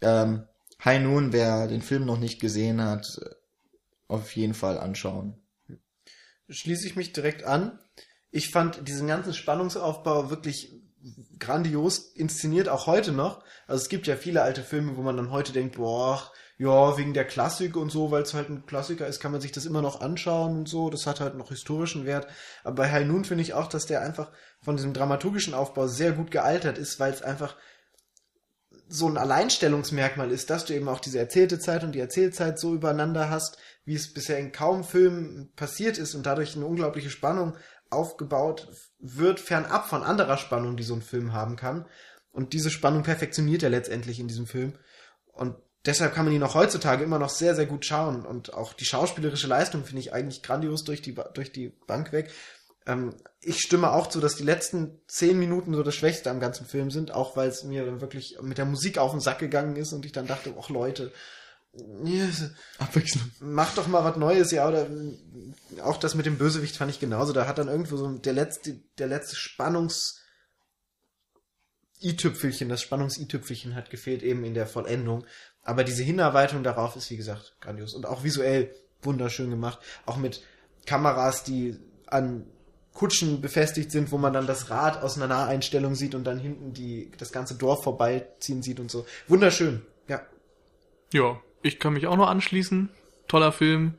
Ähm, 0.03 0.47
High 0.85 1.03
Noon, 1.03 1.33
wer 1.33 1.67
den 1.67 1.81
Film 1.81 2.05
noch 2.05 2.19
nicht 2.19 2.39
gesehen 2.39 2.83
hat, 2.83 3.07
auf 4.07 4.37
jeden 4.37 4.55
Fall 4.55 4.77
anschauen. 4.77 5.41
schließe 6.51 6.87
ich 6.87 6.95
mich 6.95 7.15
direkt 7.15 7.43
an. 7.43 7.79
Ich 8.31 8.51
fand 8.51 8.87
diesen 8.87 9.09
ganzen 9.09 9.33
Spannungsaufbau 9.33 10.29
wirklich 10.29 10.78
grandios 11.39 11.99
inszeniert, 11.99 12.69
auch 12.69 12.87
heute 12.87 13.13
noch. 13.13 13.45
Also 13.67 13.83
es 13.83 13.89
gibt 13.89 14.07
ja 14.07 14.17
viele 14.17 14.43
alte 14.43 14.63
Filme, 14.63 14.97
wo 14.97 15.03
man 15.03 15.17
dann 15.17 15.31
heute 15.31 15.53
denkt, 15.53 15.77
boah, 15.77 16.31
ja, 16.59 16.99
wegen 16.99 17.15
der 17.15 17.25
Klassik 17.25 17.77
und 17.77 17.91
so, 17.91 18.11
weil 18.11 18.23
es 18.23 18.35
halt 18.35 18.49
ein 18.49 18.67
Klassiker 18.67 19.07
ist, 19.07 19.21
kann 19.21 19.31
man 19.31 19.41
sich 19.41 19.53
das 19.53 19.65
immer 19.65 19.81
noch 19.81 20.01
anschauen 20.01 20.59
und 20.59 20.69
so. 20.69 20.91
Das 20.91 21.07
hat 21.07 21.21
halt 21.21 21.37
noch 21.37 21.51
historischen 21.51 22.05
Wert. 22.05 22.27
Aber 22.65 22.75
bei 22.75 22.91
High 22.91 23.07
Noon 23.07 23.25
finde 23.25 23.43
ich 23.43 23.55
auch, 23.55 23.69
dass 23.69 23.87
der 23.87 24.03
einfach 24.03 24.33
von 24.61 24.77
diesem 24.77 24.93
dramaturgischen 24.93 25.55
Aufbau 25.55 25.87
sehr 25.87 26.13
gut 26.13 26.33
gealtert 26.33 26.77
ist, 26.77 26.99
weil 26.99 27.13
es 27.13 27.23
einfach 27.23 27.57
so 28.89 29.07
ein 29.09 29.19
Alleinstellungsmerkmal 29.19 30.33
ist, 30.33 30.51
dass 30.51 30.65
du 30.65 30.75
eben 30.75 30.89
auch 30.89 31.01
diese 31.01 31.19
erzählte 31.19 31.61
Zeit 31.61 31.85
und 31.85 31.93
die 31.93 32.01
Erzählzeit 32.01 32.59
so 32.59 32.75
übereinander 32.75 33.31
hast, 33.31 33.59
wie 33.85 33.95
es 33.95 34.13
bisher 34.13 34.39
in 34.39 34.51
kaum 34.51 34.83
Filmen 34.83 35.53
passiert 35.55 35.99
ist 35.99 36.15
und 36.15 36.27
dadurch 36.27 36.57
eine 36.57 36.67
unglaubliche 36.67 37.11
Spannung 37.11 37.55
aufgebaut 37.91 38.69
wird, 38.99 39.41
fernab 39.41 39.89
von 39.89 40.03
anderer 40.03 40.37
Spannung, 40.37 40.77
die 40.77 40.83
so 40.83 40.95
ein 40.95 41.03
Film 41.03 41.33
haben 41.33 41.57
kann. 41.57 41.87
Und 42.31 42.53
diese 42.53 42.71
Spannung 42.71 43.03
perfektioniert 43.03 43.63
er 43.63 43.71
letztendlich 43.71 44.21
in 44.21 44.29
diesem 44.29 44.47
Film. 44.47 44.75
Und 45.33 45.57
deshalb 45.87 46.15
kann 46.15 46.25
man 46.25 46.35
ihn 46.35 46.43
auch 46.43 46.55
heutzutage 46.55 47.05
immer 47.05 47.19
noch 47.19 47.31
sehr, 47.31 47.55
sehr 47.55 47.67
gut 47.67 47.85
schauen. 47.85 48.25
Und 48.27 48.55
auch 48.55 48.73
die 48.73 48.85
schauspielerische 48.85 49.47
Leistung 49.47 49.85
finde 49.85 50.01
ich 50.01 50.13
eigentlich 50.13 50.43
grandios 50.43 50.85
durch 50.85 51.03
die, 51.03 51.15
durch 51.35 51.53
die 51.53 51.71
Bank 51.87 52.13
weg. 52.13 52.31
Ähm, 52.87 53.15
ich 53.41 53.61
stimme 53.61 53.93
auch 53.93 54.09
zu, 54.09 54.21
dass 54.21 54.37
die 54.37 54.45
letzten 54.45 55.01
zehn 55.07 55.39
Minuten 55.39 55.75
so 55.75 55.83
das 55.83 55.95
Schwächste 55.95 56.31
am 56.31 56.41
ganzen 56.41 56.67
Film 56.67 56.91
sind, 56.91 57.13
auch 57.13 57.37
weil 57.37 57.49
es 57.49 57.63
mir 57.65 57.85
dann 57.85 58.01
wirklich 58.01 58.39
mit 58.43 58.59
der 58.59 58.65
Musik 58.65 58.99
auf 58.99 59.13
den 59.13 59.21
Sack 59.21 59.39
gegangen 59.39 59.77
ist 59.77 59.93
und 59.93 60.05
ich 60.05 60.13
dann 60.13 60.27
dachte, 60.27 60.55
ach 60.59 60.71
Leute, 60.71 61.13
Abwechslung. 62.79 63.31
mach 63.41 63.75
doch 63.75 63.87
mal 63.87 64.05
was 64.05 64.17
Neues, 64.17 64.51
ja, 64.51 64.67
oder 64.67 64.89
auch 65.83 65.97
das 65.97 66.15
mit 66.15 66.27
dem 66.27 66.39
Bösewicht 66.39 66.77
fand 66.77 66.91
ich 66.91 66.99
genauso. 66.99 67.33
Da 67.33 67.47
hat 67.47 67.59
dann 67.59 67.69
irgendwo 67.69 67.97
so 67.97 68.11
der 68.11 68.33
letzte, 68.33 68.81
der 68.99 69.07
letzte 69.07 69.37
Spannungs- 69.37 70.19
i-Tüpfelchen, 72.01 72.69
das 72.69 72.83
Spannungs-i-Tüpfelchen 72.83 73.75
hat 73.75 73.91
gefehlt 73.91 74.23
eben 74.23 74.45
in 74.45 74.55
der 74.55 74.67
Vollendung. 74.67 75.27
Aber 75.63 75.85
diese 75.85 76.03
Hinarbeitung 76.03 76.63
darauf 76.63 76.97
ist, 76.97 77.11
wie 77.11 77.17
gesagt, 77.17 77.57
grandios. 77.61 77.95
Und 77.95 78.07
auch 78.07 78.25
visuell 78.25 78.75
wunderschön 79.03 79.51
gemacht. 79.51 79.81
Auch 80.07 80.17
mit 80.17 80.43
Kameras, 80.87 81.45
die 81.45 81.77
an 82.07 82.47
Kutschen 82.95 83.41
befestigt 83.41 83.93
sind, 83.93 84.11
wo 84.11 84.19
man 84.19 84.33
dann 84.33 84.47
das 84.47 84.71
Rad 84.71 85.03
aus 85.03 85.17
einer 85.17 85.29
Naheinstellung 85.29 85.95
sieht 85.95 86.15
und 86.15 86.25
dann 86.25 86.39
hinten 86.39 86.73
die, 86.73 87.13
das 87.19 87.33
ganze 87.33 87.55
Dorf 87.55 87.85
vorbeiziehen 87.85 88.63
sieht 88.63 88.81
und 88.81 88.91
so. 88.91 89.07
Wunderschön, 89.29 89.83
ja. 90.09 90.23
Ja, 91.13 91.41
ich 91.63 91.79
kann 91.79 91.95
mich 91.95 92.07
auch 92.07 92.17
nur 92.17 92.29
anschließen. 92.29 92.91
Toller 93.27 93.53
Film. 93.53 93.95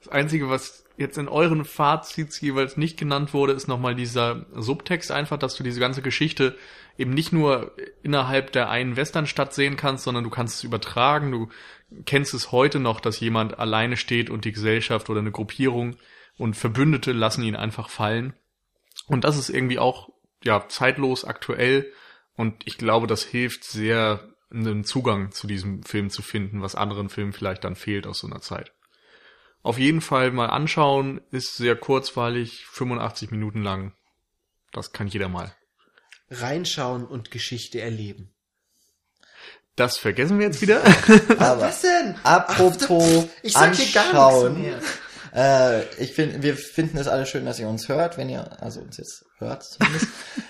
Das 0.00 0.08
Einzige, 0.08 0.50
was 0.50 0.84
jetzt 0.96 1.18
in 1.18 1.28
euren 1.28 1.64
Fazits 1.64 2.40
jeweils 2.40 2.76
nicht 2.76 2.98
genannt 2.98 3.34
wurde, 3.34 3.52
ist 3.52 3.66
nochmal 3.66 3.94
dieser 3.94 4.46
Subtext 4.52 5.10
einfach, 5.10 5.38
dass 5.38 5.56
du 5.56 5.62
diese 5.62 5.80
ganze 5.80 6.02
Geschichte 6.02 6.56
eben 6.96 7.12
nicht 7.12 7.32
nur 7.32 7.72
innerhalb 8.02 8.52
der 8.52 8.70
einen 8.70 8.96
Westernstadt 8.96 9.52
sehen 9.52 9.76
kannst, 9.76 10.04
sondern 10.04 10.24
du 10.24 10.30
kannst 10.30 10.56
es 10.56 10.64
übertragen. 10.64 11.32
Du 11.32 11.48
kennst 12.06 12.34
es 12.34 12.52
heute 12.52 12.78
noch, 12.78 13.00
dass 13.00 13.20
jemand 13.20 13.58
alleine 13.58 13.96
steht 13.96 14.30
und 14.30 14.44
die 14.44 14.52
Gesellschaft 14.52 15.10
oder 15.10 15.20
eine 15.20 15.32
Gruppierung 15.32 15.96
und 16.36 16.54
Verbündete 16.54 17.12
lassen 17.12 17.42
ihn 17.42 17.56
einfach 17.56 17.88
fallen. 17.88 18.34
Und 19.06 19.24
das 19.24 19.36
ist 19.36 19.50
irgendwie 19.50 19.78
auch, 19.78 20.10
ja, 20.42 20.68
zeitlos, 20.68 21.24
aktuell. 21.24 21.92
Und 22.36 22.66
ich 22.66 22.78
glaube, 22.78 23.06
das 23.06 23.24
hilft 23.24 23.64
sehr, 23.64 24.33
einen 24.54 24.84
Zugang 24.84 25.32
zu 25.32 25.46
diesem 25.46 25.82
Film 25.82 26.10
zu 26.10 26.22
finden, 26.22 26.62
was 26.62 26.74
anderen 26.74 27.08
Filmen 27.08 27.32
vielleicht 27.32 27.64
dann 27.64 27.76
fehlt 27.76 28.06
aus 28.06 28.20
so 28.20 28.26
einer 28.26 28.40
Zeit. 28.40 28.72
Auf 29.62 29.78
jeden 29.78 30.00
Fall 30.00 30.30
mal 30.30 30.50
anschauen, 30.50 31.20
ist 31.30 31.56
sehr 31.56 31.74
kurzweilig, 31.74 32.66
85 32.70 33.30
Minuten 33.30 33.62
lang. 33.62 33.94
Das 34.72 34.92
kann 34.92 35.06
jeder 35.06 35.28
mal. 35.28 35.54
Reinschauen 36.30 37.06
und 37.06 37.30
Geschichte 37.30 37.80
erleben. 37.80 38.34
Das 39.76 39.96
vergessen 39.96 40.38
wir 40.38 40.46
jetzt 40.46 40.62
wieder. 40.62 40.82
Aber 41.38 41.62
Was 41.62 41.82
denn? 41.82 42.14
apropos 42.22 43.26
Ich 43.42 43.52
sag 43.52 43.74
hier 43.74 43.92
gar 43.92 44.06
anschauen. 44.10 44.74
Äh, 45.34 45.82
ich 45.96 46.12
finde, 46.12 46.42
wir 46.42 46.56
finden 46.56 46.96
es 46.96 47.08
alle 47.08 47.26
schön, 47.26 47.44
dass 47.44 47.58
ihr 47.58 47.66
uns 47.66 47.88
hört, 47.88 48.16
wenn 48.16 48.28
ihr, 48.28 48.62
also 48.62 48.80
uns 48.80 48.98
jetzt 48.98 49.24
hört 49.44 49.62
zumindest. 49.62 50.08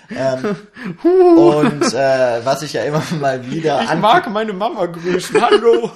ähm, 0.09 0.55
und 1.03 1.93
äh, 1.93 2.45
was 2.45 2.63
ich 2.63 2.73
ja 2.73 2.83
immer 2.83 3.03
mal 3.19 3.45
wieder 3.49 3.83
Ich 3.83 3.95
mag 3.95 4.29
meine 4.29 4.53
Mama 4.53 4.85
grüßen. 4.87 5.41
Hallo. 5.41 5.91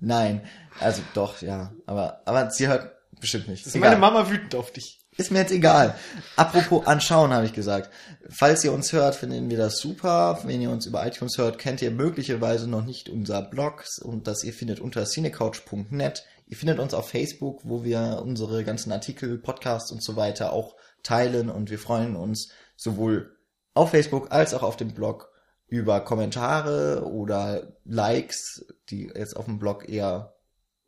Nein, 0.00 0.42
also 0.80 1.02
doch, 1.14 1.40
ja. 1.40 1.72
Aber, 1.86 2.20
aber 2.24 2.50
sie 2.50 2.68
hört 2.68 2.92
bestimmt 3.20 3.48
nicht. 3.48 3.66
Ist 3.66 3.76
meine 3.76 3.96
Mama 3.96 4.30
wütend 4.30 4.54
auf 4.54 4.70
dich. 4.70 5.00
Ist 5.16 5.30
mir 5.30 5.38
jetzt 5.38 5.52
egal. 5.52 5.94
Apropos 6.34 6.86
anschauen, 6.86 7.32
habe 7.32 7.46
ich 7.46 7.52
gesagt. 7.52 7.90
Falls 8.28 8.64
ihr 8.64 8.72
uns 8.72 8.92
hört, 8.92 9.14
finden 9.14 9.48
wir 9.48 9.58
das 9.58 9.78
super. 9.78 10.40
Wenn 10.42 10.60
ihr 10.60 10.70
uns 10.70 10.86
über 10.86 11.06
iTunes 11.06 11.38
hört, 11.38 11.58
kennt 11.58 11.80
ihr 11.82 11.92
möglicherweise 11.92 12.68
noch 12.68 12.84
nicht 12.84 13.08
unser 13.08 13.40
Blog 13.42 13.84
und 14.02 14.26
das 14.26 14.42
ihr 14.42 14.52
findet 14.52 14.80
unter 14.80 15.04
cinecouch.net. 15.04 16.24
Ihr 16.46 16.56
findet 16.56 16.80
uns 16.80 16.94
auf 16.94 17.08
Facebook, 17.08 17.60
wo 17.62 17.84
wir 17.84 18.22
unsere 18.24 18.64
ganzen 18.64 18.90
Artikel, 18.90 19.38
Podcasts 19.38 19.92
und 19.92 20.02
so 20.02 20.16
weiter 20.16 20.52
auch 20.52 20.74
teilen 21.04 21.50
und 21.50 21.70
wir 21.70 21.78
freuen 21.78 22.16
uns 22.16 22.50
sowohl 22.76 23.36
auf 23.74 23.90
Facebook 23.90 24.32
als 24.32 24.54
auch 24.54 24.62
auf 24.62 24.76
dem 24.76 24.92
Blog 24.92 25.30
über 25.68 26.00
Kommentare 26.00 27.04
oder 27.06 27.74
Likes, 27.84 28.66
die 28.90 29.10
jetzt 29.14 29.36
auf 29.36 29.46
dem 29.46 29.58
Blog 29.58 29.88
eher 29.88 30.34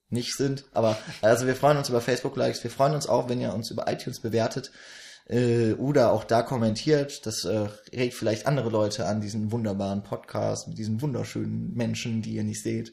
nicht 0.08 0.34
sind. 0.36 0.64
Aber 0.72 0.96
also 1.22 1.46
wir 1.46 1.56
freuen 1.56 1.78
uns 1.78 1.88
über 1.88 2.00
Facebook-Likes. 2.00 2.62
Wir 2.62 2.70
freuen 2.70 2.94
uns 2.94 3.08
auch, 3.08 3.28
wenn 3.28 3.40
ihr 3.40 3.54
uns 3.54 3.70
über 3.70 3.90
iTunes 3.90 4.20
bewertet 4.20 4.70
äh, 5.28 5.72
oder 5.72 6.12
auch 6.12 6.24
da 6.24 6.42
kommentiert. 6.42 7.26
Das 7.26 7.44
äh, 7.44 7.68
regt 7.92 8.14
vielleicht 8.14 8.46
andere 8.46 8.70
Leute 8.70 9.06
an 9.06 9.20
diesen 9.20 9.50
wunderbaren 9.50 10.02
Podcast 10.02 10.68
mit 10.68 10.78
diesen 10.78 11.00
wunderschönen 11.02 11.74
Menschen, 11.74 12.22
die 12.22 12.34
ihr 12.34 12.44
nicht 12.44 12.62
seht. 12.62 12.92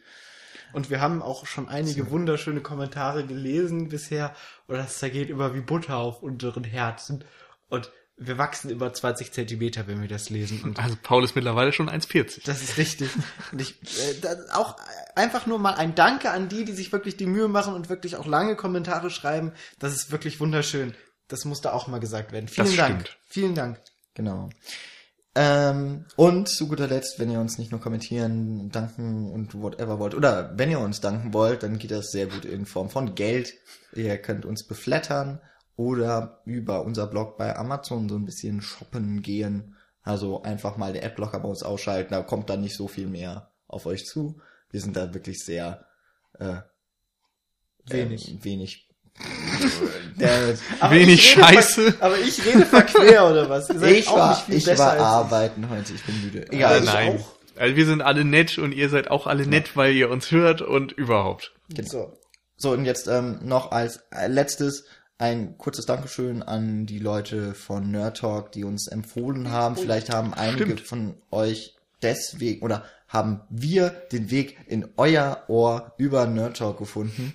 Und 0.74 0.90
wir 0.90 1.02
haben 1.02 1.22
auch 1.22 1.46
schon 1.46 1.70
einige 1.70 2.10
wunderschöne 2.10 2.62
Kommentare 2.62 3.26
gelesen 3.26 3.90
bisher. 3.90 4.36
Oder 4.74 4.82
das 4.84 4.98
zergeht 4.98 5.30
immer 5.30 5.54
wie 5.54 5.62
Butter 5.62 5.98
auf 5.98 6.24
unseren 6.24 6.64
Herzen. 6.64 7.24
Und 7.70 7.92
wir 8.18 8.40
wachsen 8.40 8.72
über 8.72 8.92
20 8.92 9.32
Zentimeter, 9.32 9.86
wenn 9.86 10.02
wir 10.02 10.08
das 10.08 10.32
lesen. 10.32 10.62
Und 10.64 10.80
Also 10.80 10.96
Paul 11.02 11.24
ist 11.24 11.36
mittlerweile 11.36 11.72
schon 11.74 11.90
1,40. 11.92 12.42
das 12.46 12.64
ist 12.64 12.78
richtig. 12.78 13.10
Und 13.52 13.62
ich, 13.62 13.76
äh, 14.24 14.36
auch 14.54 14.76
einfach 15.16 15.46
nur 15.46 15.60
mal 15.60 15.76
ein 15.76 15.94
Danke 15.94 16.32
an 16.32 16.50
die, 16.50 16.66
die 16.66 16.72
sich 16.74 16.92
wirklich 16.92 17.18
die 17.18 17.28
Mühe 17.28 17.48
machen 17.48 17.76
und 17.76 17.90
wirklich 17.90 18.16
auch 18.16 18.26
lange 18.26 18.56
Kommentare 18.56 19.12
schreiben. 19.12 19.52
Das 19.78 19.94
ist 19.94 20.12
wirklich 20.12 20.40
wunderschön. 20.40 20.96
Das 21.28 21.46
musste 21.46 21.72
auch 21.72 21.88
mal 21.88 22.00
gesagt 22.00 22.32
werden. 22.32 22.48
Vielen 22.48 22.66
Das 22.68 22.76
Dank. 22.76 23.02
stimmt. 23.02 23.18
Vielen 23.28 23.54
Dank. 23.56 23.80
Genau. 24.16 24.50
Ähm, 25.36 26.06
und 26.16 26.48
zu 26.48 26.68
guter 26.68 26.88
Letzt, 26.88 27.20
wenn 27.20 27.32
ihr 27.32 27.40
uns 27.40 27.58
nicht 27.58 27.72
nur 27.72 27.82
kommentieren, 27.82 28.70
danken 28.70 29.32
und 29.32 29.56
whatever 29.56 29.98
wollt, 30.00 30.14
oder 30.14 30.58
wenn 30.58 30.70
ihr 30.70 30.80
uns 30.80 31.02
danken 31.02 31.34
wollt, 31.34 31.64
dann 31.64 31.80
geht 31.80 31.92
das 31.92 32.12
sehr 32.12 32.28
gut 32.28 32.46
in 32.46 32.66
Form 32.66 32.90
von 32.90 33.16
Geld. 33.16 33.54
Ihr 33.94 34.18
könnt 34.20 34.46
uns 34.46 34.64
beflattern 34.64 35.42
oder 35.76 36.42
über 36.46 36.86
unser 36.86 37.08
Blog 37.08 37.38
bei 37.38 37.56
Amazon 37.56 38.10
so 38.10 38.16
ein 38.16 38.26
bisschen 38.26 38.62
shoppen 38.62 39.22
gehen. 39.24 39.76
Also 40.04 40.44
einfach 40.44 40.78
mal 40.78 40.94
der 40.94 41.06
Adblocker 41.06 41.40
bei 41.40 41.50
uns 41.50 41.64
ausschalten, 41.64 42.14
da 42.14 42.22
kommt 42.22 42.50
dann 42.50 42.62
nicht 42.62 42.76
so 42.76 42.88
viel 42.88 43.08
mehr 43.08 43.52
auf 43.68 43.86
euch 43.86 44.06
zu. 44.06 44.40
Wir 44.70 44.82
sind 44.82 44.96
da 44.96 45.14
wirklich 45.14 45.44
sehr 45.44 45.86
äh, 46.38 46.58
Wenig. 47.86 48.32
Ähm, 48.32 48.44
wenig. 48.44 48.90
Wenig 50.90 51.20
ich 51.20 51.38
rede 51.38 51.46
Scheiße. 51.46 51.92
Ver 51.94 52.06
aber 52.06 52.20
ich 52.20 52.46
rede 52.46 52.66
verquer 52.66 53.30
oder 53.30 53.50
was? 53.50 53.70
Ihr 53.70 53.80
seid 53.80 53.92
ich 53.92 54.08
auch 54.08 54.18
war, 54.18 54.30
nicht 54.32 54.46
viel 54.46 54.56
ich 54.56 54.66
besser 54.66 54.84
war 54.84 54.92
als 54.92 55.00
ich. 55.00 55.06
arbeiten 55.06 55.70
heute, 55.70 55.94
ich 55.94 56.04
bin 56.04 56.22
müde. 56.22 56.40
Ja, 56.52 56.76
Egal, 56.76 56.80
ich 56.80 56.86
nein. 56.86 57.20
auch. 57.20 57.60
Also 57.60 57.76
wir 57.76 57.86
sind 57.86 58.02
alle 58.02 58.26
nett 58.26 58.58
und 58.58 58.72
ihr 58.72 58.90
seid 58.90 59.12
auch 59.12 59.28
alle 59.28 59.46
nett, 59.46 59.76
weil 59.76 59.94
ihr 59.94 60.10
uns 60.10 60.32
hört 60.32 60.62
und 60.62 60.92
überhaupt. 60.92 61.54
So. 61.86 62.18
So, 62.56 62.72
und 62.72 62.86
jetzt 62.86 63.08
ähm, 63.08 63.40
noch 63.44 63.72
als 63.72 64.00
äh, 64.12 64.28
letztes 64.28 64.86
ein 65.18 65.58
kurzes 65.58 65.86
Dankeschön 65.86 66.44
an 66.44 66.86
die 66.86 67.00
Leute 67.00 67.54
von 67.54 67.92
Nerd 67.92 68.18
Talk, 68.18 68.52
die 68.52 68.64
uns 68.64 68.88
empfohlen 68.88 69.52
haben. 69.52 69.76
Vielleicht 69.76 70.10
haben 70.10 70.34
einige 70.34 70.64
Stimmt. 70.66 70.82
von 70.82 71.16
euch 71.32 71.76
deswegen 72.02 72.62
oder 72.64 72.84
haben 73.08 73.42
wir 73.50 73.90
den 73.90 74.32
Weg 74.32 74.58
in 74.68 74.88
euer 74.98 75.44
Ohr 75.48 75.94
über 75.98 76.26
Nerd 76.26 76.58
Talk 76.58 76.80
gefunden. 76.80 77.34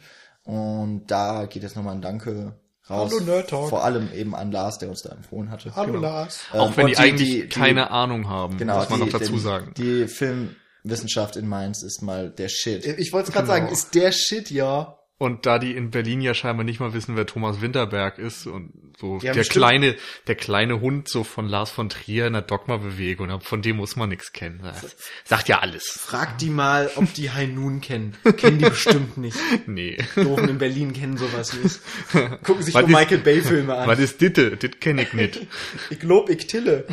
Und 0.49 1.07
da 1.09 1.44
geht 1.44 1.62
jetzt 1.62 1.76
nochmal 1.76 1.94
ein 1.94 2.01
Danke 2.01 2.55
raus. 2.88 3.12
Hallo, 3.12 3.22
Nerd 3.22 3.51
Talk. 3.51 3.68
Vor 3.68 3.84
allem 3.84 4.11
eben 4.14 4.34
an 4.34 4.51
Lars, 4.51 4.78
der 4.78 4.88
uns 4.88 5.03
da 5.03 5.11
empfohlen 5.11 5.51
hatte. 5.51 5.76
Hallo 5.76 5.92
Genau. 5.92 6.03
Lars. 6.09 6.40
Ähm, 6.55 6.61
Auch 6.61 6.76
wenn 6.78 6.86
und 6.86 6.90
die, 6.92 6.96
eigentlich 6.96 7.28
die- 7.28 7.49
keine 7.49 7.90
Ahnung 7.90 8.30
haben, 8.30 8.57
genau, 8.57 8.76
muss 8.78 8.88
man 8.88 9.01
die, 9.01 9.05
noch 9.05 9.12
dazu 9.18 9.32
den- 9.32 9.40
sagen. 9.40 9.74
Die 9.76 10.09
Filmwissenschaft 10.09 11.36
in 11.36 11.46
Mainz 11.49 11.82
ist 11.82 12.01
mal 12.01 12.30
der 12.30 12.49
Shit. 12.49 12.86
Ich 12.86 13.12
wollte 13.12 13.28
es 13.28 13.34
gerade 13.34 13.46
Genau. 13.46 13.59
sagen, 13.59 13.72
ist 13.72 13.94
der 13.94 14.11
Shit, 14.11 14.51
ja. 14.51 14.97
Und 15.18 15.46
da 15.46 15.58
die 15.58 15.72
in 15.74 15.90
Berlin 15.90 16.20
ja 16.20 16.32
scheinbar 16.32 16.64
nicht 16.64 16.78
mal 16.78 16.94
wissen, 16.94 17.16
wer 17.16 17.26
Thomas 17.26 17.60
Winterberg 17.60 18.18
ist 18.18 18.46
und 18.46 18.72
so 19.00 19.14
haben 19.14 19.20
der 19.20 19.34
bestimmt- 19.34 19.52
kleine, 19.64 19.96
der 20.28 20.34
kleine 20.36 20.80
Hund 20.80 21.08
so 21.08 21.24
von 21.24 21.48
Lars 21.48 21.70
von 21.70 21.88
Trier 21.88 22.26
in 22.28 22.32
der 22.34 22.42
Dogma-Bewegung, 22.42 23.40
von 23.40 23.60
dem 23.62 23.76
muss 23.76 23.96
man 23.96 24.08
nichts 24.10 24.32
kennen. 24.32 24.60
Das 24.62 24.96
sagt 25.24 25.48
ja 25.48 25.58
alles. 25.58 25.84
Frag 25.88 26.38
die 26.38 26.50
mal, 26.50 26.88
ob 26.96 27.12
die 27.14 27.30
High 27.30 27.48
Noon 27.50 27.80
kennen. 27.80 28.16
Kennen 28.36 28.58
die 28.58 28.64
bestimmt 28.68 29.16
nicht. 29.18 29.36
Nee. 29.66 29.98
Doofen 30.14 30.48
in 30.48 30.58
Berlin 30.58 30.92
kennen 30.92 31.16
sowas 31.16 31.52
nicht. 31.52 31.80
Gucken 32.44 32.62
sich 32.62 32.74
nur 32.74 32.86
Michael 32.88 33.18
Bay 33.18 33.42
Filme 33.42 33.74
an. 33.76 33.88
Was 33.88 33.98
ist 33.98 34.20
Ditte? 34.20 34.56
Das 34.56 34.70
kenne 34.80 35.02
ich 35.02 35.12
nicht. 35.12 35.40
Ich 35.90 35.98
glaub, 36.00 36.28
ich 36.30 36.46
tille. 36.46 36.86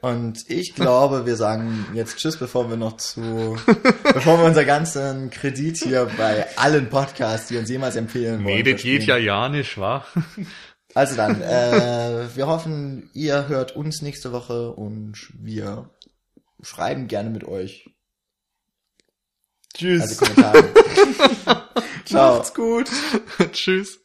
Und 0.00 0.38
ich 0.48 0.74
glaube, 0.74 1.26
wir 1.26 1.36
sagen 1.36 1.86
jetzt 1.94 2.16
Tschüss, 2.18 2.36
bevor 2.36 2.68
wir 2.70 2.76
noch 2.76 2.96
zu, 2.96 3.56
bevor 4.02 4.38
wir 4.38 4.44
unser 4.46 4.64
ganzen 4.64 5.30
Kredit 5.30 5.76
hier 5.78 6.08
bei 6.16 6.46
allen 6.56 6.88
Podcasts, 6.88 7.48
die 7.48 7.56
uns 7.56 7.67
jemals 7.68 7.96
empfehlen 7.96 8.44
wollen. 8.44 8.56
Nee, 8.56 8.62
das 8.62 8.82
geht 8.82 9.04
ja 9.04 9.16
ja 9.16 9.48
nicht, 9.48 9.78
wa? 9.78 10.04
Also 10.94 11.16
dann, 11.16 11.42
äh, 11.42 12.34
wir 12.34 12.46
hoffen, 12.46 13.10
ihr 13.12 13.46
hört 13.46 13.76
uns 13.76 14.00
nächste 14.00 14.32
Woche 14.32 14.72
und 14.72 15.30
wir 15.34 15.90
schreiben 16.62 17.08
gerne 17.08 17.28
mit 17.30 17.44
euch. 17.44 17.90
Tschüss. 19.74 20.00
Also 20.02 20.24
Kommentare. 20.24 20.64
Ciao. 22.04 22.36
Macht's 22.36 22.54
gut. 22.54 22.90
Tschüss. 23.52 24.00